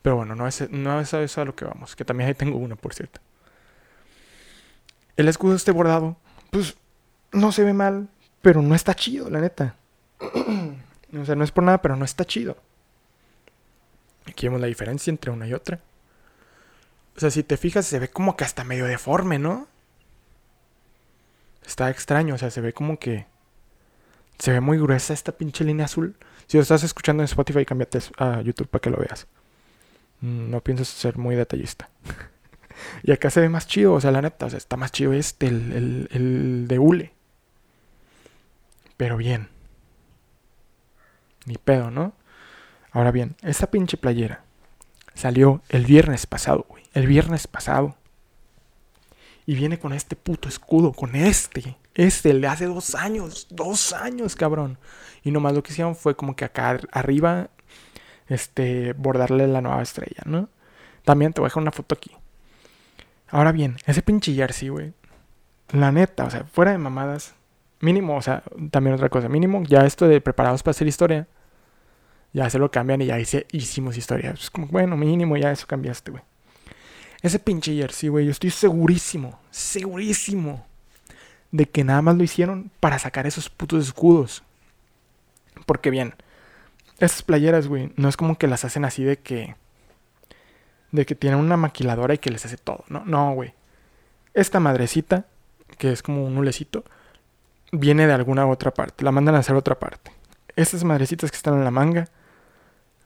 Pero 0.02 0.14
bueno, 0.14 0.36
no 0.36 0.46
es, 0.46 0.70
no 0.70 1.00
es 1.00 1.12
a 1.12 1.20
eso 1.20 1.40
a 1.40 1.44
lo 1.44 1.56
que 1.56 1.64
vamos. 1.64 1.96
Que 1.96 2.04
también 2.04 2.28
ahí 2.28 2.34
tengo 2.34 2.58
una, 2.58 2.76
por 2.76 2.94
cierto. 2.94 3.20
El 5.16 5.26
escudo 5.26 5.56
este 5.56 5.72
bordado, 5.72 6.16
pues 6.50 6.76
no 7.32 7.50
se 7.50 7.64
ve 7.64 7.72
mal, 7.72 8.08
pero 8.40 8.62
no 8.62 8.76
está 8.76 8.94
chido, 8.94 9.28
la 9.30 9.40
neta. 9.40 9.74
o 10.20 11.24
sea, 11.24 11.34
no 11.34 11.42
es 11.42 11.50
por 11.50 11.64
nada, 11.64 11.82
pero 11.82 11.96
no 11.96 12.04
está 12.04 12.24
chido. 12.24 12.56
Aquí 14.26 14.46
vemos 14.46 14.60
la 14.60 14.68
diferencia 14.68 15.10
entre 15.10 15.32
una 15.32 15.48
y 15.48 15.54
otra. 15.54 15.80
O 17.16 17.20
sea, 17.20 17.32
si 17.32 17.42
te 17.42 17.56
fijas, 17.56 17.84
se 17.84 17.98
ve 17.98 18.10
como 18.10 18.36
que 18.36 18.44
hasta 18.44 18.62
medio 18.62 18.84
deforme, 18.84 19.40
¿no? 19.40 19.66
Está 21.66 21.90
extraño, 21.90 22.36
o 22.36 22.38
sea, 22.38 22.50
se 22.52 22.60
ve 22.60 22.72
como 22.72 23.00
que. 23.00 23.26
Se 24.38 24.52
ve 24.52 24.60
muy 24.60 24.78
gruesa 24.78 25.12
esta 25.12 25.32
pinche 25.32 25.64
línea 25.64 25.86
azul. 25.86 26.14
Si 26.46 26.56
lo 26.56 26.62
estás 26.62 26.82
escuchando 26.82 27.22
en 27.22 27.26
Spotify, 27.26 27.64
cámbiate 27.64 28.00
a 28.18 28.40
YouTube 28.42 28.68
para 28.68 28.80
que 28.80 28.90
lo 28.90 28.98
veas. 28.98 29.26
Mm, 30.20 30.50
no 30.50 30.60
pienso 30.60 30.84
ser 30.84 31.18
muy 31.18 31.34
detallista. 31.34 31.88
y 33.02 33.12
acá 33.12 33.30
se 33.30 33.40
ve 33.40 33.48
más 33.48 33.66
chido, 33.66 33.94
o 33.94 34.00
sea, 34.00 34.10
la 34.10 34.22
neta, 34.22 34.46
o 34.46 34.50
sea, 34.50 34.58
está 34.58 34.76
más 34.76 34.92
chido 34.92 35.12
este, 35.12 35.46
el, 35.46 35.72
el, 35.72 36.08
el 36.12 36.68
de 36.68 36.78
hule. 36.78 37.12
Pero 38.96 39.16
bien. 39.16 39.48
Ni 41.46 41.56
pedo, 41.56 41.90
¿no? 41.90 42.12
Ahora 42.92 43.10
bien, 43.10 43.36
esta 43.42 43.70
pinche 43.70 43.96
playera 43.96 44.44
salió 45.14 45.62
el 45.70 45.86
viernes 45.86 46.26
pasado, 46.26 46.66
güey 46.68 46.82
el 46.94 47.06
viernes 47.06 47.46
pasado. 47.46 47.96
Y 49.46 49.54
viene 49.54 49.78
con 49.78 49.92
este 49.92 50.16
puto 50.16 50.48
escudo, 50.48 50.92
con 50.92 51.16
este. 51.16 51.76
Este, 51.94 52.30
el 52.30 52.40
de 52.40 52.46
hace 52.46 52.66
dos 52.66 52.94
años. 52.94 53.48
Dos 53.50 53.92
años, 53.92 54.36
cabrón. 54.36 54.78
Y 55.24 55.30
nomás 55.30 55.54
lo 55.54 55.62
que 55.62 55.72
hicieron 55.72 55.96
fue 55.96 56.16
como 56.16 56.36
que 56.36 56.44
acá 56.44 56.80
arriba, 56.92 57.50
este, 58.28 58.92
bordarle 58.94 59.46
la 59.46 59.60
nueva 59.60 59.82
estrella, 59.82 60.22
¿no? 60.24 60.48
También 61.04 61.32
te 61.32 61.40
voy 61.40 61.46
a 61.46 61.48
dejar 61.48 61.62
una 61.62 61.72
foto 61.72 61.94
aquí. 61.94 62.12
Ahora 63.28 63.52
bien, 63.52 63.76
ese 63.86 64.02
pinche 64.02 64.32
jersey, 64.34 64.68
güey. 64.68 64.92
La 65.72 65.90
neta, 65.90 66.24
o 66.24 66.30
sea, 66.30 66.44
fuera 66.44 66.72
de 66.72 66.78
mamadas. 66.78 67.34
Mínimo, 67.80 68.16
o 68.16 68.22
sea, 68.22 68.42
también 68.70 68.94
otra 68.94 69.08
cosa. 69.08 69.28
Mínimo, 69.28 69.62
ya 69.64 69.84
esto 69.84 70.06
de 70.06 70.20
preparados 70.20 70.62
para 70.62 70.70
hacer 70.72 70.86
historia. 70.86 71.26
Ya 72.32 72.48
se 72.48 72.58
lo 72.58 72.70
cambian 72.70 73.02
y 73.02 73.06
ya 73.06 73.18
hice, 73.18 73.46
hicimos 73.50 73.96
historia. 73.96 74.30
Es 74.30 74.50
como, 74.50 74.66
bueno, 74.68 74.96
mínimo, 74.96 75.36
ya 75.36 75.50
eso 75.50 75.66
cambiaste, 75.66 76.12
güey. 76.12 76.22
Ese 77.22 77.38
pinche 77.38 77.74
jersey, 77.74 78.08
güey, 78.08 78.26
yo 78.26 78.32
estoy 78.32 78.50
segurísimo, 78.50 79.38
segurísimo 79.50 80.66
de 81.52 81.66
que 81.66 81.84
nada 81.84 82.02
más 82.02 82.16
lo 82.16 82.24
hicieron 82.24 82.70
para 82.80 82.98
sacar 82.98 83.26
esos 83.26 83.48
putos 83.48 83.86
escudos. 83.86 84.42
Porque 85.66 85.90
bien, 85.90 86.14
esas 86.98 87.22
playeras, 87.22 87.68
güey, 87.68 87.92
no 87.96 88.08
es 88.08 88.16
como 88.16 88.36
que 88.38 88.48
las 88.48 88.64
hacen 88.64 88.84
así 88.84 89.04
de 89.04 89.18
que 89.18 89.54
de 90.90 91.06
que 91.06 91.14
tienen 91.14 91.38
una 91.38 91.56
maquiladora 91.56 92.12
y 92.14 92.18
que 92.18 92.30
les 92.30 92.44
hace 92.44 92.58
todo, 92.58 92.84
no, 92.88 93.04
no, 93.06 93.32
güey. 93.32 93.54
Esta 94.34 94.60
madrecita, 94.60 95.24
que 95.78 95.90
es 95.90 96.02
como 96.02 96.24
un 96.24 96.36
hulecito, 96.36 96.84
viene 97.70 98.06
de 98.06 98.12
alguna 98.12 98.46
otra 98.46 98.72
parte, 98.74 99.04
la 99.04 99.12
mandan 99.12 99.34
a 99.34 99.38
hacer 99.38 99.56
otra 99.56 99.78
parte. 99.78 100.12
Estas 100.54 100.84
madrecitas 100.84 101.30
que 101.30 101.36
están 101.36 101.54
en 101.54 101.64
la 101.64 101.70
manga, 101.70 102.08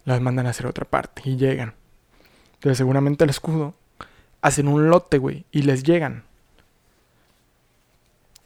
las 0.05 0.21
mandan 0.21 0.47
a 0.47 0.51
hacer 0.51 0.67
otra 0.67 0.85
parte 0.85 1.23
y 1.25 1.37
llegan. 1.37 1.75
Entonces 2.55 2.79
seguramente 2.79 3.23
el 3.23 3.31
escudo 3.31 3.75
hacen 4.47 4.69
un 4.69 4.89
lote, 4.91 5.19
güey, 5.19 5.45
y 5.51 5.63
les 5.63 5.83
llegan. 5.83 6.23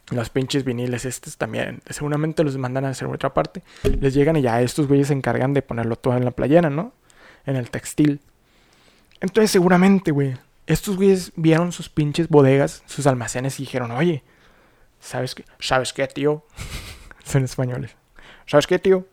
Los 0.09 0.29
pinches 0.29 0.65
viniles 0.65 1.05
estos 1.05 1.37
también, 1.37 1.81
seguramente 1.89 2.43
los 2.43 2.57
mandan 2.57 2.85
a 2.85 2.89
hacer 2.89 3.07
otra 3.07 3.33
parte. 3.33 3.61
Les 3.83 4.13
llegan 4.13 4.35
y 4.35 4.41
ya 4.41 4.61
estos 4.61 4.87
güeyes 4.87 5.07
se 5.07 5.13
encargan 5.13 5.53
de 5.53 5.61
ponerlo 5.61 5.95
todo 5.95 6.17
en 6.17 6.25
la 6.25 6.31
playera, 6.31 6.71
¿no? 6.71 6.91
En 7.45 7.55
el 7.55 7.69
textil. 7.69 8.19
Entonces 9.21 9.51
seguramente, 9.51 10.09
güey, 10.09 10.35
estos 10.65 10.97
güeyes 10.97 11.33
vieron 11.35 11.71
sus 11.71 11.87
pinches 11.87 12.27
bodegas, 12.29 12.81
sus 12.87 13.05
almacenes 13.05 13.59
y 13.59 13.63
dijeron, 13.63 13.91
oye, 13.91 14.23
¿sabes 14.99 15.35
qué? 15.35 15.45
¿Sabes 15.59 15.93
qué, 15.93 16.07
tío? 16.07 16.43
Son 17.23 17.43
españoles. 17.43 17.95
¿Sabes 18.47 18.65
qué, 18.65 18.79
tío? 18.79 19.05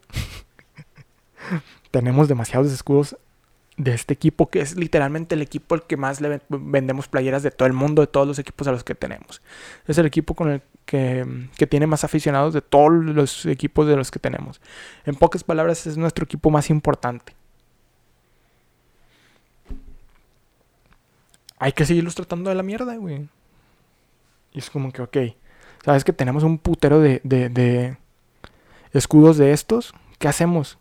Tenemos 1.91 2.28
demasiados 2.28 2.72
escudos 2.72 3.16
de 3.79 3.95
este 3.95 4.12
equipo, 4.12 4.51
que 4.51 4.61
es 4.61 4.76
literalmente 4.76 5.37
el 5.37 5.43
equipo 5.43 5.76
al 5.76 5.87
que 5.87 5.97
más 5.97 6.20
le 6.20 6.41
vendemos 6.49 7.07
playeras 7.07 7.45
de 7.45 7.53
todo 7.53 7.66
el 7.66 7.72
mundo, 7.72 8.03
de 8.03 8.09
todos 8.09 8.26
los 8.26 8.39
equipos 8.39 8.66
a 8.66 8.72
los 8.72 8.83
que 8.83 8.97
tenemos. 8.97 9.41
Es 9.87 9.97
el 9.99 10.07
equipo 10.07 10.35
con 10.35 10.51
el 10.51 10.62
que, 10.85 11.24
que, 11.57 11.66
tiene 11.66 11.87
más 11.87 12.03
aficionados 12.03 12.55
de 12.55 12.61
todos 12.61 12.93
los 12.93 13.47
equipos 13.47 13.87
de 13.87 13.95
los 13.97 14.11
que 14.11 14.18
tenemos. 14.18 14.61
En 15.07 15.14
pocas 15.14 15.45
palabras, 15.45 15.87
es 15.87 15.97
nuestro 15.97 16.24
equipo 16.24 16.51
más 16.51 16.70
importante. 16.70 17.35
Hay 21.59 21.72
que 21.72 21.87
seguirlos 21.87 22.16
tratando 22.16 22.51
de 22.51 22.57
la 22.57 22.62
mierda, 22.64 22.97
güey. 22.97 23.29
Y 24.53 24.59
es 24.59 24.70
como 24.70 24.93
que, 24.93 25.03
ok. 25.03 25.16
¿Sabes 25.85 26.03
que 26.03 26.12
tenemos 26.12 26.43
un 26.43 26.59
putero 26.59 26.99
de, 26.99 27.20
de, 27.22 27.49
de 27.49 27.97
escudos 28.93 29.39
de 29.39 29.53
estos? 29.53 29.95
¿Qué 30.18 30.26
hacemos? 30.26 30.79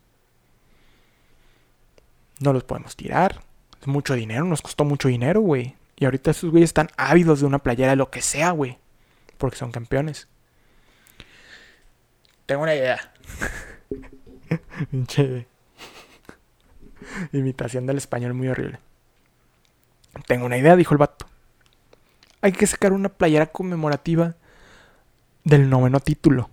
No 2.39 2.53
los 2.53 2.63
podemos 2.63 2.95
tirar. 2.95 3.41
Es 3.81 3.87
mucho 3.87 4.13
dinero, 4.13 4.45
nos 4.45 4.61
costó 4.61 4.85
mucho 4.85 5.07
dinero, 5.07 5.41
güey. 5.41 5.75
Y 5.95 6.05
ahorita 6.05 6.31
esos 6.31 6.51
güeyes 6.51 6.69
están 6.69 6.89
ávidos 6.97 7.39
de 7.39 7.45
una 7.45 7.59
playera 7.59 7.91
de 7.91 7.95
lo 7.95 8.09
que 8.09 8.21
sea, 8.21 8.51
güey. 8.51 8.77
Porque 9.37 9.57
son 9.57 9.71
campeones. 9.71 10.27
Tengo 12.45 12.63
una 12.63 12.75
idea. 12.75 13.13
Pinche 14.91 15.47
imitación 17.33 17.85
del 17.85 17.97
español 17.97 18.33
muy 18.33 18.47
horrible. 18.47 18.79
Tengo 20.25 20.45
una 20.45 20.57
idea, 20.57 20.75
dijo 20.75 20.93
el 20.93 20.97
vato. 20.97 21.27
Hay 22.41 22.51
que 22.51 22.67
sacar 22.67 22.93
una 22.93 23.09
playera 23.09 23.47
conmemorativa 23.47 24.35
del 25.43 25.69
noveno 25.69 25.99
título. 25.99 26.49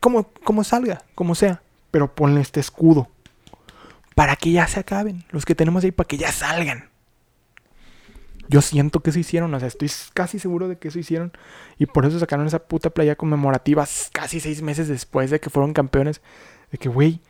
Como, 0.00 0.30
como 0.44 0.64
salga, 0.64 1.02
como 1.14 1.34
sea. 1.34 1.62
Pero 1.90 2.14
ponle 2.14 2.40
este 2.40 2.60
escudo 2.60 3.08
para 4.20 4.36
que 4.36 4.52
ya 4.52 4.66
se 4.66 4.78
acaben. 4.78 5.24
Los 5.30 5.46
que 5.46 5.54
tenemos 5.54 5.82
ahí 5.82 5.92
para 5.92 6.06
que 6.06 6.18
ya 6.18 6.30
salgan. 6.30 6.90
yo 8.48 8.60
siento 8.60 9.00
que 9.00 9.08
eso 9.08 9.18
hicieron, 9.18 9.54
o 9.54 9.58
sea, 9.58 9.66
estoy 9.66 9.90
casi 10.12 10.38
seguro 10.38 10.68
de 10.68 10.76
que 10.76 10.88
eso 10.88 10.98
hicieron. 10.98 11.32
Y 11.78 11.86
por 11.86 12.04
eso 12.04 12.18
sacaron 12.18 12.46
esa 12.46 12.58
puta 12.58 12.90
playa 12.90 13.16
conmemorativa 13.16 13.88
casi 14.12 14.38
seis 14.38 14.60
meses 14.60 14.88
después 14.88 15.30
de 15.30 15.40
que 15.40 15.48
fueron 15.48 15.72
campeones. 15.72 16.20
De 16.70 16.76
que, 16.76 16.90
güey, 16.90 17.22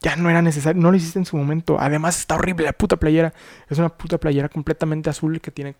ya 0.00 0.16
no 0.16 0.30
era 0.30 0.42
necesario, 0.42 0.82
no 0.82 0.90
lo 0.90 0.96
hiciste 0.96 1.20
en 1.20 1.26
su 1.26 1.36
momento. 1.36 1.78
Además 1.78 2.18
está 2.18 2.34
horrible 2.34 2.64
la 2.64 2.72
puta 2.72 2.96
playera. 2.96 3.32
Es 3.68 3.78
una 3.78 3.90
puta 3.90 4.18
playera 4.18 4.48
completamente 4.48 5.10
azul 5.10 5.40
que 5.40 5.52
tiene 5.52 5.76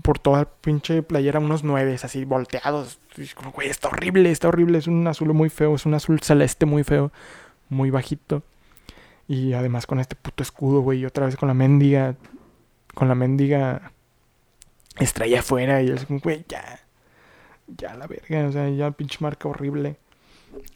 por 0.00 0.20
toda 0.20 0.44
pinche 0.44 1.02
playera 1.02 1.40
unos 1.40 1.64
nueve 1.64 1.98
así 2.00 2.24
volteados. 2.24 3.00
Güey, 3.52 3.68
está 3.68 3.88
horrible, 3.88 4.30
está 4.30 4.46
horrible. 4.46 4.78
Es 4.78 4.86
un 4.86 5.04
azul 5.08 5.34
muy 5.34 5.50
feo, 5.50 5.74
es 5.74 5.86
un 5.86 5.94
azul 5.94 6.20
celeste 6.20 6.66
muy 6.66 6.84
feo, 6.84 7.10
muy 7.68 7.90
bajito. 7.90 8.44
Y 9.30 9.52
además 9.52 9.86
con 9.86 10.00
este 10.00 10.16
puto 10.16 10.42
escudo, 10.42 10.80
güey, 10.80 11.00
y 11.00 11.06
otra 11.06 11.26
vez 11.26 11.36
con 11.36 11.46
la 11.46 11.54
mendiga, 11.54 12.16
con 12.94 13.06
la 13.06 13.14
mendiga 13.14 13.92
estrella 14.98 15.38
afuera. 15.40 15.82
Y 15.82 15.90
es 15.90 16.04
como, 16.04 16.18
güey, 16.18 16.44
ya, 16.48 16.80
ya 17.68 17.94
la 17.94 18.08
verga, 18.08 18.48
o 18.48 18.52
sea, 18.52 18.68
ya 18.70 18.90
pinche 18.90 19.18
marca 19.20 19.48
horrible 19.48 19.96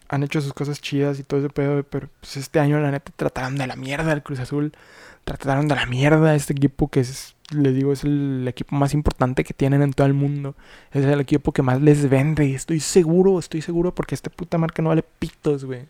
han 0.08 0.22
hecho 0.22 0.40
sus 0.40 0.52
cosas 0.52 0.80
chidas 0.80 1.18
y 1.18 1.24
todo 1.24 1.40
ese 1.40 1.50
pedo, 1.50 1.82
pero 1.82 2.08
pues 2.20 2.36
este 2.36 2.60
año 2.60 2.78
la 2.78 2.90
neta 2.90 3.12
trataron 3.16 3.56
de 3.56 3.66
la 3.66 3.76
mierda 3.76 4.12
el 4.12 4.22
Cruz 4.22 4.38
Azul, 4.40 4.72
trataron 5.24 5.68
de 5.68 5.74
la 5.74 5.86
mierda 5.86 6.34
este 6.34 6.52
equipo 6.52 6.88
que 6.88 7.00
es, 7.00 7.34
les 7.50 7.74
digo, 7.74 7.92
es 7.92 8.04
el 8.04 8.46
equipo 8.46 8.76
más 8.76 8.94
importante 8.94 9.44
que 9.44 9.54
tienen 9.54 9.82
en 9.82 9.92
todo 9.92 10.06
el 10.06 10.14
mundo, 10.14 10.54
es 10.92 11.04
el 11.04 11.20
equipo 11.20 11.52
que 11.52 11.62
más 11.62 11.80
les 11.80 12.08
vende, 12.08 12.54
estoy 12.54 12.80
seguro, 12.80 13.38
estoy 13.38 13.62
seguro 13.62 13.94
porque 13.94 14.14
esta 14.14 14.30
puta 14.30 14.58
marca 14.58 14.82
no 14.82 14.90
vale 14.90 15.04
pitos, 15.18 15.64
güey. 15.64 15.86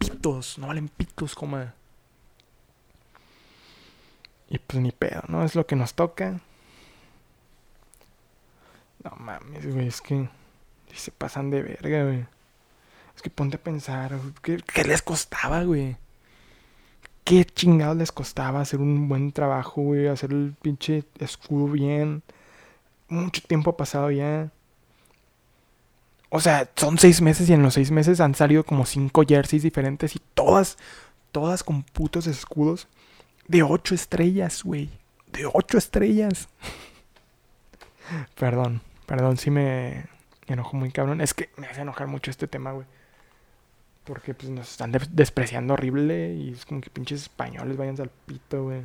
Pitos, 0.00 0.58
no 0.58 0.68
valen 0.68 0.88
pitos, 0.88 1.34
como... 1.34 1.62
Y 4.48 4.58
pues 4.58 4.82
ni 4.82 4.90
pedo, 4.90 5.22
¿no? 5.28 5.44
Es 5.44 5.54
lo 5.54 5.66
que 5.66 5.76
nos 5.76 5.94
toca. 5.94 6.40
No 9.04 9.12
mames, 9.18 9.72
güey, 9.72 9.86
es 9.86 10.00
que... 10.00 10.28
Se 10.94 11.12
pasan 11.12 11.50
de 11.50 11.62
verga, 11.62 12.04
güey. 12.04 12.26
Es 13.14 13.22
que 13.22 13.28
ponte 13.28 13.56
a 13.56 13.62
pensar, 13.62 14.18
¿qué, 14.42 14.62
les 14.84 15.02
costaba, 15.02 15.62
güey? 15.62 15.98
¿Qué 17.22 17.44
chingados 17.44 17.98
les 17.98 18.10
costaba 18.10 18.62
hacer 18.62 18.80
un 18.80 19.08
buen 19.08 19.32
trabajo, 19.32 19.82
güey? 19.82 20.08
Hacer 20.08 20.32
el 20.32 20.54
pinche 20.62 21.04
escudo 21.18 21.70
bien. 21.70 22.22
Mucho 23.08 23.42
tiempo 23.46 23.70
ha 23.70 23.76
pasado 23.76 24.10
ya. 24.10 24.50
O 26.30 26.40
sea, 26.40 26.70
son 26.76 26.96
seis 26.96 27.20
meses 27.20 27.50
y 27.50 27.52
en 27.52 27.62
los 27.62 27.74
seis 27.74 27.90
meses 27.90 28.20
han 28.20 28.34
salido 28.34 28.64
como 28.64 28.86
cinco 28.86 29.22
jerseys 29.26 29.64
diferentes 29.64 30.14
y 30.14 30.20
todas, 30.34 30.78
todas 31.32 31.64
con 31.64 31.82
putos 31.82 32.28
escudos 32.28 32.88
de 33.48 33.64
ocho 33.64 33.96
estrellas, 33.96 34.62
güey. 34.62 34.88
De 35.32 35.44
ocho 35.52 35.76
estrellas. 35.76 36.48
perdón, 38.38 38.80
perdón 39.06 39.36
si 39.36 39.50
me 39.50 40.06
enojo 40.46 40.76
muy 40.76 40.92
cabrón. 40.92 41.20
Es 41.20 41.34
que 41.34 41.50
me 41.56 41.66
hace 41.66 41.80
enojar 41.80 42.06
mucho 42.06 42.30
este 42.30 42.46
tema, 42.46 42.70
güey. 42.70 42.86
Porque 44.04 44.32
pues 44.32 44.50
nos 44.50 44.70
están 44.70 44.92
despreciando 45.10 45.74
horrible 45.74 46.34
y 46.34 46.52
es 46.52 46.64
como 46.64 46.80
que 46.80 46.90
pinches 46.90 47.22
españoles, 47.22 47.76
váyanse 47.76 48.02
al 48.02 48.10
pito, 48.10 48.64
güey. 48.64 48.82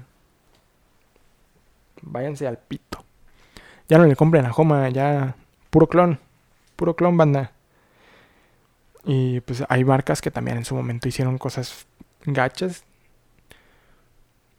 Váyanse 2.01 2.47
al 2.47 2.57
pito. 2.57 3.03
Ya 3.87 3.99
no 3.99 4.05
le 4.05 4.15
compren 4.15 4.45
a 4.45 4.51
Joma, 4.51 4.89
ya 4.89 5.35
puro 5.69 5.87
clon. 5.87 6.19
Puro 6.75 6.95
clon, 6.95 7.17
banda. 7.17 7.51
Y 9.05 9.39
pues 9.41 9.63
hay 9.69 9.83
marcas 9.85 10.21
que 10.21 10.31
también 10.31 10.57
en 10.57 10.65
su 10.65 10.75
momento 10.75 11.07
hicieron 11.07 11.37
cosas 11.37 11.85
gachas. 12.25 12.83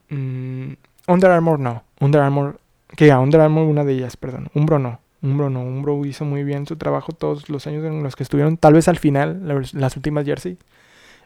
Mm, 0.08 0.74
Under 1.08 1.30
Armour 1.30 1.58
no. 1.58 1.84
Under 2.00 2.20
Armour. 2.20 2.60
Que 2.96 3.10
a 3.10 3.20
Under 3.20 3.40
Armour 3.40 3.64
una 3.64 3.84
de 3.84 3.94
ellas, 3.94 4.16
perdón. 4.16 4.50
Umbro 4.54 4.78
no. 4.78 5.00
Umbro 5.22 5.50
no, 5.50 5.62
Umbro 5.62 6.04
hizo 6.04 6.24
muy 6.24 6.44
bien 6.44 6.66
su 6.66 6.76
trabajo 6.76 7.12
todos 7.12 7.48
los 7.48 7.66
años 7.66 7.84
en 7.84 8.02
los 8.02 8.16
que 8.16 8.22
estuvieron. 8.22 8.56
Tal 8.56 8.74
vez 8.74 8.86
al 8.88 8.98
final, 8.98 9.42
las 9.72 9.96
últimas 9.96 10.24
jersey, 10.24 10.58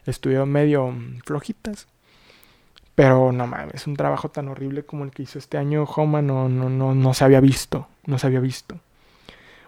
estuvieron 0.05 0.49
medio 0.51 0.87
mm, 0.87 1.19
flojitas. 1.25 1.87
Pero 2.95 3.31
no 3.31 3.47
mames, 3.47 3.87
un 3.87 3.95
trabajo 3.95 4.29
tan 4.29 4.47
horrible 4.49 4.83
como 4.83 5.05
el 5.05 5.11
que 5.11 5.23
hizo 5.23 5.39
este 5.39 5.57
año 5.57 5.83
Homa 5.83 6.21
no, 6.21 6.49
no, 6.49 6.69
no, 6.69 6.93
no 6.93 7.13
se 7.13 7.23
había 7.23 7.39
visto. 7.39 7.87
No 8.05 8.17
se 8.17 8.27
había 8.27 8.39
visto. 8.39 8.79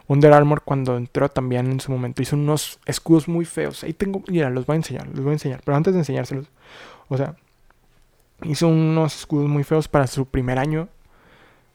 Under 0.08 0.34
Armour 0.34 0.62
cuando 0.64 0.98
entró 0.98 1.30
también 1.30 1.72
en 1.72 1.80
su 1.80 1.92
momento 1.92 2.22
hizo 2.22 2.36
unos 2.36 2.80
escudos 2.86 3.28
muy 3.28 3.46
feos. 3.46 3.84
Ahí 3.84 3.94
tengo, 3.94 4.22
mira, 4.28 4.50
los 4.50 4.66
voy 4.66 4.76
a 4.76 4.78
enseñar, 4.78 5.08
los 5.08 5.22
voy 5.22 5.30
a 5.30 5.34
enseñar. 5.34 5.62
Pero 5.64 5.78
antes 5.78 5.94
de 5.94 6.00
enseñárselos, 6.00 6.48
o 7.08 7.18
sea, 7.18 7.36
hizo 8.44 8.68
unos 8.68 9.16
escudos 9.16 9.50
muy 9.50 9.64
feos 9.64 9.88
para 9.88 10.08
su 10.08 10.26
primer 10.26 10.60
año 10.60 10.90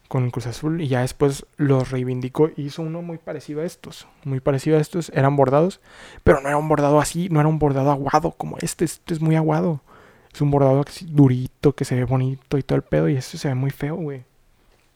con 0.08 0.24
el 0.24 0.32
Cruz 0.32 0.46
Azul 0.46 0.80
y 0.80 0.88
ya 0.88 1.02
después 1.02 1.46
los 1.56 1.90
reivindicó 1.90 2.50
y 2.56 2.62
hizo 2.62 2.82
uno 2.82 3.02
muy 3.02 3.18
parecido 3.18 3.60
a 3.60 3.64
estos, 3.64 4.08
muy 4.24 4.40
parecido 4.40 4.78
a 4.78 4.80
estos, 4.80 5.10
eran 5.10 5.36
bordados, 5.36 5.80
pero 6.24 6.40
no 6.40 6.48
era 6.48 6.56
un 6.56 6.68
bordado 6.68 6.98
así, 6.98 7.28
no 7.28 7.40
era 7.40 7.48
un 7.48 7.58
bordado 7.58 7.90
aguado 7.90 8.32
como 8.32 8.56
este, 8.60 8.86
este 8.86 9.14
es 9.14 9.20
muy 9.20 9.36
aguado, 9.36 9.82
es 10.32 10.40
un 10.40 10.50
bordado 10.50 10.82
durito, 11.08 11.74
que 11.74 11.84
se 11.84 11.94
ve 11.94 12.04
bonito 12.04 12.56
y 12.56 12.62
todo 12.62 12.76
el 12.76 12.82
pedo 12.82 13.08
y 13.08 13.16
esto 13.16 13.36
se 13.36 13.48
ve 13.48 13.54
muy 13.54 13.70
feo, 13.70 13.96
güey. 13.96 14.24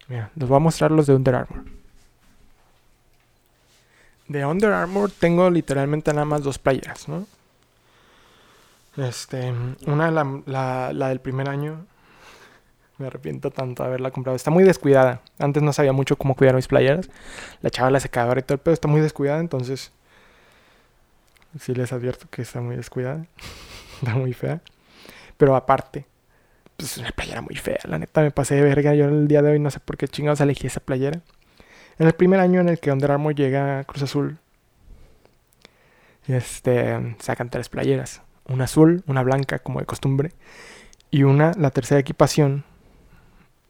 Mira, 0.09 0.31
les 0.35 0.49
voy 0.49 0.57
a 0.57 0.61
mostrar 0.61 0.91
los 0.91 1.07
de 1.07 1.15
Under 1.15 1.35
Armour. 1.35 1.82
De 4.29 4.47
Under 4.47 4.73
Armour 4.73 5.11
tengo 5.11 5.51
literalmente 5.51 6.13
nada 6.13 6.25
más 6.25 6.43
dos 6.43 6.59
playeras, 6.59 7.09
¿no? 7.09 7.27
Este, 8.97 9.53
una 9.87 10.11
la, 10.11 11.09
del 11.09 11.21
primer 11.21 11.49
año 11.49 11.87
me 12.99 13.07
arrepiento 13.07 13.51
tanto 13.51 13.83
de 13.83 13.89
haberla 13.89 14.11
comprado. 14.11 14.37
Está 14.37 14.51
muy 14.51 14.65
descuidada. 14.65 15.23
Antes 15.39 15.63
no 15.63 15.73
sabía 15.73 15.93
mucho 15.93 16.17
cómo 16.17 16.37
cuidar 16.37 16.55
mis 16.55 16.69
playeras. 16.69 17.09
La 17.63 17.69
echaba 17.69 17.91
la 17.91 18.01
secadora 18.01 18.41
y 18.41 18.43
todo 18.43 18.55
el 18.55 18.61
pedo. 18.61 18.75
Está 18.75 18.89
muy 18.89 19.01
descuidada, 19.01 19.41
entonces... 19.41 19.93
Sí 21.61 21.75
les 21.75 21.93
advierto 21.93 22.27
que 22.31 22.43
está 22.43 22.61
muy 22.61 22.77
descuidada. 22.77 23.27
está 24.03 24.15
muy 24.15 24.33
fea. 24.33 24.61
Pero 25.37 25.57
aparte, 25.57 26.07
pues 26.77 26.93
es 26.93 26.99
una 26.99 27.11
playera 27.11 27.41
muy 27.41 27.57
fea. 27.57 27.81
La 27.85 27.99
neta 27.99 28.21
me 28.21 28.31
pasé 28.31 28.55
de 28.55 28.63
verga. 28.63 28.95
Yo 28.95 29.07
el 29.07 29.27
día 29.27 29.43
de 29.43 29.51
hoy 29.51 29.59
no 29.59 29.71
sé 29.71 29.81
por 29.81 29.97
qué 29.97 30.07
chingados 30.07 30.41
elegí 30.41 30.67
esa 30.67 30.81
playera. 30.81 31.21
En 32.03 32.09
el 32.09 32.15
primer 32.15 32.41
año 32.41 32.61
en 32.61 32.69
el 32.69 32.81
que 32.81 32.91
Under 32.91 33.13
Armour 33.13 33.33
llega 33.33 33.79
a 33.79 33.85
Cruz 33.85 34.03
Azul, 34.03 34.37
este, 36.27 37.15
sacan 37.21 37.49
tres 37.49 37.69
playeras. 37.69 38.23
Una 38.49 38.65
azul, 38.65 39.05
una 39.07 39.23
blanca 39.23 39.61
como 39.61 39.79
de 39.79 39.87
costumbre. 39.87 40.33
Y 41.13 41.23
una, 41.23 41.53
la 41.57 41.71
tercera 41.71 42.01
equipación, 42.01 42.65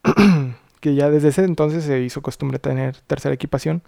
que 0.80 0.94
ya 0.94 1.10
desde 1.10 1.28
ese 1.28 1.44
entonces 1.44 1.84
se 1.84 2.00
hizo 2.00 2.22
costumbre 2.22 2.58
tener 2.58 2.96
tercera 3.02 3.34
equipación. 3.34 3.82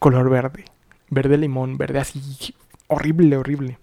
Color 0.00 0.30
verde. 0.30 0.64
Verde 1.10 1.38
limón, 1.38 1.78
verde 1.78 2.00
así. 2.00 2.56
Horrible, 2.88 3.36
horrible. 3.36 3.78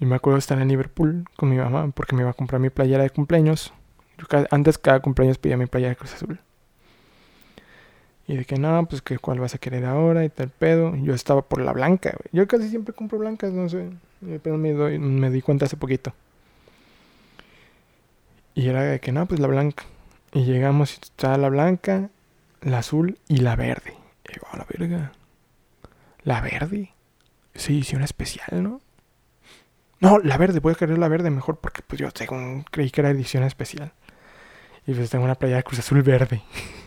Y 0.00 0.06
me 0.06 0.16
acuerdo 0.16 0.36
de 0.36 0.40
estar 0.40 0.58
en 0.58 0.68
Liverpool 0.68 1.26
con 1.36 1.50
mi 1.50 1.58
mamá 1.58 1.90
porque 1.94 2.16
me 2.16 2.22
iba 2.22 2.30
a 2.30 2.32
comprar 2.32 2.62
mi 2.62 2.70
playera 2.70 3.02
de 3.02 3.10
cumpleaños. 3.10 3.74
antes 4.50 4.78
cada 4.78 5.00
cumpleaños 5.00 5.36
pedía 5.36 5.58
mi 5.58 5.66
playera 5.66 5.90
de 5.90 5.96
Cruz 5.96 6.14
Azul. 6.14 6.40
Y 8.28 8.36
de 8.36 8.44
que 8.44 8.56
no, 8.56 8.86
pues 8.86 9.02
que 9.02 9.18
cuál 9.18 9.38
vas 9.38 9.54
a 9.54 9.58
querer 9.58 9.84
ahora 9.84 10.24
y 10.24 10.28
tal 10.28 10.50
pedo. 10.50 10.96
Yo 10.96 11.14
estaba 11.14 11.42
por 11.42 11.60
la 11.60 11.72
blanca, 11.72 12.16
Yo 12.32 12.48
casi 12.48 12.68
siempre 12.68 12.94
compro 12.94 13.18
blancas, 13.18 13.52
no 13.52 13.68
sé. 13.68 13.90
Pero 14.42 14.58
me, 14.58 14.72
doy, 14.72 14.98
me 14.98 15.30
di 15.30 15.42
cuenta 15.42 15.66
hace 15.66 15.76
poquito. 15.76 16.12
Y 18.54 18.68
era 18.68 18.82
de 18.82 19.00
que 19.00 19.12
no, 19.12 19.26
pues 19.26 19.38
la 19.38 19.46
blanca. 19.46 19.84
Y 20.32 20.44
llegamos 20.44 20.92
y 20.92 21.00
estaba 21.02 21.36
la 21.36 21.48
blanca, 21.48 22.10
la 22.62 22.78
azul 22.78 23.18
y 23.28 23.38
la 23.38 23.54
verde. 23.54 23.94
Y 24.28 24.32
digo, 24.32 24.46
a 24.50 24.56
la 24.56 24.66
verga. 24.68 25.12
La 26.24 26.40
verde. 26.40 26.92
Sí, 27.54 27.84
sí, 27.84 27.96
especial, 27.96 28.62
¿no? 28.62 28.80
No, 30.00 30.18
la 30.18 30.36
verde, 30.36 30.60
voy 30.60 30.72
a 30.72 30.76
querer 30.76 30.98
la 30.98 31.08
verde 31.08 31.30
mejor 31.30 31.58
porque 31.58 31.82
pues 31.86 32.00
yo 32.00 32.08
según 32.14 32.64
creí 32.70 32.90
que 32.90 33.00
era 33.00 33.10
edición 33.10 33.44
especial. 33.44 33.92
Y 34.86 34.94
pues 34.94 35.10
tengo 35.10 35.24
una 35.24 35.34
playa 35.36 35.56
de 35.56 35.62
Cruz 35.62 35.78
Azul 35.78 36.02
verde. 36.02 36.42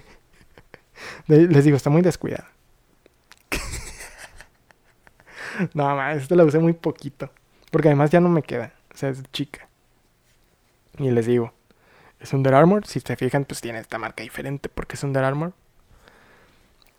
Les 1.27 1.63
digo, 1.63 1.77
está 1.77 1.89
muy 1.89 2.01
descuidada. 2.01 2.49
no, 5.73 5.95
más, 5.95 6.17
esta 6.17 6.35
la 6.35 6.43
usé 6.43 6.59
muy 6.59 6.73
poquito. 6.73 7.29
Porque 7.71 7.89
además 7.89 8.09
ya 8.09 8.19
no 8.19 8.29
me 8.29 8.41
queda. 8.41 8.73
O 8.93 8.97
sea, 8.97 9.09
es 9.09 9.21
chica. 9.31 9.67
Y 10.97 11.09
les 11.11 11.25
digo, 11.25 11.53
es 12.19 12.33
Under 12.33 12.53
Armour. 12.53 12.85
Si 12.85 12.99
se 12.99 13.15
fijan, 13.15 13.45
pues 13.45 13.61
tiene 13.61 13.79
esta 13.79 13.97
marca 13.97 14.23
diferente 14.23 14.69
porque 14.69 14.95
es 14.95 15.03
Under 15.03 15.23
Armour. 15.23 15.53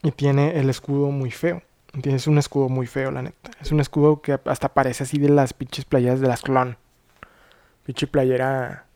Y 0.02 0.12
tiene 0.12 0.58
el 0.58 0.70
escudo 0.70 1.10
muy 1.10 1.30
feo. 1.30 1.62
Tienes 2.02 2.26
un 2.26 2.38
escudo 2.38 2.68
muy 2.68 2.86
feo, 2.86 3.10
la 3.10 3.22
neta. 3.22 3.50
Es 3.60 3.72
un 3.72 3.80
escudo 3.80 4.22
que 4.22 4.38
hasta 4.44 4.68
parece 4.68 5.02
así 5.02 5.18
de 5.18 5.28
las 5.28 5.52
pinches 5.52 5.84
playeras 5.84 6.20
de 6.20 6.28
las 6.28 6.42
clon. 6.42 6.76
Pinche 7.84 8.06
playera 8.06 8.86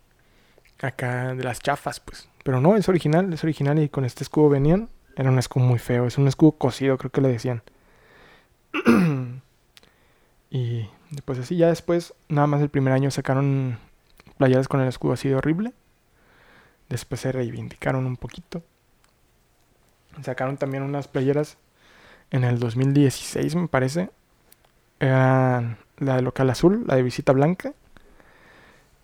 acá 0.81 1.35
de 1.35 1.43
las 1.43 1.61
chafas, 1.61 2.01
pues. 2.01 2.29
Pero 2.45 2.61
no, 2.61 2.77
es 2.77 2.89
original, 2.89 3.33
es 3.33 3.43
original 3.43 3.79
y 3.79 3.89
con 3.89 4.05
este 4.05 4.22
escudo 4.22 4.49
venían. 4.49 4.89
Era 5.17 5.31
un 5.31 5.39
escudo 5.39 5.65
muy 5.65 5.79
feo, 5.79 6.07
es 6.07 6.19
un 6.19 6.29
escudo 6.29 6.53
cosido, 6.53 6.99
creo 6.99 7.11
que 7.11 7.21
le 7.21 7.29
decían. 7.29 7.62
y 10.51 10.89
pues 11.25 11.39
así, 11.39 11.57
ya 11.57 11.69
después, 11.69 12.15
nada 12.29 12.47
más 12.47 12.61
el 12.61 12.69
primer 12.69 12.93
año 12.93 13.11
sacaron 13.11 13.79
playeras 14.37 14.69
con 14.69 14.81
el 14.81 14.89
escudo 14.89 15.12
así 15.12 15.29
de 15.29 15.37
horrible. 15.37 15.73
Después 16.89 17.21
se 17.21 17.33
reivindicaron 17.33 18.07
un 18.07 18.17
poquito. 18.17 18.62
Sacaron 20.23 20.57
también 20.57 20.83
unas 20.83 21.09
playeras 21.09 21.57
en 22.31 22.45
el 22.45 22.59
2016, 22.59 23.55
me 23.57 23.69
parece. 23.69 24.11
Eran 25.01 25.79
la 25.99 26.17
de 26.17 26.23
local 26.23 26.51
azul, 26.51 26.85
la 26.87 26.97
de 26.97 27.03
visita 27.03 27.33
blanca. 27.33 27.73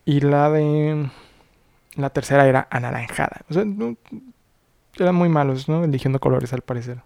Y 0.04 0.20
la 0.20 0.50
de... 0.50 1.10
La 1.96 2.10
tercera 2.10 2.46
era 2.46 2.68
anaranjada. 2.70 3.42
O 3.50 3.54
sea, 3.54 3.64
eran 4.98 5.14
muy 5.14 5.28
malos, 5.28 5.68
¿no? 5.68 5.84
Eligiendo 5.84 6.20
colores 6.20 6.52
al 6.52 6.62
parecer. 6.62 7.02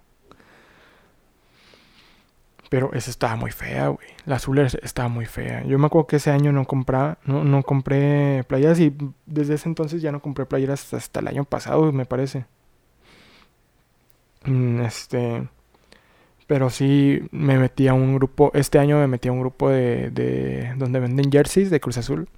Pero 2.71 2.93
esa 2.93 3.11
estaba 3.11 3.37
muy 3.37 3.51
fea, 3.51 3.89
güey. 3.89 4.09
La 4.27 4.37
azul 4.37 4.59
estaba 4.59 5.09
muy 5.09 5.27
fea. 5.27 5.63
Yo 5.65 5.79
me 5.79 5.87
acuerdo 5.87 6.07
que 6.07 6.17
ese 6.17 6.31
año 6.31 6.51
no 6.51 6.65
compraba, 6.65 7.19
no, 7.25 7.45
no 7.45 7.63
compré 7.63 8.43
playeras 8.49 8.81
y 8.81 8.97
desde 9.27 9.55
ese 9.55 9.69
entonces 9.69 10.03
ya 10.03 10.11
no 10.13 10.21
compré 10.21 10.47
playeras 10.47 10.93
hasta 10.93 11.21
el 11.21 11.29
año 11.29 11.45
pasado, 11.45 11.93
me 11.93 12.07
parece. 12.07 12.47
Mm, 14.45 14.81
este. 14.83 15.49
Pero 16.47 16.69
sí 16.71 17.23
me 17.31 17.59
metí 17.59 17.89
a 17.89 17.95
un 17.95 18.15
grupo. 18.17 18.51
Este 18.55 18.79
año 18.79 18.99
me 18.99 19.07
metí 19.07 19.29
a 19.29 19.33
un 19.33 19.41
grupo 19.41 19.71
de, 19.71 20.11
de 20.11 20.75
donde 20.77 21.01
venden 21.01 21.31
jerseys 21.33 21.71
de 21.71 21.81
Cruz 21.81 21.99
Azul. 21.99 22.29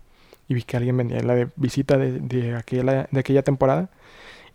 Y 0.49 0.55
vi 0.55 0.63
que 0.63 0.77
alguien 0.77 0.97
vendía 0.97 1.21
la 1.23 1.35
de 1.35 1.49
visita 1.57 1.99
de, 1.99 2.21
de, 2.21 2.55
aquella, 2.57 3.09
de 3.11 3.21
aquella 3.21 3.43
temporada. 3.43 3.91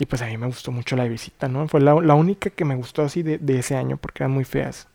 Y 0.01 0.07
pues 0.07 0.23
a 0.23 0.25
mí 0.25 0.35
me 0.35 0.47
gustó 0.47 0.71
mucho 0.71 0.95
la 0.95 1.03
de 1.03 1.09
visita, 1.09 1.47
¿no? 1.47 1.67
Fue 1.67 1.79
la, 1.79 1.93
la 1.93 2.15
única 2.15 2.49
que 2.49 2.65
me 2.65 2.73
gustó 2.73 3.03
así 3.03 3.21
de, 3.21 3.37
de 3.37 3.59
ese 3.59 3.75
año 3.75 3.97
porque 3.97 4.23
eran 4.23 4.31
muy 4.31 4.45
feas. 4.45 4.87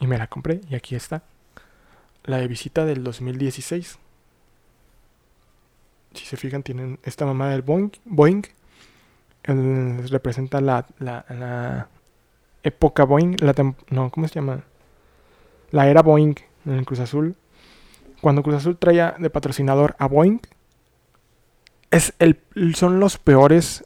Y 0.00 0.06
me 0.06 0.16
la 0.16 0.28
compré 0.28 0.62
y 0.70 0.76
aquí 0.76 0.94
está. 0.94 1.24
La 2.24 2.38
de 2.38 2.48
visita 2.48 2.86
del 2.86 3.04
2016. 3.04 3.98
Si 6.14 6.24
se 6.24 6.38
fijan, 6.38 6.62
tienen 6.62 6.98
esta 7.02 7.26
mamá 7.26 7.50
del 7.50 7.60
Boeing. 7.60 7.90
Boeing 8.06 8.44
representa 9.44 10.62
la, 10.62 10.86
la, 10.98 11.88
época 12.62 13.04
Boeing. 13.04 13.36
La 13.40 13.54
no, 13.90 14.08
¿cómo 14.08 14.26
se 14.26 14.36
llama? 14.36 14.64
La 15.70 15.86
era 15.86 16.00
Boeing 16.00 16.36
en 16.64 16.72
el 16.72 16.86
Cruz 16.86 17.00
Azul. 17.00 17.36
Cuando 18.22 18.42
Cruz 18.42 18.56
Azul 18.56 18.78
traía 18.78 19.16
de 19.18 19.28
patrocinador 19.28 19.96
a 19.98 20.08
Boeing, 20.08 20.38
son 22.74 23.00
los 23.00 23.18
peores, 23.18 23.84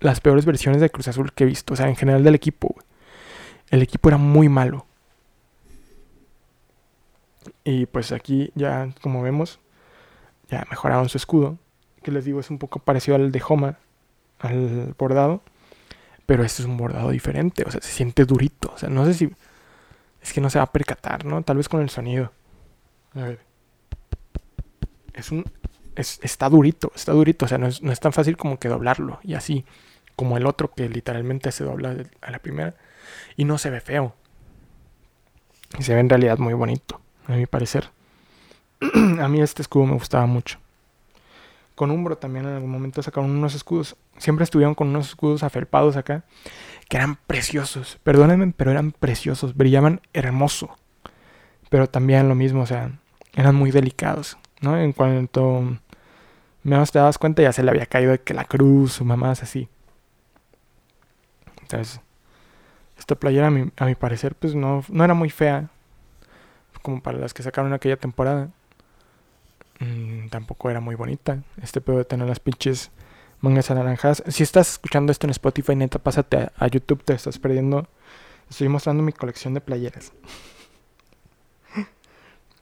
las 0.00 0.20
peores 0.20 0.44
versiones 0.44 0.80
de 0.80 0.90
Cruz 0.90 1.08
Azul 1.08 1.32
que 1.32 1.44
he 1.44 1.46
visto. 1.46 1.74
O 1.74 1.76
sea, 1.76 1.88
en 1.88 1.96
general 1.96 2.24
del 2.24 2.34
equipo. 2.34 2.74
El 3.70 3.82
equipo 3.82 4.08
era 4.08 4.18
muy 4.18 4.48
malo. 4.48 4.86
Y 7.64 7.86
pues 7.86 8.12
aquí 8.12 8.52
ya, 8.54 8.90
como 9.02 9.22
vemos, 9.22 9.60
ya 10.48 10.66
mejoraron 10.70 11.08
su 11.08 11.16
escudo. 11.16 11.58
Que 12.02 12.10
les 12.10 12.24
digo, 12.24 12.40
es 12.40 12.50
un 12.50 12.58
poco 12.58 12.80
parecido 12.80 13.16
al 13.16 13.32
de 13.32 13.42
Homa, 13.46 13.78
al 14.40 14.94
bordado. 14.98 15.42
Pero 16.26 16.44
este 16.44 16.62
es 16.62 16.68
un 16.68 16.76
bordado 16.76 17.10
diferente, 17.10 17.64
o 17.66 17.70
sea, 17.70 17.80
se 17.80 17.90
siente 17.90 18.24
durito. 18.24 18.72
O 18.74 18.78
sea, 18.78 18.88
no 18.88 19.04
sé 19.04 19.14
si. 19.14 19.30
Es 20.20 20.32
que 20.32 20.40
no 20.40 20.50
se 20.50 20.58
va 20.58 20.64
a 20.64 20.72
percatar, 20.72 21.24
¿no? 21.24 21.42
Tal 21.42 21.56
vez 21.56 21.68
con 21.68 21.80
el 21.80 21.90
sonido. 21.90 22.32
A 23.14 23.22
ver. 23.22 23.40
Es 25.14 25.30
un. 25.32 25.44
Está 25.96 26.48
durito, 26.48 26.92
está 26.94 27.12
durito. 27.12 27.44
O 27.44 27.48
sea, 27.48 27.58
no 27.58 27.66
es, 27.66 27.82
no 27.82 27.92
es 27.92 28.00
tan 28.00 28.12
fácil 28.12 28.36
como 28.36 28.58
que 28.58 28.68
doblarlo. 28.68 29.20
Y 29.22 29.34
así. 29.34 29.64
Como 30.16 30.36
el 30.36 30.46
otro 30.46 30.72
que 30.72 30.88
literalmente 30.88 31.52
se 31.52 31.64
dobla 31.64 31.96
a 32.20 32.30
la 32.30 32.38
primera. 32.38 32.74
Y 33.36 33.44
no 33.44 33.58
se 33.58 33.70
ve 33.70 33.80
feo. 33.80 34.14
Y 35.78 35.82
se 35.82 35.94
ve 35.94 36.00
en 36.00 36.08
realidad 36.08 36.38
muy 36.38 36.54
bonito 36.54 37.00
a 37.26 37.32
mi 37.32 37.46
parecer. 37.46 37.90
a 39.20 39.28
mí 39.28 39.40
este 39.40 39.62
escudo 39.62 39.86
me 39.86 39.94
gustaba 39.94 40.26
mucho. 40.26 40.58
Con 41.74 41.90
Umbro 41.90 42.18
también 42.18 42.46
en 42.46 42.54
algún 42.54 42.70
momento 42.70 43.02
sacaron 43.02 43.30
unos 43.30 43.54
escudos. 43.54 43.96
Siempre 44.18 44.44
estuvieron 44.44 44.74
con 44.74 44.88
unos 44.88 45.08
escudos 45.08 45.42
afelpados 45.42 45.96
acá. 45.96 46.24
Que 46.88 46.98
eran 46.98 47.16
preciosos. 47.26 47.98
Perdónenme, 48.02 48.52
pero 48.54 48.70
eran 48.70 48.92
preciosos. 48.92 49.56
Brillaban 49.56 50.00
hermoso. 50.12 50.76
Pero 51.70 51.88
también 51.88 52.28
lo 52.28 52.34
mismo, 52.34 52.62
o 52.62 52.66
sea, 52.66 52.92
eran 53.34 53.54
muy 53.54 53.70
delicados. 53.70 54.36
¿No? 54.62 54.78
En 54.78 54.92
cuanto 54.92 55.78
menos 56.62 56.92
te 56.92 56.98
das 56.98 57.18
cuenta, 57.18 57.42
ya 57.42 57.52
se 57.52 57.62
le 57.62 57.70
había 57.70 57.86
caído 57.86 58.12
de 58.12 58.20
que 58.20 58.34
la 58.34 58.44
cruz 58.44 59.00
o 59.00 59.04
mamás 59.04 59.42
así. 59.42 59.68
Entonces, 61.62 62.00
esta 62.98 63.14
playera 63.14 63.48
a 63.48 63.50
mi, 63.50 63.70
a 63.76 63.84
mi 63.84 63.94
parecer, 63.94 64.34
pues 64.34 64.54
no, 64.54 64.84
no 64.88 65.04
era 65.04 65.14
muy 65.14 65.30
fea 65.30 65.68
como 66.82 67.00
para 67.02 67.18
las 67.18 67.32
que 67.32 67.42
sacaron 67.42 67.72
aquella 67.72 67.96
temporada. 67.96 68.50
Mm, 69.80 70.28
tampoco 70.28 70.70
era 70.70 70.80
muy 70.80 70.94
bonita. 70.94 71.42
Este 71.62 71.80
pedo 71.80 71.98
de 71.98 72.04
tener 72.04 72.28
las 72.28 72.40
pinches 72.40 72.90
mangas 73.40 73.70
anaranjadas. 73.70 74.22
Si 74.28 74.42
estás 74.42 74.72
escuchando 74.72 75.12
esto 75.12 75.26
en 75.26 75.30
Spotify, 75.30 75.74
neta, 75.76 75.98
pásate 75.98 76.50
a, 76.56 76.66
YouTube, 76.68 77.02
te 77.04 77.14
estás 77.14 77.38
perdiendo. 77.38 77.88
Estoy 78.50 78.68
mostrando 78.68 79.02
mi 79.02 79.12
colección 79.12 79.54
de 79.54 79.60
playeras. 79.60 80.12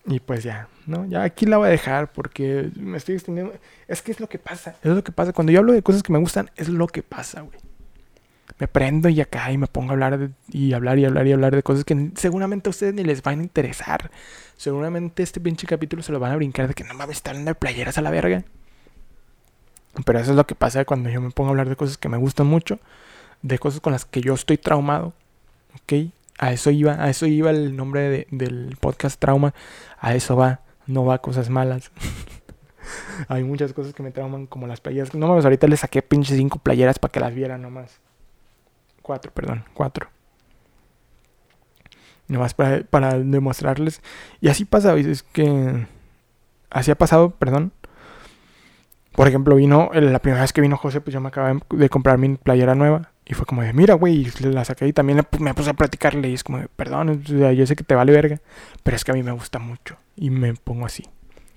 Y 0.06 0.20
pues 0.20 0.42
ya, 0.42 0.68
¿no? 0.86 1.06
Ya 1.06 1.22
aquí 1.22 1.46
la 1.46 1.58
voy 1.58 1.68
a 1.68 1.70
dejar 1.70 2.12
porque 2.12 2.70
me 2.76 2.96
estoy 2.96 3.16
extendiendo. 3.16 3.54
Es 3.88 4.02
que 4.02 4.12
es 4.12 4.20
lo 4.20 4.28
que 4.28 4.38
pasa, 4.38 4.76
es 4.82 4.90
lo 4.92 5.04
que 5.04 5.12
pasa. 5.12 5.32
Cuando 5.32 5.52
yo 5.52 5.60
hablo 5.60 5.72
de 5.72 5.82
cosas 5.82 6.02
que 6.02 6.12
me 6.12 6.18
gustan, 6.18 6.50
es 6.56 6.68
lo 6.68 6.86
que 6.86 7.02
pasa, 7.02 7.42
güey 7.42 7.58
me 8.60 8.68
prendo 8.68 9.08
y 9.08 9.20
acá 9.20 9.50
y 9.50 9.58
me 9.58 9.66
pongo 9.66 9.90
a 9.90 9.92
hablar 9.92 10.30
y 10.48 10.74
hablar 10.74 10.98
y 10.98 11.06
hablar 11.06 11.26
y 11.26 11.32
hablar 11.32 11.56
de 11.56 11.62
cosas 11.62 11.84
que 11.84 12.10
seguramente 12.14 12.68
a 12.68 12.70
ustedes 12.70 12.92
ni 12.92 13.02
les 13.02 13.22
van 13.22 13.40
a 13.40 13.42
interesar. 13.42 14.10
Seguramente 14.56 15.22
este 15.22 15.40
pinche 15.40 15.66
capítulo 15.66 16.02
se 16.02 16.12
lo 16.12 16.20
van 16.20 16.32
a 16.32 16.36
brincar 16.36 16.68
de 16.68 16.74
que 16.74 16.84
no 16.84 16.92
mames, 16.92 17.16
están 17.16 17.44
de 17.46 17.54
playeras 17.54 17.96
a 17.96 18.02
la 18.02 18.10
verga. 18.10 18.44
Pero 20.04 20.18
eso 20.18 20.32
es 20.32 20.36
lo 20.36 20.46
que 20.46 20.54
pasa 20.54 20.84
cuando 20.84 21.08
yo 21.08 21.22
me 21.22 21.30
pongo 21.30 21.48
a 21.48 21.50
hablar 21.52 21.70
de 21.70 21.76
cosas 21.76 21.96
que 21.96 22.10
me 22.10 22.18
gustan 22.18 22.46
mucho, 22.46 22.78
de 23.40 23.58
cosas 23.58 23.80
con 23.80 23.92
las 23.92 24.04
que 24.04 24.20
yo 24.20 24.34
estoy 24.34 24.58
traumado. 24.58 25.14
¿Ok? 25.74 26.12
A 26.42 26.52
eso 26.52 26.70
iba, 26.70 26.94
a 26.94 27.10
eso 27.10 27.26
iba 27.26 27.50
el 27.50 27.76
nombre 27.76 28.26
del 28.30 28.74
podcast 28.80 29.20
trauma. 29.20 29.52
A 29.98 30.14
eso 30.14 30.36
va, 30.36 30.60
no 30.86 31.04
va 31.04 31.18
cosas 31.18 31.50
malas. 31.50 31.92
Hay 33.28 33.44
muchas 33.44 33.74
cosas 33.74 33.92
que 33.92 34.02
me 34.02 34.10
trauman, 34.10 34.46
como 34.46 34.66
las 34.66 34.80
playeras. 34.80 35.14
No 35.14 35.28
mames, 35.28 35.44
ahorita 35.44 35.66
les 35.66 35.80
saqué 35.80 36.00
pinche 36.00 36.34
cinco 36.34 36.58
playeras 36.58 36.98
para 36.98 37.12
que 37.12 37.20
las 37.20 37.34
vieran 37.34 37.60
nomás. 37.60 38.00
Cuatro, 39.02 39.30
perdón, 39.32 39.64
cuatro. 39.74 40.08
Nomás 42.26 42.54
para, 42.54 42.84
para 42.84 43.18
demostrarles. 43.18 44.00
Y 44.40 44.48
así 44.48 44.64
pasa, 44.64 44.96
es 44.96 45.22
que. 45.22 45.86
Así 46.70 46.90
ha 46.90 46.96
pasado, 46.96 47.32
perdón. 47.32 47.70
Por 49.12 49.28
ejemplo, 49.28 49.56
vino, 49.56 49.90
la 49.92 50.20
primera 50.20 50.40
vez 50.40 50.54
que 50.54 50.62
vino 50.62 50.78
José, 50.78 51.02
pues 51.02 51.12
yo 51.12 51.20
me 51.20 51.28
acabé 51.28 51.60
de 51.68 51.90
comprar 51.90 52.16
mi 52.16 52.34
playera 52.36 52.74
nueva. 52.74 53.10
Y 53.30 53.34
fue 53.34 53.46
como 53.46 53.62
de, 53.62 53.72
mira, 53.72 53.94
güey, 53.94 54.26
la 54.40 54.64
saqué 54.64 54.88
y 54.88 54.92
también 54.92 55.24
me 55.38 55.54
puse 55.54 55.70
a 55.70 55.74
platicarle. 55.74 56.28
Y 56.30 56.34
es 56.34 56.42
como 56.42 56.66
perdón, 56.74 57.22
yo 57.22 57.64
sé 57.64 57.76
que 57.76 57.84
te 57.84 57.94
vale 57.94 58.10
verga, 58.10 58.40
pero 58.82 58.96
es 58.96 59.04
que 59.04 59.12
a 59.12 59.14
mí 59.14 59.22
me 59.22 59.30
gusta 59.30 59.60
mucho. 59.60 59.96
Y 60.16 60.30
me 60.30 60.52
pongo 60.54 60.84
así. 60.84 61.04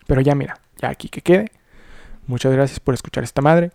Pero 0.05 0.21
ya, 0.21 0.36
mira, 0.36 0.59
ya 0.80 0.89
aquí 0.89 1.09
que 1.09 1.21
quede. 1.21 1.51
Muchas 2.28 2.53
gracias 2.53 2.80
por 2.80 2.93
escuchar 2.93 3.24
esta 3.24 3.41
madre. 3.41 3.71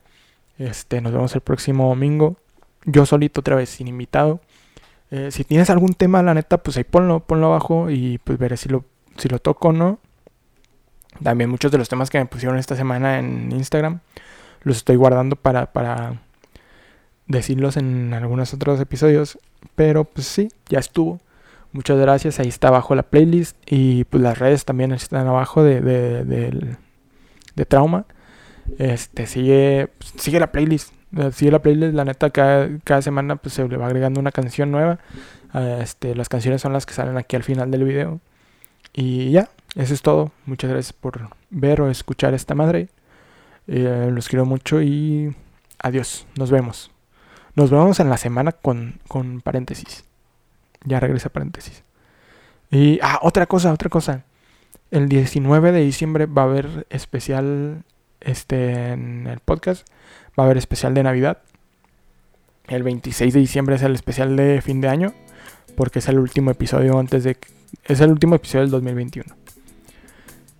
Este, 0.58 1.00
nos 1.00 1.12
vemos 1.12 1.34
el 1.34 1.40
próximo 1.40 1.88
domingo 1.88 2.36
yo 2.84 3.04
solito 3.04 3.40
otra 3.40 3.56
vez, 3.56 3.68
sin 3.68 3.88
invitado. 3.88 4.40
Eh, 5.10 5.30
si 5.32 5.42
tienes 5.42 5.68
algún 5.68 5.94
tema, 5.94 6.22
la 6.22 6.34
neta, 6.34 6.58
pues 6.58 6.76
ahí 6.76 6.84
ponlo, 6.84 7.18
ponlo 7.20 7.48
abajo 7.48 7.90
y 7.90 8.18
pues 8.18 8.38
veré 8.38 8.56
si 8.56 8.68
lo, 8.68 8.84
si 9.16 9.28
lo 9.28 9.40
toco 9.40 9.68
o 9.68 9.72
no. 9.72 9.98
También 11.20 11.50
muchos 11.50 11.72
de 11.72 11.78
los 11.78 11.88
temas 11.88 12.10
que 12.10 12.18
me 12.18 12.26
pusieron 12.26 12.58
esta 12.58 12.76
semana 12.76 13.18
en 13.18 13.50
Instagram 13.50 14.00
los 14.62 14.78
estoy 14.78 14.96
guardando 14.96 15.36
para, 15.36 15.72
para 15.72 16.20
decirlos 17.28 17.76
en 17.76 18.12
algunos 18.14 18.52
otros 18.52 18.80
episodios. 18.80 19.38
Pero 19.76 20.04
pues 20.04 20.26
sí, 20.26 20.48
ya 20.68 20.80
estuvo. 20.80 21.20
Muchas 21.72 21.98
gracias. 21.98 22.40
Ahí 22.40 22.48
está 22.48 22.68
abajo 22.68 22.94
la 22.94 23.04
playlist. 23.04 23.56
Y 23.66 24.04
pues 24.04 24.22
las 24.22 24.38
redes 24.38 24.64
también 24.64 24.92
están 24.92 25.26
abajo 25.26 25.62
de, 25.62 25.80
de, 25.80 26.24
de, 26.24 26.76
de 27.54 27.64
trauma. 27.64 28.06
Este 28.78 29.26
sigue, 29.26 29.88
sigue 30.16 30.40
la 30.40 30.52
playlist. 30.52 30.92
Sigue 31.32 31.50
la 31.50 31.60
playlist, 31.60 31.94
la 31.94 32.04
neta, 32.04 32.28
cada, 32.28 32.68
cada 32.84 33.00
semana 33.00 33.36
pues, 33.36 33.54
se 33.54 33.66
le 33.66 33.76
va 33.78 33.86
agregando 33.86 34.20
una 34.20 34.32
canción 34.32 34.70
nueva. 34.70 34.98
Ah, 35.52 35.78
este, 35.80 36.14
las 36.14 36.28
canciones 36.28 36.60
son 36.60 36.72
las 36.74 36.84
que 36.84 36.92
salen 36.92 37.16
aquí 37.16 37.34
al 37.36 37.44
final 37.44 37.70
del 37.70 37.84
video. 37.84 38.20
Y 38.92 39.30
ya, 39.30 39.48
eso 39.74 39.94
es 39.94 40.02
todo. 40.02 40.32
Muchas 40.44 40.70
gracias 40.70 40.92
por 40.92 41.30
ver 41.50 41.80
o 41.80 41.90
escuchar 41.90 42.34
esta 42.34 42.54
madre. 42.54 42.88
Eh, 43.66 44.10
los 44.12 44.28
quiero 44.28 44.44
mucho 44.44 44.82
y 44.82 45.34
adiós. 45.78 46.26
Nos 46.36 46.50
vemos. 46.50 46.90
Nos 47.58 47.70
vemos 47.72 47.98
en 47.98 48.08
la 48.08 48.18
semana 48.18 48.52
con, 48.52 49.00
con 49.08 49.40
paréntesis. 49.40 50.04
Ya 50.84 51.00
regresa 51.00 51.28
paréntesis. 51.28 51.82
Y, 52.70 53.00
ah, 53.02 53.18
otra 53.20 53.46
cosa, 53.46 53.72
otra 53.72 53.90
cosa. 53.90 54.22
El 54.92 55.08
19 55.08 55.72
de 55.72 55.80
diciembre 55.80 56.26
va 56.26 56.42
a 56.42 56.44
haber 56.44 56.86
especial 56.88 57.82
este, 58.20 58.92
en 58.92 59.26
el 59.26 59.40
podcast 59.40 59.88
va 60.38 60.44
a 60.44 60.46
haber 60.46 60.56
especial 60.56 60.94
de 60.94 61.02
Navidad. 61.02 61.38
El 62.68 62.84
26 62.84 63.34
de 63.34 63.40
diciembre 63.40 63.74
es 63.74 63.82
el 63.82 63.96
especial 63.96 64.36
de 64.36 64.62
fin 64.62 64.80
de 64.80 64.86
año, 64.86 65.12
porque 65.76 65.98
es 65.98 66.08
el 66.08 66.20
último 66.20 66.52
episodio 66.52 66.96
antes 66.96 67.24
de... 67.24 67.38
Es 67.86 68.00
el 68.00 68.12
último 68.12 68.36
episodio 68.36 68.62
del 68.62 68.70
2021. 68.70 69.34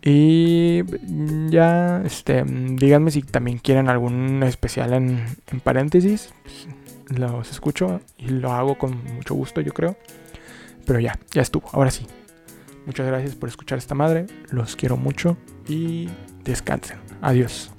Y 0.03 0.83
ya, 1.49 2.03
este, 2.05 2.43
díganme 2.45 3.13
si 3.13 3.23
también 3.23 3.59
quieren 3.59 3.89
algún 3.89 4.43
especial 4.43 4.95
en, 4.95 5.25
en 5.47 5.61
paréntesis. 5.61 6.35
Los 7.09 7.51
escucho 7.51 8.01
y 8.19 8.29
lo 8.29 8.53
hago 8.53 8.77
con 8.77 9.03
mucho 9.15 9.35
gusto, 9.35 9.61
yo 9.61 9.73
creo. 9.73 9.97
Pero 10.87 11.01
ya, 11.01 11.19
ya 11.33 11.43
estuvo. 11.43 11.69
Ahora 11.73 11.91
sí. 11.91 12.07
Muchas 12.87 13.07
gracias 13.07 13.35
por 13.35 13.49
escuchar 13.51 13.79
esta 13.79 13.95
madre. 13.95 14.27
Los 14.51 14.75
quiero 14.75 14.97
mucho 14.97 15.37
y 15.69 16.09
descansen. 16.45 16.99
Adiós. 17.21 17.71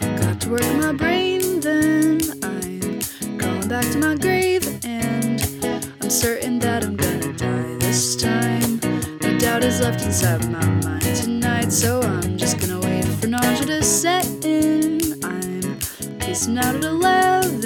Got 0.00 0.40
to 0.40 0.50
work 0.50 0.64
my 0.76 0.92
brain, 0.92 1.60
then 1.60 2.20
I'm 2.42 3.00
going 3.38 3.68
back 3.68 3.84
to 3.90 3.98
my 3.98 4.14
grave, 4.14 4.64
and 4.84 5.40
I'm 6.00 6.10
certain 6.10 6.60
that 6.60 6.84
I'm 6.84 6.96
gonna 6.96 7.32
die 7.32 7.76
this 7.80 8.16
time. 8.16 8.78
No 9.20 9.36
doubt 9.38 9.64
is 9.64 9.80
left 9.80 10.04
inside 10.04 10.48
my 10.50 10.64
mind 10.84 11.16
tonight, 11.16 11.72
so 11.72 12.00
I'm 12.00 12.36
just 12.36 12.60
gonna 12.60 12.80
wait 12.80 13.04
for 13.20 13.26
nausea 13.26 13.66
to 13.66 13.82
set 13.82 14.26
in. 14.44 15.00
I'm 15.24 15.78
pacing 16.20 16.58
out 16.58 16.76
at 16.76 16.84
11. 16.84 17.61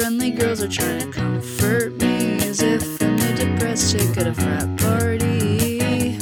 Friendly 0.00 0.30
girls 0.30 0.62
are 0.62 0.68
trying 0.68 0.98
to 0.98 1.12
comfort 1.12 1.92
me 2.00 2.38
as 2.48 2.62
if 2.62 3.02
I'm 3.02 3.18
a 3.18 3.34
depressed 3.36 3.92
chick 3.92 4.16
at 4.16 4.26
a 4.28 4.32
frat 4.32 4.78
party. 4.78 6.16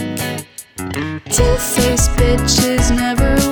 Two-faced 1.31 2.11
bitches 2.19 2.91
never 2.97 3.48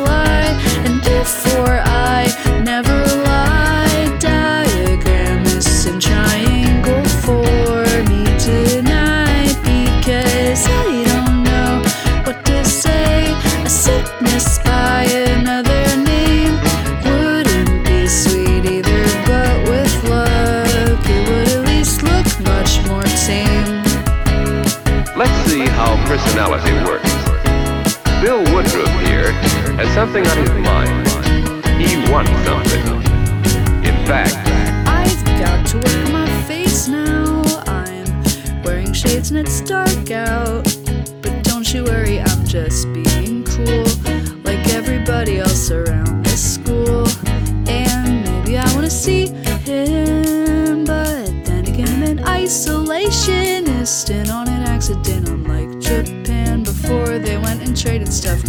personality 26.58 26.84
works. 26.84 27.14
Bill 28.20 28.38
Woodruff 28.54 28.88
here 29.06 29.32
has 29.76 29.88
something 29.94 30.26
on 30.26 30.38
his 30.38 30.50
mind. 30.50 31.06
He 31.80 31.96
wants 32.10 32.30
something. 32.44 32.86
In 33.84 34.06
fact, 34.06 34.34
I've 34.88 35.24
got 35.38 35.66
to 35.68 35.76
work 35.78 36.06
on 36.06 36.12
my 36.12 36.42
face 36.42 36.88
now. 36.88 37.42
I'm 37.66 38.62
wearing 38.62 38.92
shades 38.92 39.30
and 39.30 39.38
it's 39.38 39.60
dark 39.60 40.10
out. 40.10 40.64
But 41.22 41.42
don't 41.44 41.72
you 41.72 41.84
worry, 41.84 42.20
I'm 42.20 42.44
just 42.46 42.92
being 42.92 43.44
cool. 43.44 43.84
Like 44.42 44.66
everybody 44.72 45.38
else 45.38 45.70
around 45.70 46.24
this 46.24 46.54
school. 46.54 47.06
And 47.68 48.24
maybe 48.24 48.56
I 48.56 48.74
wanna 48.74 48.90
see 48.90 49.26
him. 49.26 50.84
But 50.84 51.26
then 51.44 51.66
again, 51.66 51.88
I'm 51.88 52.02
an 52.02 52.18
isolationist 52.18 54.10
and 54.10 54.30
on 54.30 54.45
infiltrated 57.76 58.10
stuff. 58.10 58.45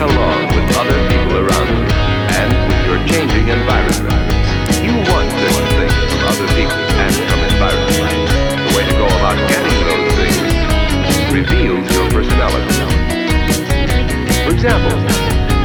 Along 0.00 0.48
with 0.56 0.64
other 0.80 0.96
people 1.12 1.44
around 1.44 1.68
you 1.68 1.84
and 2.32 2.48
with 2.72 2.80
your 2.88 2.98
changing 3.04 3.52
environment. 3.52 4.08
You 4.80 4.96
want 4.96 5.28
certain 5.28 5.68
things 5.76 5.92
from 6.08 6.20
other 6.24 6.48
people 6.56 6.80
and 7.04 7.12
from 7.28 7.40
environment. 7.44 8.08
The 8.64 8.70
way 8.80 8.84
to 8.88 8.94
go 8.96 9.04
about 9.20 9.36
getting 9.44 9.76
those 9.84 10.08
things 10.16 10.40
reveals 11.36 11.84
your 11.92 12.08
personality. 12.16 12.80
For 14.40 14.56
example, 14.56 14.96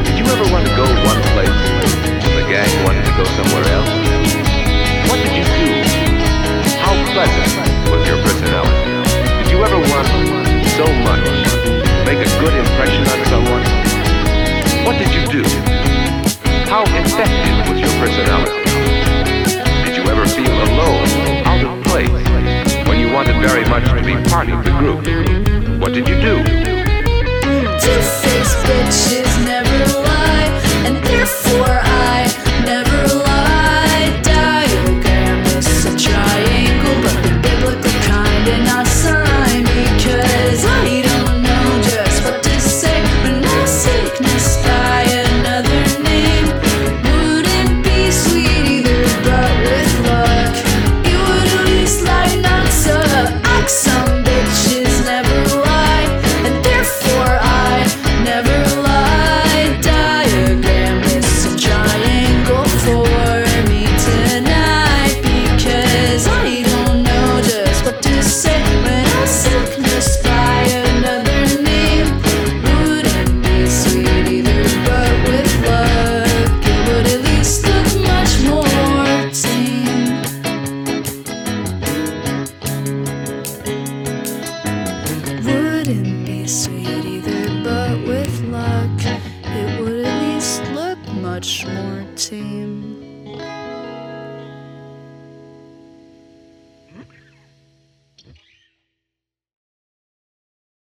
did 0.04 0.20
you 0.20 0.28
ever 0.28 0.46
want 0.52 0.68
to 0.68 0.72
go 0.76 0.84
one 0.84 1.20
place 1.32 1.60
and 2.20 2.34
the 2.36 2.44
gang 2.44 2.68
wanted 2.84 3.08
to 3.08 3.14
go 3.16 3.24
somewhere 3.40 3.64
else? 3.72 3.88
What 5.08 5.16
did 5.16 5.32
you 5.32 5.48
do? 5.48 5.70
How 6.84 6.92
pleasant 7.16 7.56
was 7.88 8.04
your 8.04 8.20
personality? 8.20 8.84
Did 9.40 9.48
you 9.48 9.64
ever 9.64 9.80
want 9.80 10.08
so 10.76 10.84
much 11.08 11.24
to 11.24 12.04
make 12.04 12.20
a 12.20 12.28
good 12.36 12.52
impression 12.52 13.00
on 13.08 13.24
someone? 13.32 13.85
What 14.86 14.98
did 14.98 15.12
you 15.12 15.26
do? 15.26 15.42
How 16.70 16.84
effective 16.84 17.68
was 17.68 17.80
your 17.80 17.90
personality? 17.98 18.62
Did 19.84 19.96
you 19.96 20.04
ever 20.04 20.26
feel 20.28 20.46
alone, 20.46 21.08
out 21.44 21.64
of 21.66 21.84
place, 21.86 22.86
when 22.86 23.00
you 23.00 23.12
wanted 23.12 23.34
very 23.42 23.64
much 23.68 23.84
to 23.88 24.00
be 24.06 24.14
part 24.30 24.48
of 24.48 24.64
the 24.64 24.70
group? 24.78 25.80
What 25.80 25.92
did 25.92 26.08
you 26.08 26.14
do? 26.20 26.36
Two-faced 27.82 28.58
bitches 28.64 29.44
never 29.44 29.80
lie, 30.04 30.50
and 30.86 31.04
therefore 31.04 31.45